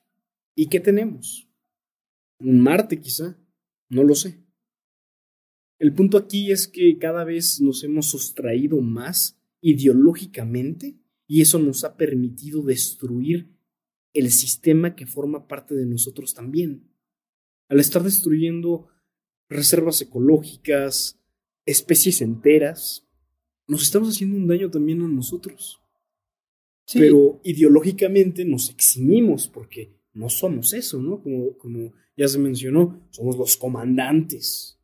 ¿Y 0.55 0.69
qué 0.69 0.81
tenemos? 0.81 1.49
¿Un 2.39 2.61
Marte 2.61 3.01
quizá? 3.01 3.39
No 3.89 4.05
lo 4.05 4.15
sé. 4.15 4.43
El 5.79 5.93
punto 5.95 6.19
aquí 6.19 6.53
es 6.53 6.69
que 6.69 6.99
cada 6.99 7.25
vez 7.25 7.61
nos 7.61 7.83
hemos 7.85 8.07
sustraído 8.07 8.81
más 8.81 9.41
ideológicamente 9.61 10.99
y 11.31 11.43
eso 11.43 11.61
nos 11.61 11.85
ha 11.85 11.97
permitido 11.97 12.61
destruir 12.61 13.49
el 14.15 14.33
sistema 14.33 14.97
que 14.97 15.07
forma 15.07 15.47
parte 15.47 15.77
de 15.77 15.87
nosotros 15.87 16.35
también. 16.35 16.91
Al 17.69 17.79
estar 17.79 18.03
destruyendo 18.03 18.89
reservas 19.49 20.01
ecológicas, 20.01 21.21
especies 21.67 22.21
enteras, 22.21 23.07
nos 23.69 23.83
estamos 23.83 24.09
haciendo 24.09 24.37
un 24.37 24.49
daño 24.49 24.73
también 24.73 25.03
a 25.03 25.07
nosotros. 25.07 25.81
Pero 26.93 27.41
ideológicamente 27.45 28.45
nos 28.45 28.69
eximimos 28.69 29.47
porque 29.47 29.95
no 30.13 30.31
somos 30.31 30.73
eso, 30.73 31.01
¿no? 31.01 31.23
Como, 31.23 31.57
como 31.59 31.93
ya 32.17 32.27
se 32.27 32.41
mencionó, 32.41 33.07
somos 33.11 33.39
los 33.39 33.57
comandantes. 33.57 34.81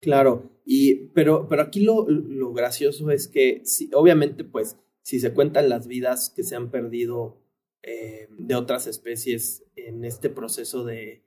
Claro, 0.00 0.62
y, 0.64 0.94
pero, 1.08 1.46
pero 1.46 1.60
aquí 1.60 1.80
lo, 1.80 2.08
lo 2.08 2.54
gracioso 2.54 3.10
es 3.10 3.28
que, 3.28 3.62
obviamente, 3.92 4.42
pues, 4.42 4.78
si 5.06 5.20
se 5.20 5.32
cuentan 5.32 5.68
las 5.68 5.86
vidas 5.86 6.30
que 6.34 6.42
se 6.42 6.56
han 6.56 6.72
perdido 6.72 7.40
eh, 7.84 8.26
de 8.40 8.56
otras 8.56 8.88
especies 8.88 9.62
en 9.76 10.04
este 10.04 10.30
proceso 10.30 10.84
de, 10.84 11.22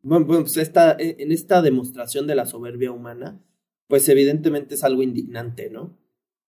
bueno, 0.00 0.26
pues 0.26 0.56
esta, 0.56 0.96
en 0.98 1.30
esta 1.30 1.60
demostración 1.60 2.26
de 2.26 2.34
la 2.34 2.46
soberbia 2.46 2.90
humana, 2.90 3.38
pues 3.86 4.08
evidentemente 4.08 4.76
es 4.76 4.82
algo 4.82 5.02
indignante, 5.02 5.68
¿no? 5.68 5.98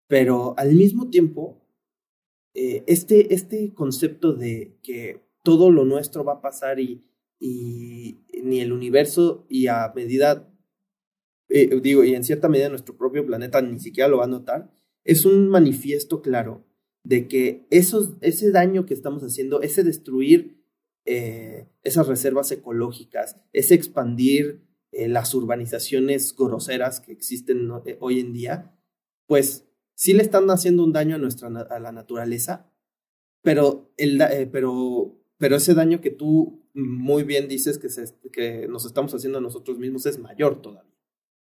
Pero 0.06 0.54
al 0.60 0.76
mismo 0.76 1.10
tiempo, 1.10 1.66
eh, 2.54 2.84
este, 2.86 3.34
este 3.34 3.74
concepto 3.74 4.34
de 4.34 4.78
que 4.84 5.24
todo 5.42 5.72
lo 5.72 5.84
nuestro 5.84 6.24
va 6.24 6.34
a 6.34 6.42
pasar 6.42 6.80
y, 6.80 7.08
y 7.40 8.20
ni 8.44 8.60
el 8.60 8.72
universo 8.72 9.48
y 9.50 9.66
a 9.66 9.92
medida, 9.96 10.48
eh, 11.50 11.80
digo, 11.82 12.04
y 12.04 12.14
en 12.14 12.24
cierta 12.24 12.50
medida 12.50 12.70
nuestro 12.70 12.96
propio 12.96 13.26
planeta 13.26 13.64
ni 13.64 13.80
siquiera 13.80 14.08
lo 14.08 14.18
va 14.18 14.26
a 14.26 14.28
notar, 14.28 14.77
es 15.08 15.26
un 15.26 15.48
manifiesto 15.48 16.22
claro 16.22 16.66
de 17.04 17.30
que 17.30 17.66
esos, 17.70 18.18
ese 18.20 18.52
daño 18.52 18.86
que 18.86 18.94
estamos 18.94 19.24
haciendo, 19.24 19.62
ese 19.62 19.84
destruir 19.84 20.62
eh, 21.06 21.70
esas 21.84 22.08
reservas 22.08 22.52
ecológicas, 22.52 23.38
ese 23.54 23.74
expandir 23.74 24.68
eh, 24.92 25.08
las 25.08 25.34
urbanizaciones 25.34 26.36
groseras 26.36 27.00
que 27.00 27.14
existen 27.14 27.72
eh, 27.86 27.98
hoy 28.02 28.20
en 28.20 28.34
día, 28.34 28.78
pues 29.26 29.66
sí 29.96 30.12
le 30.12 30.24
están 30.24 30.50
haciendo 30.50 30.84
un 30.84 30.92
daño 30.92 31.16
a, 31.16 31.20
nuestra, 31.20 31.48
a 31.48 31.80
la 31.80 31.94
naturaleza, 31.94 32.70
pero, 33.42 33.94
el, 33.96 34.22
pero, 34.52 35.18
pero 35.38 35.56
ese 35.56 35.74
daño 35.74 36.02
que 36.02 36.12
tú 36.12 36.66
muy 36.74 37.24
bien 37.24 37.48
dices 37.48 37.78
que, 37.78 37.88
que 38.30 38.68
nos 38.68 38.86
estamos 38.86 39.14
haciendo 39.14 39.38
a 39.38 39.42
nosotros 39.42 39.80
mismos 39.80 40.06
es 40.06 40.20
mayor 40.20 40.62
todavía, 40.62 41.00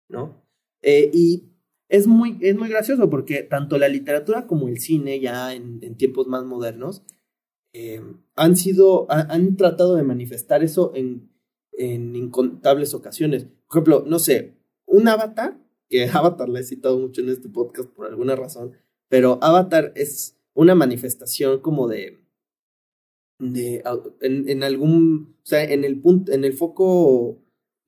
¿no? 0.08 0.46
y 0.80 1.57
es 1.88 2.06
muy, 2.06 2.38
es 2.40 2.56
muy 2.56 2.68
gracioso 2.68 3.08
porque 3.10 3.42
tanto 3.42 3.78
la 3.78 3.88
literatura 3.88 4.46
como 4.46 4.68
el 4.68 4.78
cine, 4.78 5.20
ya 5.20 5.54
en, 5.54 5.96
tiempos 5.96 6.26
más 6.26 6.44
modernos, 6.44 7.02
han 8.34 8.56
sido, 8.56 9.06
han 9.10 9.56
tratado 9.56 9.94
de 9.94 10.02
manifestar 10.02 10.64
eso 10.64 10.92
en 10.94 11.28
en 11.78 12.16
incontables 12.16 12.92
ocasiones. 12.92 13.44
Por 13.44 13.78
ejemplo, 13.78 14.04
no 14.06 14.18
sé, 14.18 14.54
un 14.84 15.08
avatar, 15.08 15.58
que 15.88 16.04
Avatar 16.12 16.48
le 16.48 16.60
he 16.60 16.64
citado 16.64 16.98
mucho 16.98 17.22
en 17.22 17.30
este 17.30 17.48
podcast 17.48 17.88
por 17.90 18.06
alguna 18.06 18.36
razón, 18.36 18.72
pero 19.08 19.38
Avatar 19.40 19.92
es 19.94 20.36
una 20.54 20.74
manifestación 20.74 21.60
como 21.60 21.88
de, 21.88 22.18
de 23.38 23.82
en, 24.20 24.48
en 24.48 24.62
algún, 24.64 25.36
o 25.42 25.46
sea, 25.46 25.64
en 25.64 25.84
el 25.84 26.00
punto, 26.00 26.32
en 26.32 26.44
el 26.44 26.52
foco 26.52 27.38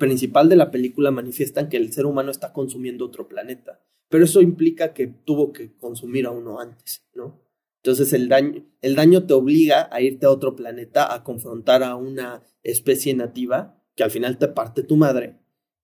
principal 0.00 0.48
de 0.48 0.56
la 0.56 0.72
película 0.72 1.12
manifiestan 1.12 1.68
que 1.68 1.76
el 1.76 1.92
ser 1.92 2.06
humano 2.06 2.32
está 2.32 2.52
consumiendo 2.52 3.04
otro 3.04 3.28
planeta, 3.28 3.80
pero 4.08 4.24
eso 4.24 4.40
implica 4.40 4.92
que 4.92 5.06
tuvo 5.06 5.52
que 5.52 5.76
consumir 5.76 6.26
a 6.26 6.32
uno 6.32 6.58
antes, 6.58 7.04
¿no? 7.14 7.40
Entonces 7.76 8.12
el 8.12 8.28
daño, 8.28 8.64
el 8.82 8.96
daño 8.96 9.24
te 9.26 9.34
obliga 9.34 9.88
a 9.92 10.02
irte 10.02 10.26
a 10.26 10.30
otro 10.30 10.56
planeta, 10.56 11.14
a 11.14 11.22
confrontar 11.22 11.84
a 11.84 11.94
una 11.94 12.42
especie 12.62 13.14
nativa 13.14 13.80
que 13.94 14.02
al 14.02 14.10
final 14.10 14.38
te 14.38 14.48
parte 14.48 14.82
tu 14.82 14.96
madre. 14.96 15.38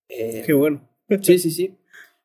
Eh, 0.09 0.43
Qué 0.45 0.53
bueno. 0.53 0.89
sí, 1.23 1.39
sí, 1.39 1.51
sí. 1.51 1.77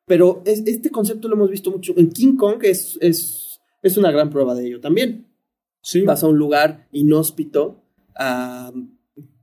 Pero 0.06 0.42
este 0.46 0.90
concepto 0.90 1.28
lo 1.28 1.36
hemos 1.36 1.52
visto 1.52 1.72
mucho. 1.72 1.94
En 1.96 2.10
King 2.10 2.36
Kong 2.36 2.58
es, 2.64 2.98
es, 3.00 3.62
es 3.82 3.98
una 3.98 4.12
gran 4.12 4.30
prueba 4.30 4.56
de 4.56 4.66
ello 4.66 4.82
también. 4.82 5.28
Sí. 5.82 6.02
Vas 6.02 6.24
a 6.24 6.28
un 6.28 6.38
lugar 6.38 6.88
inhóspito 6.92 7.84
a 8.16 8.74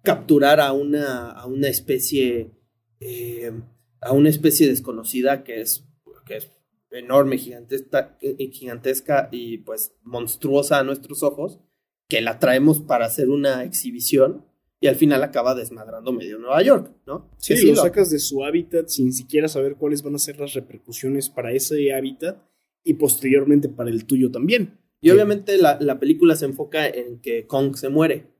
capturar 0.08 0.58
a 0.58 0.72
una, 0.72 1.32
a 1.32 1.44
una 1.44 1.68
especie, 1.68 2.50
eh, 2.98 3.52
a 4.00 4.12
una 4.14 4.30
especie 4.30 4.66
desconocida 4.66 5.44
que 5.44 5.60
es, 5.60 5.86
que 6.24 6.38
es 6.38 6.50
enorme, 6.90 7.36
gigantesca, 7.36 8.16
gigantesca 8.22 9.28
y 9.30 9.58
pues 9.58 9.92
monstruosa 10.04 10.78
a 10.78 10.82
nuestros 10.82 11.22
ojos, 11.22 11.60
que 12.08 12.22
la 12.22 12.38
traemos 12.38 12.80
para 12.80 13.04
hacer 13.04 13.28
una 13.28 13.64
exhibición 13.64 14.46
y 14.80 14.86
al 14.86 14.96
final 14.96 15.22
acaba 15.22 15.54
desmadrando 15.54 16.10
medio 16.10 16.38
Nueva 16.38 16.62
York, 16.62 16.90
¿no? 17.06 17.30
Sí, 17.36 17.60
lo 17.66 17.76
sacas 17.76 18.08
de 18.08 18.18
su 18.18 18.42
hábitat 18.46 18.88
sin 18.88 19.12
siquiera 19.12 19.46
saber 19.46 19.74
cuáles 19.74 20.02
van 20.02 20.14
a 20.14 20.18
ser 20.18 20.40
las 20.40 20.54
repercusiones 20.54 21.28
para 21.28 21.52
ese 21.52 21.92
hábitat 21.92 22.42
y 22.82 22.94
posteriormente 22.94 23.68
para 23.68 23.90
el 23.90 24.06
tuyo 24.06 24.30
también. 24.30 24.78
Y 25.02 25.10
obviamente 25.10 25.58
la, 25.58 25.76
la 25.82 26.00
película 26.00 26.34
se 26.34 26.46
enfoca 26.46 26.86
en 26.88 27.20
que 27.20 27.46
Kong 27.46 27.76
se 27.76 27.90
muere, 27.90 28.37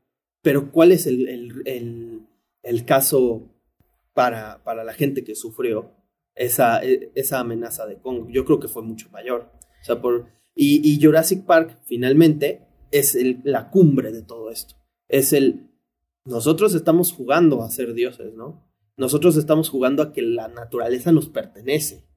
pero 0.49 0.73
¿cuál 0.73 0.93
es 0.93 1.07
el, 1.07 1.29
el, 1.67 2.23
el, 2.63 2.85
caso 2.87 3.51
para, 4.15 4.65
para 4.65 4.83
la 4.83 4.95
gente 4.95 5.23
que 5.23 5.35
sufrió 5.35 5.93
esa, 6.35 6.83
e, 6.83 7.13
esa 7.15 7.41
amenaza 7.41 7.85
de 7.85 7.99
Kong? 7.99 8.31
Yo 8.31 8.47
creo 8.47 8.59
que 8.59 8.67
fue 8.67 8.81
mucho 8.83 9.11
mayor. 9.11 9.53
O 9.83 9.85
sea, 9.85 10.01
por, 10.01 10.31
y, 10.55 10.81
y 10.91 11.05
Jurassic 11.05 11.45
Park 11.45 11.81
finalmente 11.85 12.63
es 12.91 13.15
la 13.45 13.69
cumbre 13.69 14.11
de 14.11 14.23
todo 14.23 14.51
esto. 14.51 14.75
Es 15.07 15.35
el 15.35 15.69
nosotros 16.25 16.75
estamos 16.75 17.13
jugando 17.13 17.63
a 17.63 17.71
ser 17.71 17.93
dioses, 17.93 18.33
¿no? 18.33 18.67
Nosotros 18.97 19.37
estamos 19.37 19.69
jugando 19.69 20.03
a 20.03 20.15
que 20.15 20.23
la 20.23 20.49
naturaleza 20.49 21.13
nos 21.13 21.29
pertenece. 21.29 22.09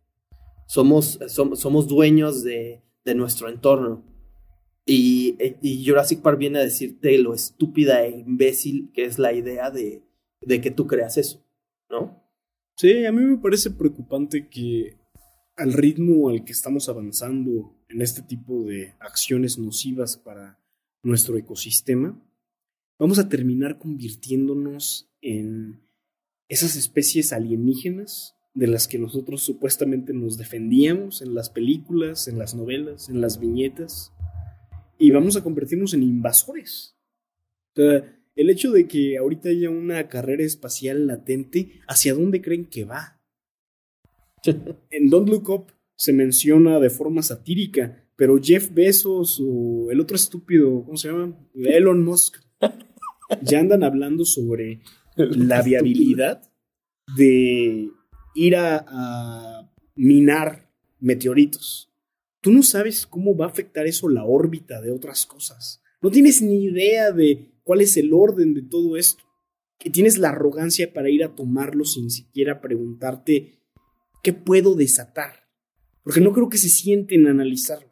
Somos, 0.67 1.19
somos, 1.27 1.89
dueños 1.89 2.45
de, 2.45 2.81
de, 3.03 3.13
nuestro 3.13 3.49
entorno. 3.49 4.05
Y, 4.93 5.85
Jurassic 5.85 6.21
Park 6.21 6.37
viene 6.37 6.59
a 6.59 6.63
decirte 6.63 7.17
lo 7.17 7.33
estúpida 7.33 8.03
e 8.03 8.19
imbécil 8.19 8.91
que 8.93 9.05
es 9.05 9.19
la 9.19 9.31
idea 9.31 9.71
de, 9.71 10.03
de 10.41 10.59
que 10.59 10.71
tú 10.71 10.85
creas 10.85 11.17
eso, 11.17 11.45
¿no? 11.89 12.21
Sí, 12.75 13.05
a 13.05 13.11
mí 13.11 13.21
me 13.21 13.37
parece 13.37 13.71
preocupante 13.71 14.49
que 14.49 14.97
al 15.55 15.73
ritmo 15.73 16.29
al 16.29 16.43
que 16.43 16.51
estamos 16.51 16.89
avanzando 16.89 17.73
en 17.87 18.01
este 18.01 18.21
tipo 18.21 18.63
de 18.63 18.95
acciones 18.99 19.57
nocivas 19.57 20.17
para 20.17 20.59
nuestro 21.03 21.37
ecosistema, 21.37 22.19
vamos 22.99 23.19
a 23.19 23.29
terminar 23.29 23.77
convirtiéndonos 23.77 25.09
en 25.21 25.81
esas 26.49 26.75
especies 26.75 27.31
alienígenas 27.31 28.35
de 28.53 28.67
las 28.67 28.89
que 28.89 28.99
nosotros 28.99 29.41
supuestamente 29.41 30.11
nos 30.11 30.37
defendíamos 30.37 31.21
en 31.21 31.33
las 31.33 31.49
películas, 31.49 32.27
en 32.27 32.37
las 32.37 32.55
novelas, 32.55 33.07
en 33.07 33.21
las 33.21 33.39
viñetas, 33.39 34.11
y 35.01 35.11
vamos 35.11 35.35
a 35.35 35.43
convertirnos 35.43 35.93
en 35.93 36.03
invasores. 36.03 36.95
O 37.73 37.81
sea, 37.81 38.21
el 38.35 38.49
hecho 38.49 38.71
de 38.71 38.87
que 38.87 39.17
ahorita 39.17 39.49
haya 39.49 39.69
una 39.69 40.07
carrera 40.07 40.43
espacial 40.43 41.07
latente, 41.07 41.81
¿hacia 41.87 42.13
dónde 42.13 42.41
creen 42.41 42.65
que 42.65 42.85
va? 42.85 43.19
en 44.45 45.09
Don't 45.09 45.27
Look 45.29 45.49
Up 45.49 45.65
se 45.95 46.13
menciona 46.13 46.79
de 46.79 46.89
forma 46.89 47.21
satírica, 47.21 48.05
pero 48.15 48.39
Jeff 48.41 48.73
Bezos 48.73 49.41
o 49.43 49.89
el 49.91 49.99
otro 49.99 50.15
estúpido, 50.15 50.83
¿cómo 50.83 50.97
se 50.97 51.09
llama? 51.09 51.35
Elon 51.55 52.03
Musk 52.03 52.37
ya 53.41 53.59
andan 53.59 53.83
hablando 53.83 54.23
sobre 54.25 54.81
la 55.15 55.61
viabilidad 55.61 56.51
de 57.17 57.89
ir 58.35 58.55
a, 58.55 59.67
minar 59.95 60.71
meteoritos. 60.99 61.90
Tú 62.41 62.51
no 62.51 62.63
sabes 62.63 63.05
cómo 63.05 63.35
va 63.35 63.45
a 63.45 63.49
afectar 63.49 63.85
eso 63.85 64.09
la 64.09 64.25
órbita 64.25 64.81
de 64.81 64.91
otras 64.91 65.25
cosas. 65.25 65.81
No 66.01 66.09
tienes 66.09 66.41
ni 66.41 66.63
idea 66.63 67.11
de 67.11 67.51
cuál 67.63 67.81
es 67.81 67.95
el 67.97 68.13
orden 68.13 68.53
de 68.53 68.63
todo 68.63 68.97
esto. 68.97 69.23
Que 69.77 69.89
tienes 69.89 70.17
la 70.17 70.29
arrogancia 70.29 70.91
para 70.93 71.09
ir 71.09 71.23
a 71.23 71.35
tomarlo 71.35 71.85
sin 71.85 72.09
siquiera 72.09 72.61
preguntarte 72.61 73.59
qué 74.23 74.33
puedo 74.33 74.75
desatar. 74.75 75.47
Porque 76.03 76.21
no 76.21 76.33
creo 76.33 76.49
que 76.49 76.57
se 76.57 76.69
sienten 76.69 77.27
a 77.27 77.31
analizarlo. 77.31 77.91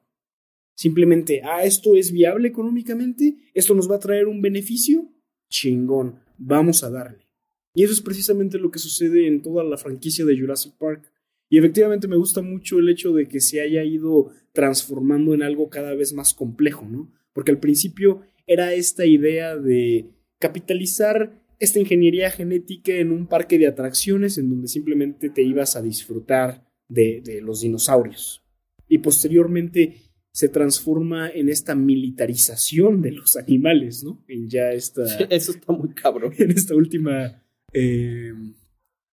Simplemente, 0.75 1.41
ah, 1.43 1.65
esto 1.65 1.95
es 1.95 2.11
viable 2.11 2.47
económicamente, 2.47 3.35
esto 3.53 3.75
nos 3.75 3.91
va 3.91 3.97
a 3.97 3.99
traer 3.99 4.27
un 4.27 4.41
beneficio, 4.41 5.13
chingón, 5.49 6.21
vamos 6.37 6.83
a 6.83 6.89
darle. 6.89 7.27
Y 7.73 7.83
eso 7.83 7.91
es 7.91 8.01
precisamente 8.01 8.57
lo 8.57 8.71
que 8.71 8.79
sucede 8.79 9.27
en 9.27 9.41
toda 9.41 9.63
la 9.63 9.77
franquicia 9.77 10.23
de 10.25 10.39
Jurassic 10.39 10.77
Park. 10.77 11.11
Y 11.49 11.57
efectivamente 11.57 12.07
me 12.07 12.15
gusta 12.15 12.41
mucho 12.41 12.79
el 12.79 12.89
hecho 12.89 13.13
de 13.13 13.27
que 13.27 13.39
se 13.39 13.61
haya 13.61 13.83
ido 13.83 14.31
transformando 14.53 15.33
en 15.33 15.43
algo 15.43 15.69
cada 15.69 15.95
vez 15.95 16.13
más 16.13 16.33
complejo, 16.33 16.85
¿no? 16.89 17.11
Porque 17.33 17.51
al 17.51 17.59
principio 17.59 18.21
era 18.45 18.73
esta 18.73 19.05
idea 19.05 19.55
de 19.55 20.09
capitalizar 20.39 21.43
esta 21.59 21.79
ingeniería 21.79 22.31
genética 22.31 22.93
en 22.93 23.11
un 23.11 23.27
parque 23.27 23.57
de 23.57 23.67
atracciones 23.67 24.37
en 24.37 24.49
donde 24.49 24.67
simplemente 24.67 25.29
te 25.29 25.41
ibas 25.41 25.75
a 25.75 25.81
disfrutar 25.81 26.65
de, 26.87 27.21
de 27.23 27.41
los 27.41 27.61
dinosaurios. 27.61 28.43
Y 28.87 28.99
posteriormente 28.99 30.09
se 30.31 30.49
transforma 30.49 31.29
en 31.29 31.49
esta 31.49 31.75
militarización 31.75 33.01
de 33.01 33.11
los 33.11 33.35
animales, 33.35 34.03
¿no? 34.03 34.23
En 34.27 34.49
ya 34.49 34.71
esta. 34.71 35.03
eso 35.29 35.51
está 35.51 35.73
muy 35.73 35.89
cabrón. 35.89 36.33
En 36.37 36.51
esta 36.51 36.75
última 36.75 37.43
eh, 37.73 38.33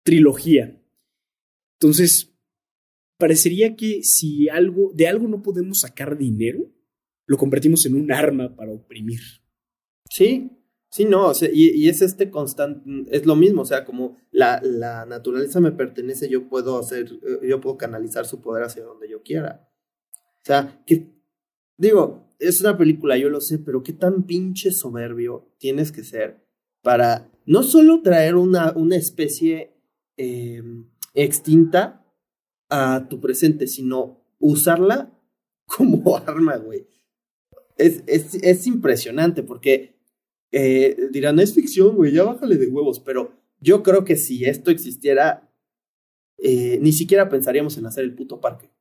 trilogía. 0.04 0.80
Entonces, 1.84 2.34
parecería 3.18 3.76
que 3.76 4.04
si 4.04 4.48
algo, 4.48 4.92
de 4.94 5.10
algo 5.10 5.28
no 5.28 5.42
podemos 5.42 5.82
sacar 5.82 6.18
dinero, 6.18 6.72
lo 7.26 7.38
convertimos 7.38 7.86
en 7.86 7.96
un 7.96 8.10
arma 8.10 8.56
para 8.56 8.72
oprimir. 8.72 9.20
Sí, 10.10 10.50
sí, 10.90 11.04
no, 11.04 11.28
o 11.28 11.34
sea, 11.34 11.50
y, 11.52 11.90
es 11.90 12.02
este 12.02 12.30
constante, 12.30 12.90
es 13.12 13.26
lo 13.26 13.36
mismo, 13.36 13.64
o 13.64 13.66
sea, 13.66 13.84
como 13.84 14.16
la, 14.32 14.62
la 14.64 15.06
naturaleza 15.06 15.60
me 15.60 15.74
pertenece, 15.74 16.30
yo 16.30 16.48
puedo 16.48 16.80
hacer, 16.80 17.12
eh, 17.12 17.48
yo 17.50 17.60
puedo 17.60 17.78
canalizar 17.78 18.26
su 18.26 18.42
poder 18.42 18.64
hacia 18.64 18.86
donde 18.86 19.10
yo 19.10 19.22
quiera. 19.22 19.70
O 20.16 20.46
sea, 20.46 20.82
que 20.88 21.12
digo, 21.78 22.30
es 22.40 22.62
una 22.62 22.78
película, 22.78 23.18
yo 23.18 23.30
lo 23.30 23.42
sé, 23.42 23.60
pero 23.60 23.84
qué 23.84 23.92
tan 23.92 24.24
pinche 24.24 24.72
soberbio 24.72 25.54
tienes 25.58 25.92
que 25.92 26.06
ser 26.06 26.48
para 26.82 27.30
no 27.46 27.62
solo 27.62 28.02
traer 28.02 28.36
una, 28.36 28.72
una 28.72 28.96
especie 28.96 29.76
em, 30.16 30.93
extinta 31.14 32.06
a 32.70 33.08
tu 33.10 33.20
presente, 33.20 33.68
sino 33.68 34.26
usarla 34.40 35.12
como 35.66 36.18
arma, 36.28 36.58
güey. 36.58 36.88
Es, 37.78 38.04
es, 38.06 38.36
es, 38.36 38.68
impresionante 38.68 39.42
porque 39.42 39.96
eh, 40.52 40.96
dirán, 41.12 41.40
es 41.40 41.54
ficción, 41.54 41.96
güey, 41.96 42.12
ya 42.14 42.24
bájale 42.24 42.58
de 42.58 42.68
huevos, 42.68 43.00
pero 43.00 43.34
yo 43.60 43.82
creo 43.82 44.06
que 44.06 44.16
si 44.16 44.46
esto 44.46 44.70
existiera, 44.70 45.52
eh, 46.38 46.78
ni 46.82 46.92
siquiera 46.92 47.30
pensaríamos 47.30 47.78
en 47.78 47.88
hacer 47.88 48.04
el 48.04 48.14
puto 48.14 48.40
parque 48.40 48.74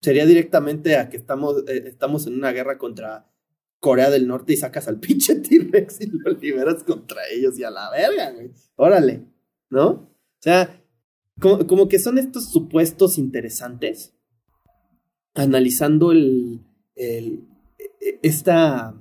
sería 0.00 0.26
directamente 0.26 0.96
a 0.96 1.08
que 1.08 1.16
estamos, 1.16 1.64
eh, 1.68 1.84
estamos 1.86 2.26
en 2.26 2.34
una 2.34 2.52
guerra 2.52 2.78
contra 2.78 3.30
Corea 3.78 4.10
del 4.10 4.26
Norte 4.26 4.52
y 4.52 4.56
sacas 4.56 4.88
al 4.88 5.00
pinche 5.00 5.36
T-Rex 5.36 6.00
y 6.00 6.06
lo 6.06 6.32
liberas 6.32 6.82
contra 6.84 7.20
ellos 7.30 7.58
y 7.58 7.64
a 7.64 7.70
la 7.70 7.90
verga, 7.90 8.30
güey. 8.32 8.50
Órale, 8.76 9.26
¿no? 9.70 10.09
O 10.40 10.42
sea, 10.42 10.82
como, 11.38 11.66
como 11.66 11.88
que 11.88 11.98
son 11.98 12.16
estos 12.16 12.50
supuestos 12.50 13.18
interesantes, 13.18 14.14
analizando 15.34 16.12
el, 16.12 16.64
el, 16.94 17.44
e, 17.78 18.18
esta, 18.22 18.94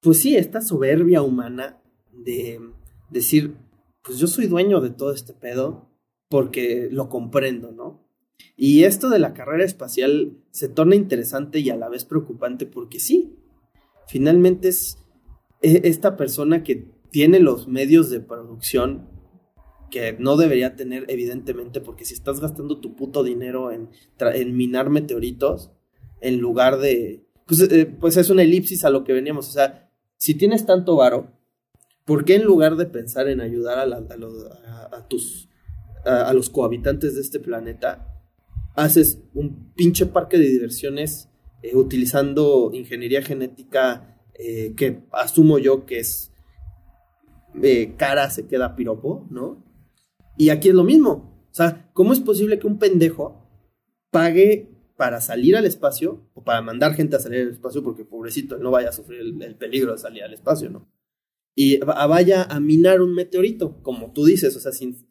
pues 0.00 0.20
sí, 0.20 0.36
esta 0.36 0.60
soberbia 0.60 1.22
humana 1.22 1.80
de 2.12 2.60
decir, 3.10 3.56
pues 4.02 4.18
yo 4.18 4.26
soy 4.26 4.46
dueño 4.46 4.80
de 4.80 4.90
todo 4.90 5.12
este 5.12 5.32
pedo 5.32 5.88
porque 6.28 6.88
lo 6.90 7.08
comprendo, 7.08 7.70
¿no? 7.70 8.04
Y 8.56 8.84
esto 8.84 9.08
de 9.08 9.20
la 9.20 9.32
carrera 9.32 9.64
espacial 9.64 10.36
se 10.50 10.68
torna 10.68 10.96
interesante 10.96 11.60
y 11.60 11.70
a 11.70 11.76
la 11.76 11.88
vez 11.88 12.04
preocupante 12.04 12.66
porque 12.66 12.98
sí, 12.98 13.38
finalmente 14.08 14.68
es 14.68 14.98
e, 15.62 15.82
esta 15.84 16.16
persona 16.16 16.64
que 16.64 16.84
tiene 17.10 17.38
los 17.38 17.68
medios 17.68 18.10
de 18.10 18.18
producción 18.18 19.13
que 19.94 20.16
no 20.18 20.36
debería 20.36 20.74
tener 20.74 21.04
evidentemente 21.06 21.80
porque 21.80 22.04
si 22.04 22.14
estás 22.14 22.40
gastando 22.40 22.80
tu 22.80 22.96
puto 22.96 23.22
dinero 23.22 23.70
en, 23.70 23.90
minar 24.56 24.90
meteoritos 24.90 25.70
en 26.20 26.40
lugar 26.40 26.78
de... 26.78 27.24
Pues, 27.46 27.60
eh, 27.60 27.86
pues, 27.86 28.16
es 28.16 28.28
una 28.28 28.42
elipsis 28.42 28.84
a 28.84 28.90
lo 28.90 29.04
que 29.04 29.12
veníamos, 29.12 29.48
o 29.48 29.52
sea, 29.52 29.92
si 30.16 30.34
tienes 30.34 30.66
tanto 30.66 30.96
varo, 30.96 31.38
¿por 32.04 32.24
qué 32.24 32.34
en 32.34 32.42
lugar 32.42 32.74
de 32.74 32.86
pensar 32.86 33.28
en 33.28 33.40
ayudar 33.40 33.78
a, 33.78 34.96
a, 34.96 35.06
tus, 35.06 35.48
a 36.04 36.32
los 36.32 36.50
cohabitantes 36.50 37.14
de 37.14 37.20
este 37.20 37.38
planeta, 37.38 38.20
haces 38.74 39.20
un 39.32 39.72
pinche 39.74 40.06
parque 40.06 40.38
de 40.38 40.48
diversiones 40.48 41.28
eh, 41.62 41.76
utilizando 41.76 42.72
ingeniería 42.74 43.22
genética 43.22 44.18
eh, 44.34 44.74
que 44.76 45.04
asumo 45.12 45.60
yo 45.60 45.86
que 45.86 46.00
es 46.00 46.32
cara 47.96 48.28
se 48.30 48.48
queda 48.48 48.74
piropo, 48.74 49.28
¿no? 49.30 49.63
Y 50.36 50.50
aquí 50.50 50.68
es 50.68 50.74
lo 50.74 50.84
mismo. 50.84 51.46
O 51.50 51.54
sea, 51.54 51.90
¿cómo 51.92 52.12
es 52.12 52.20
posible 52.20 52.58
que 52.58 52.66
un 52.66 52.78
pendejo 52.78 53.44
pague 54.10 54.74
para 54.96 55.20
salir 55.20 55.56
al 55.56 55.66
espacio 55.66 56.30
o 56.34 56.44
para 56.44 56.62
mandar 56.62 56.94
gente 56.94 57.16
a 57.16 57.20
salir 57.20 57.40
al 57.40 57.50
espacio 57.50 57.82
porque 57.82 58.04
pobrecito 58.04 58.58
no 58.58 58.70
vaya 58.70 58.90
a 58.90 58.92
sufrir 58.92 59.20
el, 59.20 59.56
peligro 59.56 59.92
de 59.92 59.98
salir 59.98 60.22
al 60.22 60.32
espacio, 60.32 60.70
¿no? 60.70 60.88
Y 61.56 61.78
vaya 61.78 62.44
a 62.44 62.60
minar 62.60 63.00
un 63.00 63.14
meteorito, 63.14 63.80
como 63.82 64.12
tú 64.12 64.24
dices, 64.24 64.56
o 64.56 64.60
sea, 64.60 64.72
sin, 64.72 65.08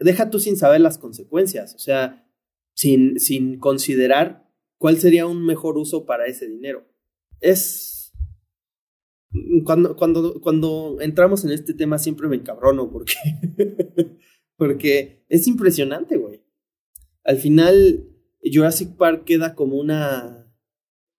deja 0.00 0.30
tú 0.30 0.38
sin 0.38 0.56
saber 0.56 0.80
las 0.80 0.98
consecuencias, 0.98 1.74
o 1.74 1.78
sea, 1.78 2.26
sin, 2.74 3.18
sin 3.20 3.58
considerar 3.58 4.50
cuál 4.78 4.98
sería 4.98 5.26
un 5.26 5.44
mejor 5.44 5.76
uso 5.76 6.06
para 6.06 6.26
ese 6.26 6.48
dinero. 6.48 6.86
Es... 7.40 8.12
Cuando, 9.64 9.96
cuando, 9.96 10.42
cuando 10.42 10.98
entramos 11.00 11.42
en 11.44 11.52
este 11.52 11.72
tema 11.72 11.98
siempre 11.98 12.28
me 12.28 12.36
encabrono 12.36 12.90
porque, 12.90 13.14
porque 14.62 15.24
es 15.28 15.48
impresionante, 15.48 16.16
güey. 16.16 16.40
Al 17.24 17.36
final, 17.38 18.08
Jurassic 18.44 18.96
Park 18.96 19.24
queda 19.24 19.56
como 19.56 19.76
una... 19.76 20.48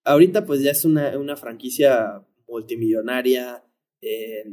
Ahorita 0.06 0.46
pues 0.46 0.62
ya 0.62 0.72
es 0.72 0.86
una, 0.86 1.18
una 1.18 1.36
franquicia 1.36 2.26
multimillonaria, 2.48 3.66
eh, 4.00 4.46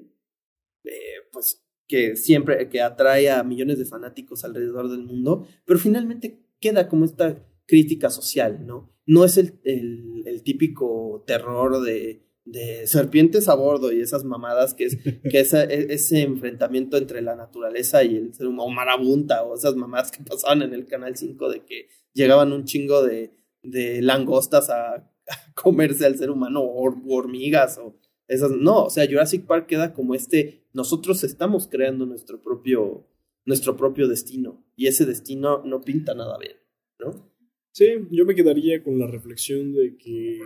eh, 0.83 0.91
pues 1.33 1.65
que 1.87 2.17
siempre, 2.17 2.69
que 2.69 2.83
atrae 2.83 3.31
a 3.31 3.45
millones 3.45 3.79
de 3.79 3.85
fanáticos 3.85 4.43
alrededor 4.43 4.91
del 4.91 5.05
mundo, 5.05 5.47
pero 5.65 5.79
finalmente 5.79 6.45
queda 6.59 6.89
como 6.89 7.05
esta 7.05 7.47
crítica 7.67 8.11
social, 8.11 8.67
¿no? 8.67 8.93
No 9.07 9.25
es 9.25 9.39
el, 9.39 9.61
el, 9.63 10.43
típico 10.43 11.23
terror 11.29 11.81
de, 11.81 12.27
de, 12.45 12.87
serpientes 12.87 13.49
a 13.49 13.55
bordo 13.55 13.93
y 13.93 14.01
esas 14.01 14.25
mamadas 14.25 14.75
que 14.75 14.85
es 14.85 14.97
que 14.97 15.41
e, 15.41 15.93
ese 15.93 16.23
enfrentamiento 16.23 16.97
entre 16.97 17.23
la 17.23 17.37
naturaleza 17.37 18.03
y 18.05 18.17
el 18.17 18.35
ser 18.35 18.47
humano, 18.47 18.65
o 18.65 18.71
marabunta, 18.71 19.43
o 19.45 19.55
esas 19.55 19.77
mamadas 19.77 20.11
que 20.11 20.25
pasaban 20.25 20.63
en 20.63 20.75
el 20.75 20.87
Canal 20.87 21.17
5 21.17 21.49
de 21.49 21.65
que 21.65 21.89
llegaban 22.13 22.53
un 22.53 22.65
chingo 22.65 23.03
de, 23.03 23.33
de 23.63 24.03
langostas 24.03 24.71
a, 24.71 25.07
comerse 25.55 26.07
al 26.07 26.17
ser 26.17 26.31
humano, 26.31 26.61
o, 26.61 26.95
hormigas, 27.09 27.79
o 27.79 27.99
esas. 28.29 28.51
No, 28.51 28.85
o 28.85 28.91
sea, 28.91 29.07
Jurassic 29.07 29.47
Park 29.47 29.67
queda 29.67 29.93
como 29.93 30.15
este, 30.15 30.65
nosotros 30.73 31.25
estamos 31.25 31.69
creando 31.69 32.07
nuestro 32.07 32.43
propio, 32.43 33.07
nuestro 33.45 33.77
propio 33.77 34.09
destino, 34.09 34.65
y 34.77 34.87
ese 34.87 35.07
destino 35.07 35.63
no 35.65 35.81
pinta 35.81 36.15
nada 36.15 36.37
bien, 36.39 36.57
¿no? 36.99 37.31
Sí, 37.73 37.87
yo 38.11 38.25
me 38.27 38.35
quedaría 38.35 38.83
con 38.83 38.99
la 38.99 39.07
reflexión 39.07 39.73
de 39.73 39.97
que 39.97 40.41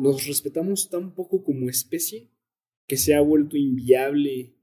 nos 0.00 0.26
respetamos 0.26 0.90
tan 0.90 1.14
poco 1.14 1.42
como 1.44 1.68
especie 1.68 2.30
que 2.86 2.96
se 2.96 3.14
ha 3.14 3.20
vuelto 3.20 3.56
inviable 3.56 4.54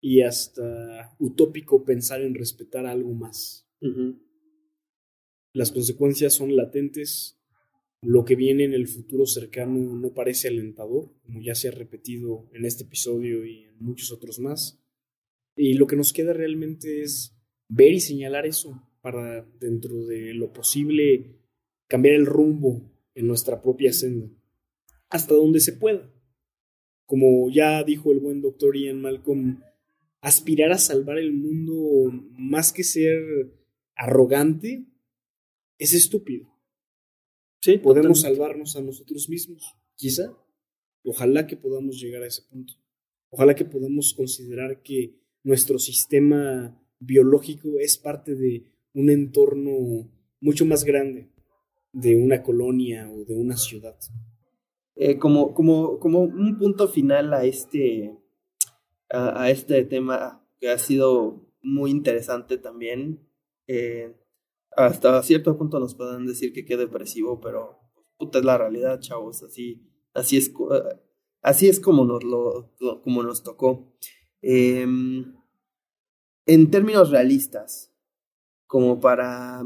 y 0.00 0.22
hasta 0.22 1.14
utópico 1.18 1.84
pensar 1.84 2.22
en 2.22 2.34
respetar 2.34 2.86
algo 2.86 3.12
más. 3.12 3.68
Las 5.52 5.72
consecuencias 5.72 6.34
son 6.34 6.56
latentes. 6.56 7.40
Lo 8.02 8.24
que 8.24 8.36
viene 8.36 8.64
en 8.64 8.74
el 8.74 8.86
futuro 8.86 9.26
cercano 9.26 9.96
no 9.96 10.14
parece 10.14 10.48
alentador, 10.48 11.12
como 11.22 11.40
ya 11.40 11.54
se 11.54 11.68
ha 11.68 11.72
repetido 11.72 12.48
en 12.52 12.64
este 12.64 12.84
episodio 12.84 13.44
y 13.44 13.64
en 13.64 13.78
muchos 13.80 14.12
otros 14.12 14.38
más. 14.38 14.80
Y 15.56 15.74
lo 15.74 15.88
que 15.88 15.96
nos 15.96 16.12
queda 16.12 16.32
realmente 16.32 17.02
es 17.02 17.36
ver 17.68 17.92
y 17.92 18.00
señalar 18.00 18.46
eso 18.46 18.88
para, 19.00 19.44
dentro 19.58 20.06
de 20.06 20.32
lo 20.34 20.52
posible, 20.52 21.40
cambiar 21.88 22.14
el 22.14 22.26
rumbo 22.26 22.92
en 23.14 23.26
nuestra 23.26 23.60
propia 23.60 23.92
senda, 23.92 24.30
hasta 25.08 25.34
donde 25.34 25.60
se 25.60 25.72
pueda. 25.72 26.12
Como 27.06 27.50
ya 27.50 27.82
dijo 27.84 28.12
el 28.12 28.20
buen 28.20 28.40
doctor 28.42 28.76
Ian 28.76 29.00
Malcolm, 29.00 29.62
aspirar 30.20 30.72
a 30.72 30.78
salvar 30.78 31.18
el 31.18 31.32
mundo 31.32 32.10
más 32.32 32.72
que 32.72 32.84
ser 32.84 33.18
arrogante 33.94 34.84
es 35.78 35.94
estúpido. 35.94 36.48
Sí, 37.60 37.78
podemos 37.78 38.20
salvarnos 38.20 38.76
a 38.76 38.82
nosotros 38.82 39.28
mismos, 39.28 39.74
quizá. 39.96 40.36
Ojalá 41.04 41.46
que 41.46 41.56
podamos 41.56 42.00
llegar 42.00 42.22
a 42.22 42.26
ese 42.26 42.42
punto. 42.42 42.74
Ojalá 43.30 43.54
que 43.54 43.64
podamos 43.64 44.14
considerar 44.14 44.82
que 44.82 45.14
nuestro 45.42 45.78
sistema 45.78 46.80
biológico 47.00 47.78
es 47.78 47.96
parte 47.98 48.34
de 48.34 48.64
un 48.94 49.10
entorno 49.10 50.10
mucho 50.40 50.64
más 50.64 50.84
grande, 50.84 51.28
de 51.92 52.16
una 52.16 52.42
colonia 52.42 53.10
o 53.10 53.24
de 53.24 53.34
una 53.34 53.56
ciudad. 53.56 53.96
Eh, 55.00 55.16
como, 55.16 55.54
como, 55.54 56.00
como 56.00 56.22
un 56.22 56.58
punto 56.58 56.88
final 56.88 57.32
a 57.32 57.44
este, 57.44 58.18
a, 59.08 59.48
este 59.48 59.84
tema 59.84 60.44
que 60.58 60.70
ha 60.70 60.78
sido 60.78 61.46
muy 61.62 61.92
interesante 61.92 62.58
también, 62.58 63.24
eh, 63.68 64.16
hasta 64.72 65.22
cierto 65.22 65.56
punto 65.56 65.78
nos 65.78 65.94
pueden 65.94 66.26
decir 66.26 66.52
que 66.52 66.64
quede 66.64 66.86
depresivo, 66.86 67.40
pero 67.40 67.78
puta 68.16 68.40
es 68.40 68.44
la 68.44 68.58
realidad, 68.58 68.98
chavos, 68.98 69.44
así, 69.44 69.88
así 70.14 70.36
es, 70.36 70.52
así 71.42 71.68
es 71.68 71.78
como 71.78 72.04
nos, 72.04 72.24
lo, 72.24 72.72
como 73.04 73.22
nos 73.22 73.44
tocó. 73.44 73.94
Em, 74.42 75.32
en 76.44 76.70
términos 76.72 77.10
realistas, 77.10 77.94
como 78.66 78.98
para 78.98 79.62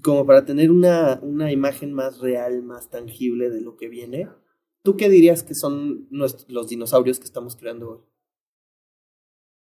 como 0.00 0.24
para 0.26 0.44
tener 0.44 0.70
una, 0.70 1.20
una 1.22 1.52
imagen 1.52 1.92
más 1.92 2.18
real, 2.20 2.62
más 2.62 2.90
tangible 2.90 3.50
de 3.50 3.60
lo 3.60 3.76
que 3.76 3.88
viene, 3.88 4.28
¿tú 4.82 4.96
qué 4.96 5.08
dirías 5.08 5.42
que 5.42 5.54
son 5.54 6.08
los 6.10 6.68
dinosaurios 6.68 7.18
que 7.18 7.26
estamos 7.26 7.56
creando 7.56 7.90
hoy? 7.90 8.00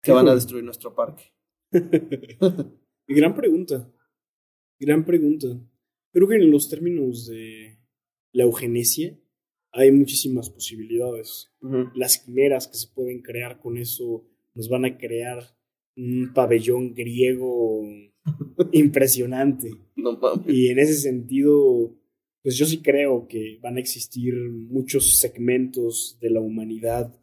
Que 0.01 0.11
van 0.11 0.27
a 0.27 0.35
destruir 0.35 0.63
nuestro 0.63 0.95
parque. 0.95 1.33
Gran 3.07 3.35
pregunta. 3.35 3.91
Gran 4.79 5.05
pregunta. 5.05 5.47
Creo 6.13 6.27
que 6.27 6.35
en 6.35 6.51
los 6.51 6.69
términos 6.69 7.27
de 7.27 7.79
la 8.33 8.43
eugenesia 8.43 9.19
hay 9.71 9.91
muchísimas 9.91 10.49
posibilidades. 10.49 11.51
Las 11.93 12.17
quimeras 12.17 12.67
que 12.67 12.77
se 12.77 12.87
pueden 12.87 13.21
crear 13.21 13.59
con 13.59 13.77
eso 13.77 14.25
nos 14.55 14.69
van 14.69 14.85
a 14.85 14.97
crear 14.97 15.55
un 15.95 16.31
pabellón 16.33 16.93
griego 16.93 17.81
impresionante. 18.71 19.71
Y 20.47 20.67
en 20.67 20.79
ese 20.79 20.95
sentido, 20.95 21.95
pues 22.43 22.57
yo 22.57 22.65
sí 22.65 22.81
creo 22.81 23.27
que 23.27 23.59
van 23.61 23.77
a 23.77 23.79
existir 23.79 24.33
muchos 24.35 25.19
segmentos 25.19 26.17
de 26.21 26.29
la 26.29 26.41
humanidad, 26.41 27.13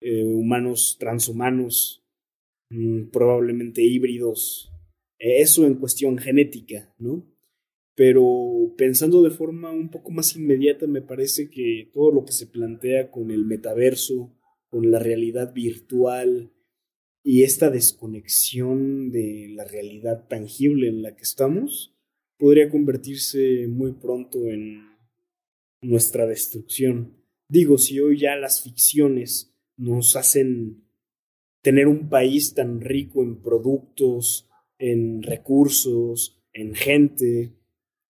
eh, 0.00 0.24
humanos 0.24 0.96
transhumanos, 0.98 2.04
mm, 2.70 3.10
probablemente 3.10 3.82
híbridos, 3.82 4.72
eso 5.18 5.66
en 5.66 5.74
cuestión 5.74 6.18
genética, 6.18 6.92
¿no? 6.98 7.24
Pero 7.94 8.74
pensando 8.76 9.22
de 9.22 9.30
forma 9.30 9.70
un 9.70 9.90
poco 9.90 10.10
más 10.10 10.34
inmediata, 10.34 10.86
me 10.86 11.02
parece 11.02 11.50
que 11.50 11.90
todo 11.92 12.10
lo 12.10 12.24
que 12.24 12.32
se 12.32 12.46
plantea 12.46 13.10
con 13.10 13.30
el 13.30 13.44
metaverso, 13.44 14.34
con 14.68 14.90
la 14.90 14.98
realidad 14.98 15.52
virtual, 15.52 16.50
y 17.22 17.42
esta 17.44 17.70
desconexión 17.70 19.10
de 19.10 19.48
la 19.54 19.64
realidad 19.64 20.26
tangible 20.28 20.88
en 20.88 21.02
la 21.02 21.14
que 21.14 21.22
estamos 21.22 21.94
podría 22.36 22.68
convertirse 22.68 23.66
muy 23.68 23.92
pronto 23.92 24.46
en 24.46 24.82
nuestra 25.80 26.26
destrucción. 26.26 27.16
Digo, 27.48 27.78
si 27.78 28.00
hoy 28.00 28.18
ya 28.18 28.36
las 28.36 28.62
ficciones 28.62 29.54
nos 29.76 30.16
hacen 30.16 30.84
tener 31.62 31.86
un 31.86 32.08
país 32.08 32.54
tan 32.54 32.80
rico 32.80 33.22
en 33.22 33.40
productos, 33.40 34.48
en 34.78 35.22
recursos, 35.22 36.42
en 36.52 36.74
gente, 36.74 37.54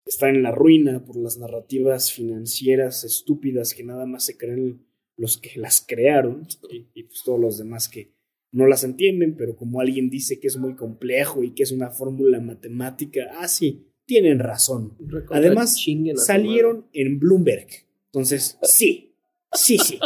está 0.06 0.30
en 0.30 0.44
la 0.44 0.52
ruina 0.52 1.04
por 1.04 1.18
las 1.18 1.38
narrativas 1.38 2.12
financieras 2.12 3.04
estúpidas 3.04 3.74
que 3.74 3.84
nada 3.84 4.06
más 4.06 4.26
se 4.26 4.38
creen 4.38 4.86
los 5.18 5.38
que 5.38 5.60
las 5.60 5.82
crearon 5.86 6.48
y, 6.70 7.04
pues 7.04 7.24
todos 7.24 7.40
los 7.40 7.58
demás 7.58 7.90
que 7.90 8.14
no 8.52 8.68
las 8.68 8.84
entienden, 8.84 9.36
pero 9.36 9.56
como 9.56 9.80
alguien 9.80 10.10
dice 10.10 10.40
que 10.40 10.48
es 10.48 10.58
muy 10.58 10.76
complejo 10.76 11.44
y 11.44 11.52
que 11.54 11.64
es 11.64 11.72
una 11.72 11.92
fórmula 11.92 12.40
matemática, 12.40 13.32
ah, 13.38 13.48
sí, 13.48 13.88
tienen 14.06 14.40
razón. 14.40 14.98
Además, 15.30 15.78
salieron 16.16 16.88
en 16.94 17.20
Bloomberg. 17.20 17.68
Entonces, 18.06 18.58
sí, 18.64 19.16
sí, 19.54 19.78
sí. 19.78 20.00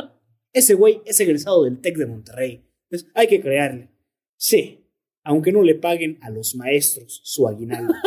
Ese 0.52 0.74
güey 0.74 1.02
es 1.06 1.20
egresado 1.20 1.64
del 1.64 1.80
TEC 1.80 1.98
de 1.98 2.06
Monterrey. 2.06 2.66
Entonces, 2.89 3.10
hay 3.16 3.28
que 3.28 3.41
crearle. 3.41 3.89
Sí, 4.36 4.86
aunque 5.24 5.54
no 5.54 5.64
le 5.64 5.76
paguen 5.76 6.18
a 6.22 6.30
los 6.30 6.56
maestros 6.56 7.22
su 7.24 7.48
aguinaldo. 7.48 7.94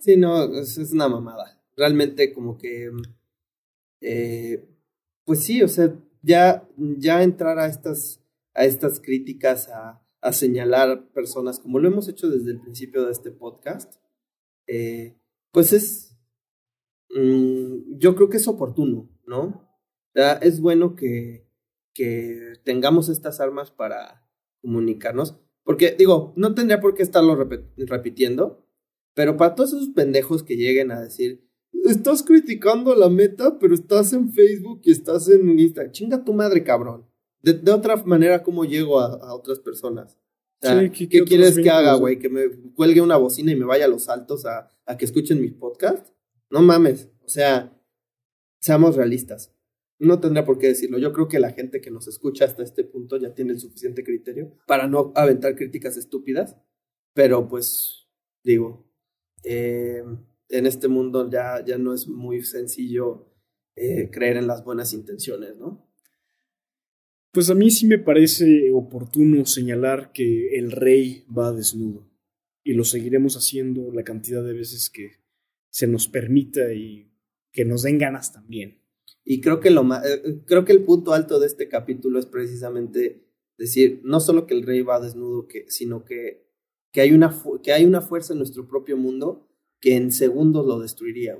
Sí, 0.00 0.18
no, 0.18 0.44
es, 0.58 0.76
una 0.92 1.08
mamada. 1.08 1.58
Realmente 1.78 2.30
como 2.34 2.58
que... 2.58 2.90
Eh, 4.02 4.62
pues 5.24 5.40
sí, 5.40 5.62
o 5.62 5.68
sea, 5.68 5.94
ya, 6.20 6.68
ya 6.76 7.22
entrar 7.22 7.58
a 7.58 7.68
estas 7.68 8.20
a 8.54 8.64
estas 8.64 9.00
críticas, 9.00 9.68
a, 9.68 10.00
señalar 10.32 11.10
personas, 11.12 11.60
como 11.60 11.78
lo 11.78 11.88
hemos 11.88 12.08
hecho 12.08 12.30
desde 12.30 12.52
el 12.52 12.60
principio 12.60 13.04
de 13.04 13.12
este 13.12 13.30
podcast, 13.30 13.96
eh, 14.66 15.20
pues 15.52 15.74
es, 15.74 16.16
mm, 17.10 17.98
yo 17.98 18.14
creo 18.14 18.30
que 18.30 18.38
es 18.38 18.48
oportuno, 18.48 19.10
¿no? 19.26 19.70
es 20.14 20.60
bueno 20.60 20.94
que, 20.94 21.46
que 21.92 22.54
tengamos 22.64 23.10
estas 23.10 23.40
armas 23.40 23.70
para 23.70 24.26
comunicarnos, 24.62 25.36
porque 25.62 25.94
digo, 25.98 26.32
no 26.36 26.54
tendría 26.54 26.80
por 26.80 26.94
qué 26.94 27.02
estarlo 27.02 27.36
repitiendo, 27.76 28.66
pero 29.14 29.36
para 29.36 29.54
todos 29.54 29.74
esos 29.74 29.88
pendejos 29.90 30.42
que 30.42 30.56
lleguen 30.56 30.90
a 30.90 31.00
decir, 31.00 31.46
estás 31.84 32.22
criticando 32.22 32.94
la 32.94 33.08
meta, 33.08 33.58
pero 33.58 33.74
estás 33.74 34.12
en 34.12 34.32
Facebook 34.32 34.80
y 34.84 34.92
estás 34.92 35.28
en 35.28 35.58
Instagram. 35.58 35.92
Chinga 35.92 36.24
tu 36.24 36.32
madre, 36.32 36.64
cabrón. 36.64 37.06
De, 37.44 37.70
otra 37.70 37.96
manera, 38.04 38.42
¿cómo 38.42 38.64
llego 38.64 38.98
a, 39.00 39.34
otras 39.34 39.58
personas? 39.58 40.16
¿Qué, 40.60 41.08
quieres 41.24 41.58
que 41.58 41.68
haga, 41.68 41.94
güey? 41.94 42.18
¿Que 42.18 42.30
me 42.30 42.48
cuelgue 42.74 43.02
una 43.02 43.18
bocina 43.18 43.52
y 43.52 43.56
me 43.56 43.66
vaya 43.66 43.84
a 43.84 43.88
los 43.88 44.08
altos 44.08 44.46
a, 44.46 44.70
a 44.86 44.96
que 44.96 45.04
escuchen 45.04 45.42
mis 45.42 45.52
podcasts? 45.52 46.10
No 46.48 46.62
mames. 46.62 47.10
O 47.22 47.28
sea, 47.28 47.78
seamos 48.60 48.96
realistas. 48.96 49.52
No 49.98 50.20
tendría 50.20 50.46
por 50.46 50.58
qué 50.58 50.68
decirlo. 50.68 50.98
Yo 50.98 51.12
creo 51.12 51.28
que 51.28 51.38
la 51.38 51.52
gente 51.52 51.82
que 51.82 51.90
nos 51.90 52.08
escucha 52.08 52.46
hasta 52.46 52.62
este 52.62 52.82
punto 52.82 53.18
ya 53.18 53.34
tiene 53.34 53.52
el 53.52 53.60
suficiente 53.60 54.04
criterio 54.04 54.56
para 54.66 54.88
no 54.88 55.12
aventar 55.14 55.54
críticas 55.54 55.98
estúpidas. 55.98 56.56
Pero 57.12 57.46
pues, 57.46 58.08
digo, 58.42 58.90
eh, 59.42 60.02
en 60.48 60.66
este 60.66 60.88
mundo 60.88 61.28
ya, 61.28 61.62
ya 61.62 61.76
no 61.76 61.92
es 61.92 62.08
muy 62.08 62.42
sencillo 62.42 63.28
eh, 63.76 64.08
creer 64.10 64.38
en 64.38 64.46
las 64.46 64.64
buenas 64.64 64.94
intenciones, 64.94 65.58
¿no? 65.58 65.86
Pues 67.34 67.50
a 67.50 67.56
mí 67.56 67.68
sí 67.72 67.88
me 67.88 67.98
parece 67.98 68.70
oportuno 68.72 69.44
señalar 69.44 70.12
que 70.12 70.56
el 70.56 70.70
rey 70.70 71.24
va 71.36 71.52
desnudo 71.52 72.08
y 72.62 72.74
lo 72.74 72.84
seguiremos 72.84 73.36
haciendo 73.36 73.90
la 73.90 74.04
cantidad 74.04 74.44
de 74.44 74.52
veces 74.52 74.88
que 74.88 75.18
se 75.68 75.88
nos 75.88 76.06
permita 76.06 76.72
y 76.72 77.10
que 77.50 77.64
nos 77.64 77.82
den 77.82 77.98
ganas 77.98 78.32
también. 78.32 78.80
Y 79.24 79.40
creo 79.40 79.58
que, 79.58 79.70
lo 79.70 79.82
eh, 79.82 80.42
creo 80.46 80.64
que 80.64 80.70
el 80.70 80.84
punto 80.84 81.12
alto 81.12 81.40
de 81.40 81.48
este 81.48 81.68
capítulo 81.68 82.20
es 82.20 82.26
precisamente 82.26 83.26
decir, 83.58 84.00
no 84.04 84.20
solo 84.20 84.46
que 84.46 84.54
el 84.54 84.62
rey 84.62 84.82
va 84.82 85.00
desnudo, 85.00 85.48
sino 85.66 86.04
que, 86.04 86.46
que, 86.92 87.00
hay 87.00 87.10
una 87.10 87.34
que 87.64 87.72
hay 87.72 87.84
una 87.84 88.00
fuerza 88.00 88.34
en 88.34 88.38
nuestro 88.38 88.68
propio 88.68 88.96
mundo 88.96 89.48
que 89.80 89.96
en 89.96 90.12
segundos 90.12 90.64
lo 90.66 90.78
destruiría. 90.78 91.36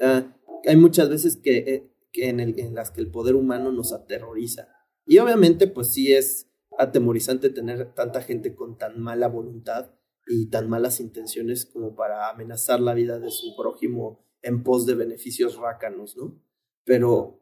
Ah, 0.00 0.34
hay 0.64 0.76
muchas 0.76 1.10
veces 1.10 1.36
que, 1.36 1.58
eh, 1.58 1.92
en 2.14 2.74
las 2.74 2.90
que 2.90 3.02
el 3.02 3.10
poder 3.10 3.34
humano 3.34 3.72
nos 3.72 3.92
aterroriza. 3.92 4.75
Y 5.06 5.18
obviamente, 5.18 5.68
pues 5.68 5.92
sí 5.92 6.12
es 6.12 6.50
atemorizante 6.78 7.48
tener 7.48 7.94
tanta 7.94 8.20
gente 8.20 8.54
con 8.54 8.76
tan 8.76 9.00
mala 9.00 9.28
voluntad 9.28 9.92
y 10.26 10.50
tan 10.50 10.68
malas 10.68 11.00
intenciones 11.00 11.64
como 11.64 11.94
para 11.94 12.28
amenazar 12.28 12.80
la 12.80 12.94
vida 12.94 13.18
de 13.18 13.30
su 13.30 13.54
prójimo 13.56 14.26
en 14.42 14.62
pos 14.62 14.84
de 14.84 14.94
beneficios 14.94 15.56
rácanos, 15.56 16.16
¿no? 16.16 16.40
Pero, 16.84 17.40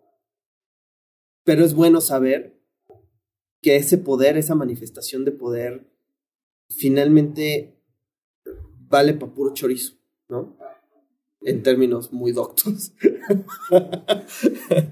pero 1.44 1.64
es 1.64 1.74
bueno 1.74 2.00
saber 2.00 2.60
que 3.62 3.76
ese 3.76 3.98
poder, 3.98 4.36
esa 4.36 4.54
manifestación 4.54 5.24
de 5.24 5.32
poder, 5.32 5.90
finalmente 6.68 7.80
vale 8.88 9.14
para 9.14 9.32
puro 9.32 9.54
chorizo, 9.54 9.94
¿no? 10.28 10.58
En 11.40 11.62
términos 11.62 12.12
muy 12.12 12.32
doctos. 12.32 12.92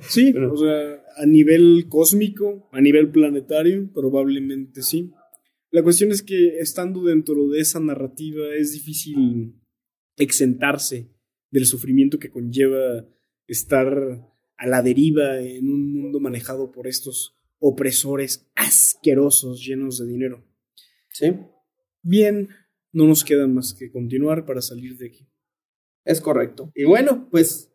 sí, 0.08 0.34
o 0.36 0.56
sea, 0.56 1.01
a 1.16 1.26
nivel 1.26 1.86
cósmico, 1.88 2.68
a 2.72 2.80
nivel 2.80 3.10
planetario, 3.10 3.90
probablemente 3.92 4.82
sí. 4.82 5.12
La 5.70 5.82
cuestión 5.82 6.10
es 6.10 6.22
que 6.22 6.58
estando 6.58 7.02
dentro 7.04 7.48
de 7.48 7.60
esa 7.60 7.80
narrativa 7.80 8.54
es 8.54 8.72
difícil 8.72 9.54
exentarse 10.16 11.10
del 11.50 11.66
sufrimiento 11.66 12.18
que 12.18 12.30
conlleva 12.30 13.06
estar 13.46 14.32
a 14.56 14.66
la 14.66 14.82
deriva 14.82 15.40
en 15.40 15.68
un 15.68 15.92
mundo 15.92 16.20
manejado 16.20 16.70
por 16.70 16.86
estos 16.86 17.38
opresores 17.58 18.50
asquerosos 18.54 19.64
llenos 19.64 19.98
de 19.98 20.06
dinero. 20.06 20.44
Sí. 21.10 21.34
Bien, 22.02 22.48
no 22.92 23.06
nos 23.06 23.24
queda 23.24 23.46
más 23.46 23.74
que 23.74 23.90
continuar 23.90 24.44
para 24.44 24.60
salir 24.60 24.96
de 24.98 25.06
aquí. 25.08 25.28
Es 26.04 26.20
correcto. 26.20 26.72
Y 26.74 26.84
bueno, 26.84 27.28
pues 27.30 27.72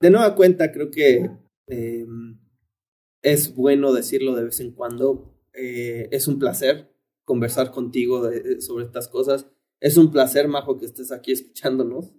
de 0.00 0.10
nueva 0.10 0.34
cuenta 0.34 0.72
creo 0.72 0.90
que 0.90 1.30
em, 1.66 2.38
es 3.22 3.54
bueno 3.54 3.92
decirlo 3.92 4.34
de 4.34 4.44
vez 4.44 4.60
en 4.60 4.72
cuando. 4.72 5.34
Eh, 5.52 6.08
es 6.12 6.28
un 6.28 6.38
placer 6.38 6.92
conversar 7.24 7.70
contigo 7.70 8.30
sobre 8.60 8.84
estas 8.84 9.08
cosas. 9.08 9.46
Es 9.80 9.96
un 9.96 10.10
placer, 10.10 10.48
Majo, 10.48 10.78
que 10.78 10.86
estés 10.86 11.12
aquí 11.12 11.32
escuchándonos. 11.32 12.12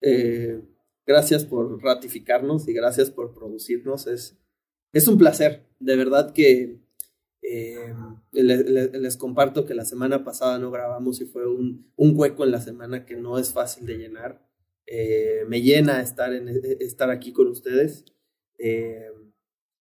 Eh, 0.00 0.62
gracias 1.06 1.44
por 1.44 1.82
ratificarnos 1.82 2.66
y 2.68 2.72
gracias 2.72 3.10
por 3.10 3.34
producirnos. 3.34 4.06
Es, 4.06 4.38
es 4.92 5.08
un 5.08 5.18
placer. 5.18 5.66
De 5.78 5.96
verdad 5.96 6.32
que 6.32 6.80
eh, 7.42 7.94
les, 8.32 9.16
comparto 9.16 9.64
que 9.64 9.74
la 9.74 9.84
semana 9.84 10.24
pasada 10.24 10.58
no 10.58 10.70
grabamos 10.70 11.20
y 11.20 11.26
fue 11.26 11.48
un, 11.48 11.90
un 11.96 12.12
hueco 12.16 12.44
en 12.44 12.50
la 12.50 12.60
semana 12.60 13.06
que 13.06 13.16
no 13.16 13.38
es 13.38 13.52
fácil 13.52 13.86
de 13.86 13.98
llenar. 13.98 14.46
Eh, 14.86 15.44
me 15.48 15.62
llena 15.62 16.02
estar, 16.02 16.32
en, 16.32 16.48
e, 16.48 16.60
estar 16.80 17.10
aquí 17.10 17.32
con 17.32 17.46
ustedes. 17.48 18.04
Eh, 18.58 19.10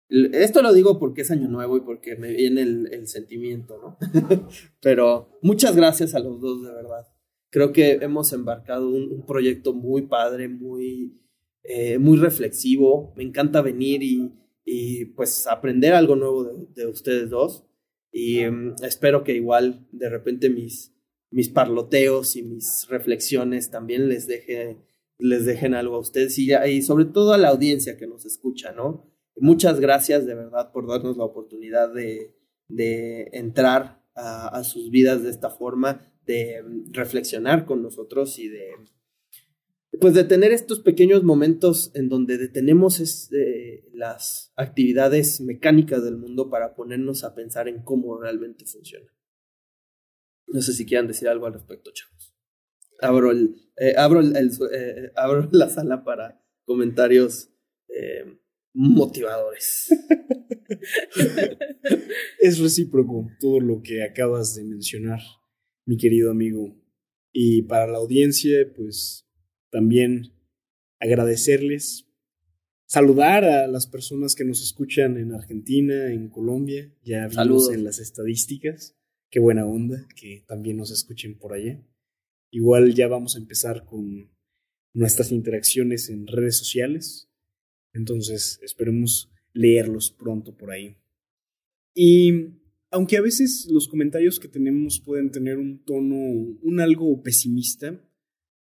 esto 0.09 0.61
lo 0.61 0.73
digo 0.73 0.99
porque 0.99 1.21
es 1.21 1.31
año 1.31 1.47
nuevo 1.47 1.77
y 1.77 1.81
porque 1.81 2.15
me 2.15 2.33
viene 2.33 2.61
el, 2.61 3.07
sentimiento, 3.07 3.77
¿no? 3.77 3.97
Pero 4.81 5.39
muchas 5.41 5.75
gracias 5.75 6.15
a 6.15 6.19
los 6.19 6.41
dos, 6.41 6.63
de 6.63 6.73
verdad. 6.73 7.07
Creo 7.51 7.71
que 7.71 7.93
hemos 8.01 8.33
embarcado 8.33 8.89
un, 8.89 9.25
proyecto 9.25 9.73
muy 9.73 10.03
padre, 10.03 10.47
muy, 10.47 11.19
muy 11.99 12.17
reflexivo. 12.17 13.13
Me 13.15 13.23
encanta 13.23 13.61
venir 13.61 14.03
y, 14.03 14.31
y 14.71 15.05
pues 15.05 15.47
aprender 15.47 15.93
algo 15.93 16.15
nuevo 16.15 16.43
de, 16.43 16.85
ustedes 16.85 17.29
dos. 17.31 17.65
Y 18.11 18.39
em, 18.39 18.75
espero 18.83 19.23
que 19.23 19.33
igual 19.33 19.87
de 19.91 20.09
repente 20.09 20.49
mis, 20.49 20.93
mis 21.31 21.49
parloteos 21.49 22.35
y 22.35 22.43
mis 22.43 22.87
reflexiones 22.87 23.71
también 23.71 24.09
les, 24.09 24.27
deje, 24.27 24.77
les 25.17 25.45
dejen 25.45 25.73
algo 25.73 25.95
a 25.95 25.99
ustedes 25.99 26.37
y, 26.37 26.53
y 26.53 26.81
sobre 26.83 27.05
todo 27.05 27.33
a 27.33 27.39
la 27.39 27.49
audiencia 27.49 27.97
que 27.97 28.05
nos 28.05 28.25
escucha, 28.25 28.71
¿no? 28.71 29.08
Muchas 29.39 29.79
gracias 29.79 30.25
de 30.25 30.35
verdad 30.35 30.71
por 30.71 30.87
darnos 30.87 31.17
la 31.17 31.23
oportunidad 31.23 31.93
de, 31.93 32.35
de 32.67 33.29
entrar 33.33 33.99
a, 34.15 34.63
sus 34.63 34.89
vidas 34.91 35.23
de 35.23 35.29
esta 35.29 35.49
forma, 35.49 36.01
de 36.25 36.63
reflexionar 36.91 37.65
con 37.65 37.81
nosotros 37.81 38.37
y 38.39 38.49
de 38.49 38.71
pues 39.99 40.13
de 40.13 40.23
tener 40.23 40.51
estos 40.53 40.79
pequeños 40.79 41.23
momentos 41.23 41.91
en 41.93 42.09
donde 42.09 42.37
detenemos 42.37 43.31
eh, 43.33 43.83
las 43.91 44.53
actividades 44.55 45.41
mecánicas 45.41 46.03
del 46.03 46.15
mundo 46.15 46.49
para 46.49 46.75
ponernos 46.75 47.23
a 47.23 47.33
pensar 47.35 47.67
en 47.67 47.83
cómo 47.83 48.17
realmente 48.17 48.65
funciona. 48.65 49.11
No 50.47 50.61
sé 50.61 50.73
si 50.73 50.85
quieran 50.85 51.07
decir 51.07 51.27
algo 51.27 51.47
al 51.47 51.53
respecto, 51.53 51.91
chavos. 51.91 52.33
Abro, 53.01 53.31
el, 53.31 53.55
eh, 53.77 53.95
abro, 53.97 54.19
el, 54.21 54.51
eh, 54.71 55.11
abro 55.15 55.49
la 55.51 55.69
sala 55.69 56.03
para 56.03 56.41
comentarios 56.65 57.49
motivadores. 58.73 59.89
es 62.39 62.59
recíproco 62.59 63.27
todo 63.39 63.59
lo 63.59 63.81
que 63.81 64.03
acabas 64.03 64.55
de 64.55 64.63
mencionar, 64.63 65.19
mi 65.85 65.97
querido 65.97 66.31
amigo. 66.31 66.75
Y 67.31 67.63
para 67.63 67.87
la 67.87 67.97
audiencia, 67.99 68.71
pues 68.75 69.27
también 69.71 70.33
agradecerles, 70.99 72.07
saludar 72.85 73.45
a 73.45 73.67
las 73.67 73.87
personas 73.87 74.35
que 74.35 74.45
nos 74.45 74.61
escuchan 74.61 75.17
en 75.17 75.33
Argentina, 75.33 76.11
en 76.11 76.29
Colombia, 76.29 76.93
ya 77.03 77.27
vimos 77.27 77.71
en 77.71 77.83
las 77.83 77.99
estadísticas, 77.99 78.97
qué 79.29 79.39
buena 79.39 79.65
onda 79.65 80.07
que 80.15 80.43
también 80.47 80.77
nos 80.77 80.91
escuchen 80.91 81.37
por 81.37 81.53
allá. 81.53 81.81
Igual 82.51 82.95
ya 82.95 83.07
vamos 83.07 83.35
a 83.35 83.39
empezar 83.39 83.85
con 83.85 84.31
nuestras 84.93 85.31
interacciones 85.31 86.09
en 86.09 86.25
redes 86.25 86.57
sociales, 86.57 87.28
entonces 87.93 88.59
esperemos 88.63 89.31
leerlos 89.53 90.11
pronto 90.11 90.55
por 90.55 90.71
ahí. 90.71 90.95
Y 91.93 92.31
aunque 92.91 93.17
a 93.17 93.21
veces 93.21 93.67
los 93.69 93.87
comentarios 93.87 94.39
que 94.39 94.47
tenemos 94.47 94.99
pueden 94.99 95.31
tener 95.31 95.57
un 95.57 95.83
tono 95.83 96.15
un 96.61 96.79
algo 96.79 97.21
pesimista, 97.21 97.99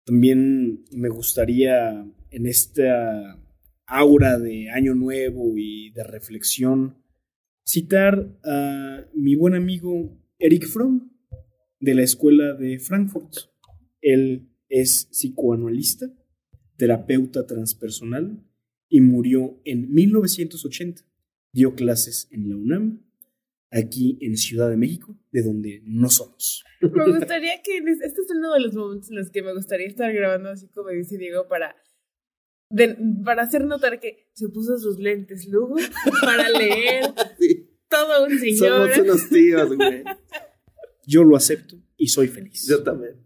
también 0.04 0.84
me 0.92 1.08
gustaría 1.08 2.06
en 2.30 2.46
esta 2.46 3.38
aura 3.86 4.38
de 4.38 4.70
año 4.70 4.94
nuevo 4.94 5.56
y 5.56 5.90
de 5.90 6.04
reflexión 6.04 6.96
citar 7.64 8.38
a 8.44 9.04
mi 9.14 9.34
buen 9.34 9.54
amigo 9.54 10.18
Eric 10.38 10.66
Fromm 10.66 11.10
de 11.80 11.94
la 11.94 12.02
escuela 12.02 12.54
de 12.54 12.78
Frankfurt. 12.78 13.34
Él 14.00 14.48
es 14.68 15.08
psicoanalista, 15.10 16.06
terapeuta 16.76 17.46
transpersonal 17.46 18.47
y 18.89 19.01
murió 19.01 19.61
en 19.64 19.93
1980. 19.93 21.03
Dio 21.53 21.74
clases 21.74 22.28
en 22.30 22.49
la 22.49 22.57
UNAM 22.57 23.03
aquí 23.70 24.18
en 24.20 24.36
Ciudad 24.36 24.70
de 24.70 24.76
México, 24.76 25.18
de 25.30 25.43
donde 25.43 25.82
no 25.84 26.09
somos. 26.09 26.64
Me 26.80 27.18
gustaría 27.18 27.61
que 27.62 27.78
este 27.78 28.07
es 28.07 28.30
uno 28.30 28.55
de 28.55 28.61
los 28.61 28.74
momentos 28.74 29.11
en 29.11 29.16
los 29.16 29.30
que 29.30 29.43
me 29.43 29.55
gustaría 29.55 29.86
estar 29.86 30.12
grabando 30.12 30.51
así 30.51 30.68
como 30.68 30.91
dice 30.91 31.18
Diego 31.18 31.49
para 31.49 31.76
para 33.24 33.43
hacer 33.43 33.64
notar 33.64 33.99
que 33.99 34.30
se 34.34 34.49
puso 34.49 34.78
sus 34.78 34.99
lentes 34.99 35.49
luego 35.49 35.76
para 36.20 36.51
leer 36.51 37.05
todo 37.89 38.26
un 38.26 38.39
señor. 38.39 38.93
Somos 38.93 38.99
unos 38.99 39.28
tíos, 39.30 39.74
güey. 39.74 40.05
Yo 41.07 41.24
lo 41.24 41.36
acepto 41.36 41.76
y 41.97 42.09
soy 42.09 42.28
feliz. 42.28 42.66
Yo 42.68 42.82
también. 42.82 43.16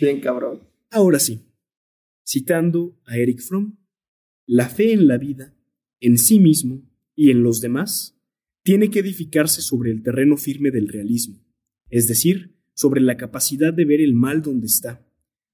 Bien 0.00 0.20
cabrón. 0.20 0.68
Ahora 0.90 1.18
sí. 1.18 1.52
Citando 2.24 2.98
a 3.06 3.18
Eric 3.18 3.40
Fromm, 3.40 3.76
la 4.46 4.68
fe 4.68 4.92
en 4.92 5.08
la 5.08 5.18
vida, 5.18 5.54
en 6.00 6.18
sí 6.18 6.38
mismo 6.38 6.88
y 7.14 7.30
en 7.30 7.42
los 7.42 7.60
demás, 7.60 8.16
tiene 8.62 8.90
que 8.90 9.00
edificarse 9.00 9.60
sobre 9.60 9.90
el 9.90 10.02
terreno 10.02 10.36
firme 10.36 10.70
del 10.70 10.88
realismo, 10.88 11.44
es 11.90 12.08
decir, 12.08 12.56
sobre 12.74 13.00
la 13.00 13.16
capacidad 13.16 13.72
de 13.72 13.84
ver 13.84 14.00
el 14.00 14.14
mal 14.14 14.42
donde 14.42 14.66
está, 14.66 15.04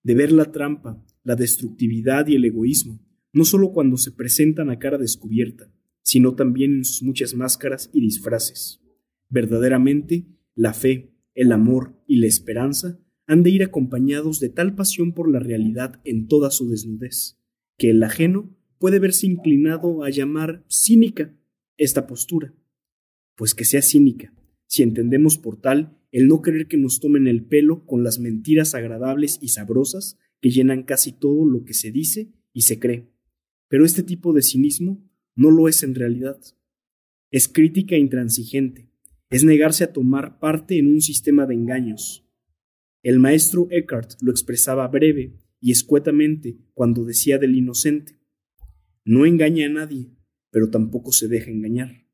de 0.02 0.14
ver 0.14 0.32
la 0.32 0.52
trampa, 0.52 1.04
la 1.24 1.36
destructividad 1.36 2.26
y 2.26 2.34
el 2.34 2.44
egoísmo, 2.44 3.00
no 3.32 3.44
solo 3.44 3.72
cuando 3.72 3.96
se 3.96 4.12
presentan 4.12 4.70
a 4.70 4.78
cara 4.78 4.98
descubierta, 4.98 5.72
sino 6.02 6.34
también 6.34 6.74
en 6.74 6.84
sus 6.84 7.02
muchas 7.02 7.34
máscaras 7.34 7.90
y 7.92 8.00
disfraces. 8.00 8.80
Verdaderamente, 9.28 10.26
la 10.54 10.74
fe, 10.74 11.14
el 11.34 11.52
amor 11.52 12.02
y 12.06 12.16
la 12.16 12.26
esperanza 12.26 12.98
han 13.26 13.42
de 13.42 13.50
ir 13.50 13.62
acompañados 13.62 14.40
de 14.40 14.50
tal 14.50 14.74
pasión 14.74 15.12
por 15.12 15.30
la 15.30 15.38
realidad 15.38 16.00
en 16.04 16.28
toda 16.28 16.50
su 16.50 16.68
desnudez, 16.68 17.38
que 17.78 17.90
el 17.90 18.02
ajeno 18.02 18.54
puede 18.82 18.98
verse 18.98 19.28
inclinado 19.28 20.02
a 20.02 20.10
llamar 20.10 20.64
cínica 20.68 21.32
esta 21.76 22.08
postura. 22.08 22.52
Pues 23.36 23.54
que 23.54 23.64
sea 23.64 23.80
cínica, 23.80 24.34
si 24.66 24.82
entendemos 24.82 25.38
por 25.38 25.60
tal 25.60 26.02
el 26.10 26.26
no 26.26 26.42
querer 26.42 26.66
que 26.66 26.78
nos 26.78 26.98
tomen 26.98 27.28
el 27.28 27.44
pelo 27.44 27.86
con 27.86 28.02
las 28.02 28.18
mentiras 28.18 28.74
agradables 28.74 29.38
y 29.40 29.50
sabrosas 29.50 30.18
que 30.40 30.50
llenan 30.50 30.82
casi 30.82 31.12
todo 31.12 31.46
lo 31.46 31.64
que 31.64 31.74
se 31.74 31.92
dice 31.92 32.32
y 32.52 32.62
se 32.62 32.80
cree. 32.80 33.08
Pero 33.68 33.84
este 33.84 34.02
tipo 34.02 34.32
de 34.32 34.42
cinismo 34.42 35.08
no 35.36 35.52
lo 35.52 35.68
es 35.68 35.84
en 35.84 35.94
realidad. 35.94 36.40
Es 37.30 37.46
crítica 37.46 37.96
intransigente, 37.96 38.90
es 39.30 39.44
negarse 39.44 39.84
a 39.84 39.92
tomar 39.92 40.40
parte 40.40 40.76
en 40.80 40.88
un 40.88 41.02
sistema 41.02 41.46
de 41.46 41.54
engaños. 41.54 42.26
El 43.04 43.20
maestro 43.20 43.68
Eckhart 43.70 44.20
lo 44.22 44.32
expresaba 44.32 44.88
breve 44.88 45.38
y 45.60 45.70
escuetamente 45.70 46.58
cuando 46.74 47.04
decía 47.04 47.38
del 47.38 47.54
inocente. 47.54 48.21
No 49.04 49.26
engaña 49.26 49.66
a 49.66 49.68
nadie, 49.68 50.10
pero 50.50 50.70
tampoco 50.70 51.12
se 51.12 51.28
deja 51.28 51.50
engañar. 51.50 52.06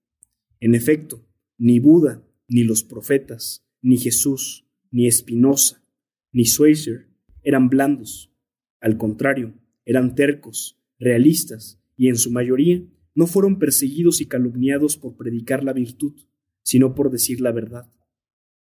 En 0.61 0.75
efecto, 0.75 1.27
ni 1.59 1.81
Buda, 1.81 2.27
ni 2.49 2.65
los 2.65 2.83
profetas, 2.83 3.67
ni 3.83 3.99
Jesús, 3.99 4.67
ni 4.91 5.11
Spinoza, 5.11 5.85
ni 6.33 6.45
Schweitzer 6.45 7.09
eran 7.43 7.69
blandos. 7.69 8.33
Al 8.81 8.97
contrario, 8.97 9.55
eran 9.85 10.15
tercos, 10.15 10.81
realistas, 10.99 11.81
y 11.97 12.09
en 12.09 12.17
su 12.17 12.31
mayoría 12.31 12.83
no 13.15 13.27
fueron 13.27 13.59
perseguidos 13.59 14.21
y 14.21 14.27
calumniados 14.27 14.97
por 14.97 15.17
predicar 15.17 15.65
la 15.65 15.73
virtud, 15.73 16.15
sino 16.63 16.95
por 16.95 17.11
decir 17.11 17.41
la 17.41 17.53
verdad. 17.53 17.93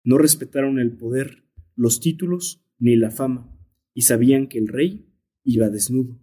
No 0.05 0.19
respetaron 0.19 0.79
el 0.79 0.93
poder, 0.93 1.45
los 1.75 2.01
títulos 2.01 2.63
ni 2.79 2.97
la 2.97 3.11
fama, 3.11 3.57
y 3.95 4.03
sabían 4.03 4.49
que 4.49 4.59
el 4.59 4.69
rey 4.69 5.07
iba 5.45 5.71
desnudo, 5.71 6.21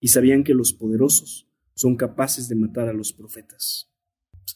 y 0.00 0.08
sabían 0.08 0.44
que 0.44 0.54
los 0.54 0.72
poderosos 0.72 1.48
son 1.74 1.96
capaces 1.96 2.48
de 2.48 2.56
matar 2.56 2.88
a 2.88 2.92
los 2.92 3.12
profetas. 3.12 3.92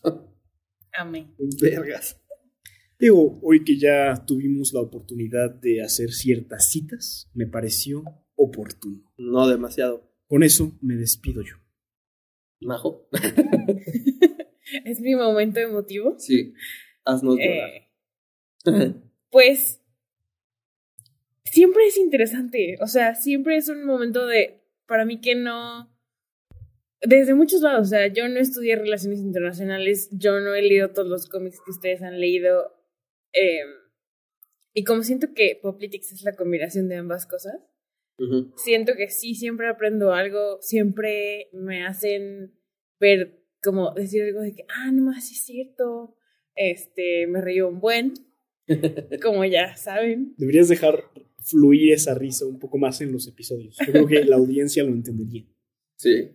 Amén. 0.93 1.35
Vergas. 1.61 2.21
Digo, 2.99 3.41
hoy 3.43 3.65
que 3.65 3.79
ya 3.79 4.25
tuvimos 4.27 4.73
la 4.73 4.81
oportunidad 4.81 5.51
de 5.51 5.83
hacer 5.83 6.13
ciertas 6.13 6.71
citas, 6.71 7.29
me 7.35 7.47
pareció 7.47 8.05
oportuno. 8.37 9.13
No 9.17 9.49
demasiado. 9.49 10.09
Con 10.29 10.43
eso 10.43 10.79
me 10.81 10.95
despido 10.95 11.43
yo. 11.43 11.57
Majo. 12.61 13.09
es 14.85 15.01
mi 15.01 15.15
momento 15.15 15.61
emotivo. 15.61 16.17
Sí. 16.19 16.55
Haznos 17.05 17.37
llorar. 17.37 17.71
Eh, 18.67 18.95
pues 19.31 19.83
siempre 21.45 21.87
es 21.87 21.99
interesante. 21.99 22.79
O 22.81 22.87
sea, 22.87 23.15
siempre 23.15 23.57
es 23.57 23.69
un 23.69 23.85
momento 23.85 24.27
de. 24.27 24.62
Para 24.87 25.05
mí 25.05 25.21
que 25.21 25.35
no. 25.35 25.91
Desde 27.01 27.35
muchos 27.35 27.63
lados. 27.63 27.89
O 27.89 27.91
sea, 27.91 28.07
yo 28.09 28.29
no 28.29 28.39
estudié 28.39 28.77
relaciones 28.77 29.21
internacionales. 29.21 30.09
Yo 30.13 30.41
no 30.41 30.55
he 30.55 30.63
leído 30.63 30.91
todos 30.91 31.09
los 31.09 31.29
cómics 31.29 31.61
que 31.65 31.71
ustedes 31.71 32.03
han 32.03 32.21
leído. 32.21 32.73
Eh, 33.33 33.65
y 34.75 34.85
como 34.85 35.03
siento 35.03 35.35
que 35.35 35.59
Poplitics 35.61 36.13
es 36.13 36.23
la 36.23 36.35
combinación 36.35 36.89
de 36.89 36.97
ambas 36.97 37.27
cosas, 37.27 37.61
siento 38.57 38.95
que 38.95 39.09
sí, 39.11 39.35
siempre 39.35 39.69
aprendo 39.69 40.13
algo, 40.13 40.59
siempre 40.61 41.49
me 41.53 41.85
hacen 41.85 42.55
ver, 43.01 43.43
como 43.63 43.93
decir 43.93 44.23
algo 44.23 44.41
de 44.41 44.55
que, 44.55 44.65
ah, 44.69 44.91
no 44.93 45.03
más, 45.03 45.27
sí 45.27 45.35
es 45.35 45.45
cierto, 45.45 46.17
este, 46.55 47.27
me 47.27 47.41
río 47.41 47.69
un 47.69 47.81
buen, 47.81 48.15
como 49.23 49.45
ya 49.45 49.77
saben. 49.77 50.35
Deberías 50.39 50.69
dejar 50.69 51.05
fluir 51.43 51.93
esa 51.93 52.15
risa 52.15 52.47
un 52.47 52.59
poco 52.59 52.79
más 52.79 53.01
en 53.01 53.13
los 53.13 53.27
episodios. 53.27 53.77
Yo 53.87 53.93
creo 53.93 54.07
que 54.07 54.25
la 54.25 54.37
audiencia 54.37 54.85
lo 54.85 54.91
entendería. 54.91 55.47
Sí. 55.97 56.31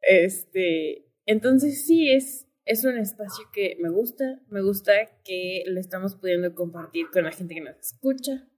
Este, 0.00 1.10
entonces 1.26 1.86
sí, 1.86 2.10
es, 2.10 2.46
es 2.64 2.84
un 2.84 2.98
espacio 2.98 3.44
que 3.52 3.76
me 3.80 3.90
gusta, 3.90 4.40
me 4.50 4.62
gusta 4.62 4.92
que 5.24 5.64
lo 5.66 5.80
estamos 5.80 6.16
pudiendo 6.16 6.54
compartir 6.54 7.06
con 7.12 7.24
la 7.24 7.32
gente 7.32 7.54
que 7.54 7.60
nos 7.60 7.78
escucha, 7.78 8.48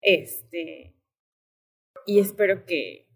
este, 0.00 0.96
y 2.06 2.18
espero 2.18 2.66
que 2.66 3.08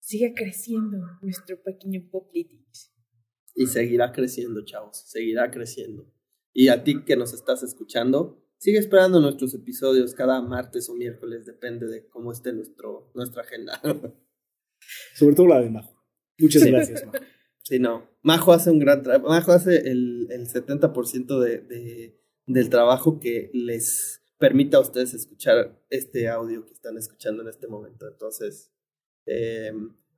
siga 0.00 0.32
creciendo 0.34 0.98
nuestro 1.20 1.62
pequeño 1.62 2.08
Poplitics. 2.10 2.92
Y 3.54 3.66
seguirá 3.66 4.12
creciendo, 4.12 4.64
chavos. 4.64 5.02
Seguirá 5.06 5.50
creciendo. 5.50 6.10
Y 6.52 6.68
a 6.68 6.84
ti 6.84 7.04
que 7.04 7.16
nos 7.16 7.32
estás 7.34 7.62
escuchando, 7.62 8.42
sigue 8.62 8.78
esperando 8.78 9.20
nuestros 9.20 9.52
episodios 9.54 10.14
cada 10.14 10.40
martes 10.40 10.88
o 10.88 10.94
miércoles, 10.94 11.44
depende 11.44 11.88
de 11.88 12.06
cómo 12.06 12.30
esté 12.30 12.52
nuestro, 12.52 13.10
nuestra 13.12 13.42
agenda. 13.42 13.82
Sobre 15.16 15.34
todo 15.34 15.48
la 15.48 15.60
de 15.60 15.68
Majo. 15.68 16.00
Muchas 16.38 16.64
gracias, 16.64 17.04
Majo. 17.04 17.24
Sí, 17.64 17.80
no. 17.80 18.08
Majo 18.22 18.52
hace 18.52 18.70
un 18.70 18.78
gran 18.78 19.02
trabajo. 19.02 19.28
Majo 19.28 19.50
hace 19.50 19.90
el, 19.90 20.28
el 20.30 20.46
70% 20.46 21.40
de, 21.40 21.58
de, 21.58 22.20
del 22.46 22.70
trabajo 22.70 23.18
que 23.18 23.50
les 23.52 24.22
permita 24.38 24.76
a 24.76 24.80
ustedes 24.82 25.12
escuchar 25.12 25.84
este 25.90 26.28
audio 26.28 26.64
que 26.64 26.72
están 26.72 26.96
escuchando 26.96 27.42
en 27.42 27.48
este 27.48 27.66
momento. 27.66 28.06
Entonces, 28.06 28.72
eh, 29.26 29.72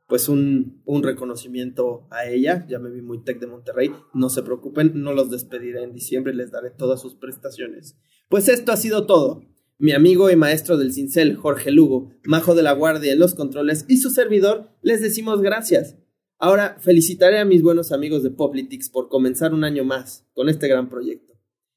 pues 0.07 0.29
un, 0.29 0.83
un 0.85 1.03
reconocimiento 1.03 2.07
a 2.11 2.27
ella. 2.27 2.67
Ya 2.69 2.79
me 2.79 2.91
vi 2.91 3.03
muy 3.03 3.23
tech 3.25 3.41
de 3.41 3.47
Monterrey. 3.47 3.93
No 4.13 4.29
se 4.29 4.43
preocupen, 4.43 4.93
no 5.03 5.13
los 5.13 5.31
despediré 5.31 5.83
en 5.83 5.93
diciembre, 5.93 6.35
les 6.35 6.51
daré 6.51 6.71
todas 6.71 7.01
sus 7.01 7.15
prestaciones. 7.15 7.97
Pues 8.29 8.49
esto 8.49 8.73
ha 8.73 8.77
sido 8.77 9.07
todo. 9.07 9.43
Mi 9.79 9.93
amigo 9.93 10.31
y 10.31 10.37
maestro 10.37 10.77
del 10.77 10.93
cincel, 10.93 11.37
Jorge 11.37 11.73
Lugo, 11.73 12.13
Majo 12.25 12.55
de 12.55 12.63
la 12.63 12.73
Guardia 12.73 13.13
en 13.13 13.19
los 13.19 13.35
controles 13.35 13.85
y 13.89 13.97
su 13.97 14.11
servidor, 14.11 14.71
les 14.83 15.03
decimos 15.03 15.43
gracias. 15.43 15.97
Ahora 16.39 16.77
felicitaré 16.79 17.39
a 17.39 17.45
mis 17.45 17.63
buenos 17.63 17.91
amigos 17.91 18.23
de 18.23 18.31
Poplitics 18.31 18.89
por 18.89 19.09
comenzar 19.09 19.53
un 19.53 19.65
año 19.65 19.85
más 19.85 20.27
con 20.33 20.49
este 20.49 20.69
gran 20.69 20.89
proyecto. 20.89 21.35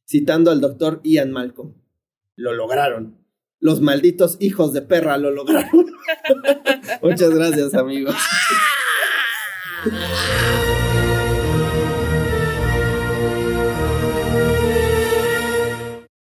Citando 0.07 0.51
al 0.51 0.61
doctor 0.61 1.01
Ian 1.03 1.31
Malcolm. 1.31 1.73
Lo 2.35 2.53
lograron. 2.53 3.16
Los 3.59 3.81
malditos 3.81 4.37
hijos 4.39 4.73
de 4.73 4.81
perra 4.81 5.17
lo 5.17 5.31
lograron. 5.31 5.87
Muchas 7.01 7.31
gracias, 7.31 7.73
amigos. 7.73 8.15